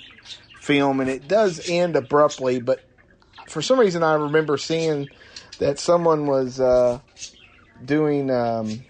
film 0.60 1.00
and 1.00 1.10
it 1.10 1.26
does 1.26 1.68
end 1.68 1.96
abruptly. 1.96 2.60
But 2.60 2.84
for 3.48 3.60
some 3.60 3.80
reason, 3.80 4.04
I 4.04 4.14
remember 4.14 4.56
seeing 4.56 5.08
that 5.58 5.80
someone 5.80 6.26
was 6.26 6.60
uh, 6.60 7.00
doing, 7.84 8.30
um, 8.30 8.84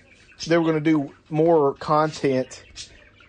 they 0.47 0.59
were 0.59 0.64
going 0.64 0.83
to 0.83 0.91
do 0.91 1.14
more 1.30 1.72
content. 1.74 2.64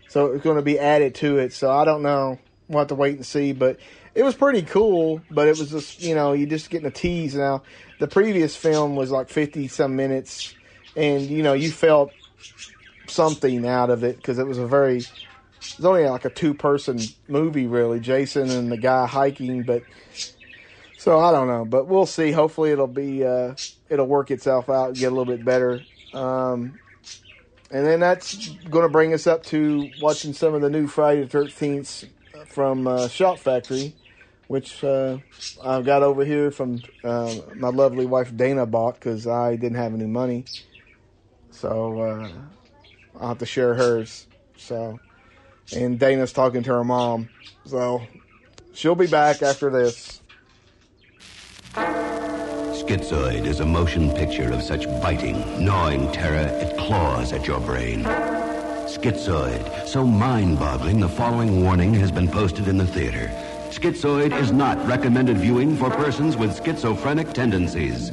So 0.10 0.34
it's 0.34 0.43
going 0.43 0.58
to 0.58 0.62
be 0.62 0.78
added 0.78 1.16
to 1.16 1.38
it. 1.38 1.54
So 1.54 1.72
I 1.72 1.86
don't 1.86 2.04
know. 2.04 2.39
We'll 2.68 2.80
have 2.80 2.89
to 2.89 2.95
wait 2.95 3.16
and 3.16 3.26
see. 3.26 3.54
But 3.54 3.80
it 4.14 4.24
was 4.24 4.36
pretty 4.36 4.64
cool. 4.64 5.22
But 5.32 5.47
it 5.47 5.58
was 5.58 5.72
just, 5.72 6.04
you 6.04 6.14
know 6.14 6.34
you're 6.34 6.49
just 6.49 6.70
getting 6.70 6.88
a 6.88 6.91
tease 6.91 7.36
now. 7.36 7.64
The 7.99 8.08
previous 8.08 8.54
film 8.54 8.97
was 8.97 9.12
like 9.12 9.30
50 9.30 9.70
some 9.70 9.95
minutes. 9.95 10.54
And, 10.95 11.24
you 11.24 11.41
know, 11.41 11.54
you 11.54 11.72
felt 11.72 12.12
something 13.14 13.66
out 13.66 13.89
of 13.89 14.03
it 14.03 14.18
because 14.18 14.39
it 14.39 14.47
was 14.47 14.57
a 14.57 14.68
very 14.68 14.97
it 14.97 15.78
was 15.78 15.86
only 15.86 16.05
like 16.05 16.26
a 16.26 16.30
two 16.30 16.53
person 16.53 16.99
movie 17.28 17.68
really 17.68 17.99
jason 17.99 18.49
and 18.49 18.72
the 18.72 18.78
guy 18.78 19.05
hiking 19.05 19.64
but 19.64 19.84
so 20.97 21.20
i 21.20 21.32
don't 21.32 21.47
know 21.47 21.66
but 21.66 21.88
we'll 21.88 22.05
see. 22.05 22.32
Hopefully 22.32 22.72
it'll 22.72 22.88
be 22.88 23.24
uh 23.24 23.55
it'll 23.89 24.07
work 24.07 24.32
itself 24.32 24.70
out 24.70 24.89
and 24.89 24.97
get 24.97 25.11
a 25.11 25.16
little 25.16 25.26
bit 25.26 25.45
better. 25.45 25.82
Um 26.14 26.80
and 27.72 27.86
then 27.88 27.99
that's 28.01 28.49
going 28.70 28.84
to 28.84 28.89
bring 28.89 29.14
us 29.14 29.26
up 29.26 29.43
to 29.45 29.89
watching 29.99 30.32
some 30.34 30.53
of 30.53 30.61
the 30.61 30.70
new 30.70 30.88
friday 30.88 31.24
the 31.24 31.38
13th 31.38 32.07
from 32.45 32.88
uh, 32.88 33.07
Shout 33.07 33.39
Factory 33.39 33.95
which 34.47 34.84
uh, 34.84 35.18
i've 35.64 35.86
got 35.86 36.03
over 36.03 36.24
here 36.26 36.51
from 36.51 36.82
uh, 37.03 37.34
my 37.55 37.70
lovely 37.70 38.05
wife 38.05 38.36
dana 38.36 38.66
bought 38.66 38.95
because 38.95 39.26
i 39.26 39.55
didn't 39.55 39.78
have 39.78 39.93
any 39.93 40.05
money. 40.05 40.45
So 41.51 41.99
uh, 42.01 42.30
I'll 43.20 43.30
have 43.30 43.39
to 43.39 43.45
share 43.45 43.74
hers. 43.74 44.28
So, 44.57 44.99
and 45.76 45.99
Dana's 45.99 46.34
talking 46.34 46.64
to 46.64 46.74
her 46.74 46.84
mom. 46.84 47.30
So, 47.66 48.01
she'll 48.74 48.95
be 48.95 49.07
back 49.07 49.41
after 49.41 49.70
this. 49.70 50.22
Schizoid 51.74 53.45
is 53.45 53.59
a 53.59 53.66
motion 53.66 54.11
picture 54.11 54.51
of 54.51 54.61
such 54.61 54.86
biting, 55.01 55.64
gnawing 55.64 56.11
terror 56.11 56.47
it 56.61 56.78
claws 56.78 57.32
at 57.32 57.47
your 57.47 57.59
brain. 57.61 58.03
Schizoid, 58.03 59.88
so 59.88 60.05
mind-boggling 60.05 60.99
the 60.99 61.07
following 61.07 61.64
warning 61.64 61.93
has 61.93 62.11
been 62.11 62.28
posted 62.28 62.68
in 62.68 62.78
the 62.78 62.86
theater. 62.86 63.32
Schizoid 63.70 64.38
is 64.39 64.51
not 64.51 64.86
recommended 64.86 65.38
viewing 65.38 65.76
for 65.78 65.89
persons 65.89 66.36
with 66.38 66.64
schizophrenic 66.64 67.34
tendencies. 67.34 68.11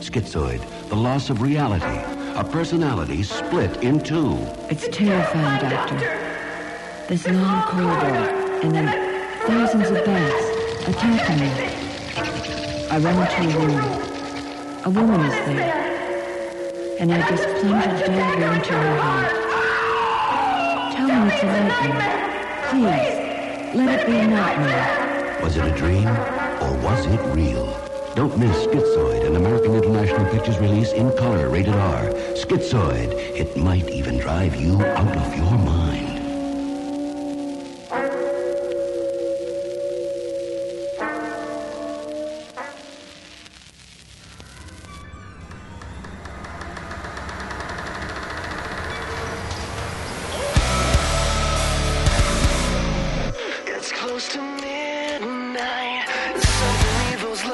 Schizoid, 0.00 0.62
the 0.88 0.96
loss 0.96 1.28
of 1.28 1.42
reality, 1.42 2.11
a 2.34 2.44
personality 2.44 3.22
split 3.22 3.82
in 3.82 4.00
two. 4.00 4.38
It's 4.70 4.88
terrifying, 4.88 5.68
Doctor. 5.68 5.98
This 7.08 7.26
long 7.28 7.62
corridor, 7.68 8.60
and 8.62 8.74
then 8.74 8.88
thousands 9.46 9.90
of 9.90 10.04
bats 10.04 10.88
attacking 10.88 11.40
me. 11.40 11.50
I 12.90 12.98
run 12.98 13.44
into 13.44 13.58
a 13.58 13.66
room. 13.66 14.02
A 14.84 14.90
woman 14.90 15.20
is 15.20 15.34
there. 15.46 16.96
And 17.00 17.12
I 17.12 17.28
just 17.28 17.44
plunge 17.60 18.00
a 18.00 18.06
dagger 18.06 18.52
into 18.52 18.72
her 18.72 19.00
heart. 19.00 19.32
Tell 20.94 21.08
me 21.08 21.14
it's 21.32 21.42
a 21.42 21.46
nightmare. 21.46 22.20
Please, 22.70 23.76
let 23.76 24.00
it 24.00 24.06
be 24.06 24.16
a 24.16 24.26
nightmare. 24.26 25.40
Was 25.42 25.56
it 25.56 25.64
a 25.64 25.76
dream 25.76 26.08
or 26.08 26.78
was 26.78 27.06
it 27.06 27.20
real? 27.34 27.81
Don't 28.14 28.36
miss 28.36 28.66
Schizoid, 28.66 29.26
an 29.26 29.36
American 29.36 29.74
International 29.74 30.30
Pictures 30.30 30.58
release 30.58 30.92
in 30.92 31.10
color, 31.16 31.48
rated 31.48 31.74
R. 31.74 32.10
Schizoid. 32.34 33.10
It 33.34 33.56
might 33.56 33.88
even 33.88 34.18
drive 34.18 34.54
you 34.56 34.84
out 34.84 35.16
of 35.16 35.34
your 35.34 35.58
mind. 35.58 36.11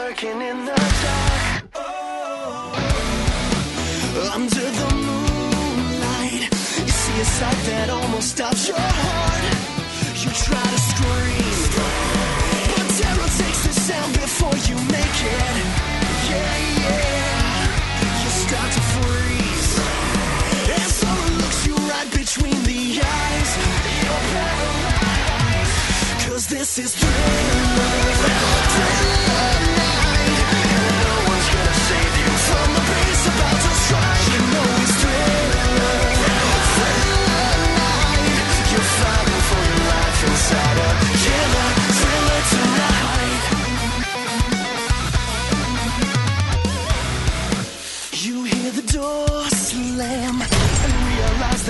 Lurking 0.09 0.41
in 0.41 0.65
the 0.65 0.75
dark. 1.05 1.63
Oh, 1.75 2.73
under 4.35 4.69
the 4.81 4.89
moonlight, 5.07 6.43
you 6.87 6.93
see 7.03 7.21
a 7.21 7.25
sight 7.25 7.61
that 7.69 7.91
almost 7.91 8.29
stops 8.31 8.69
your 8.69 8.79
heart. 8.79 9.45
You 10.23 10.31
try 10.47 10.67
to 10.75 10.81
scream, 10.91 11.59
but 12.77 12.89
terror 12.99 13.31
takes 13.43 13.63
the 13.67 13.75
sound 13.87 14.13
before 14.15 14.57
you 14.69 14.77
make 14.97 15.19
it. 15.41 15.57
Yeah, 16.31 16.57
yeah. 16.85 18.23
You 18.23 18.31
start 18.45 18.71
to 18.77 18.83
freeze, 18.95 19.73
and 20.73 20.91
someone 21.03 21.35
looks 21.43 21.61
you 21.69 21.77
right 21.93 22.11
between 22.21 22.59
the 22.71 22.83
eyes. 23.05 23.51
You're 24.05 24.25
paralyzed. 24.33 25.77
Cause 26.25 26.45
this 26.47 26.71
is 26.79 26.91
thriller, 26.95 27.75
thriller 28.73 29.18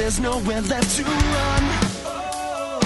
there's 0.09 0.21
nowhere 0.21 0.63
left 0.63 0.97
to 0.97 1.03
run. 1.05 1.65
Oh. 2.09 2.81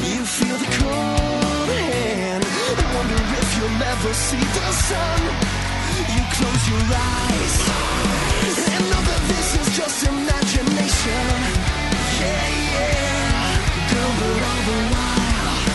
You 0.00 0.24
feel 0.24 0.56
the 0.56 0.70
cold 0.80 1.68
hand, 1.76 2.42
I 2.42 2.86
wonder 2.96 3.20
if 3.36 3.48
you'll 3.56 3.82
ever 3.92 4.12
see 4.14 4.44
the 4.58 4.68
sun. 4.88 5.20
You 6.14 6.22
close 6.36 6.64
your 6.72 6.84
eyes 6.88 7.56
and 8.72 8.82
know 8.88 9.02
that 9.10 9.22
this 9.28 9.48
is 9.60 9.68
just 9.76 9.98
imagination. 10.08 11.26
Yeah, 12.16 12.48
yeah, 12.72 13.92
girl, 13.92 14.12
but 14.20 14.40
all 14.48 14.62
the 14.68 14.78
while 14.88 15.68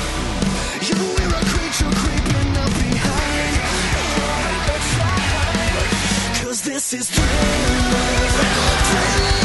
you're 0.89 1.38
a 1.38 1.44
creature 1.54 1.94
creeping 2.02 2.52
up 2.64 2.74
behind. 2.82 3.56
Cause 6.41 6.60
this 6.64 6.86
is 6.94 7.06
thriller. 7.12 7.30
thriller. 8.89 9.43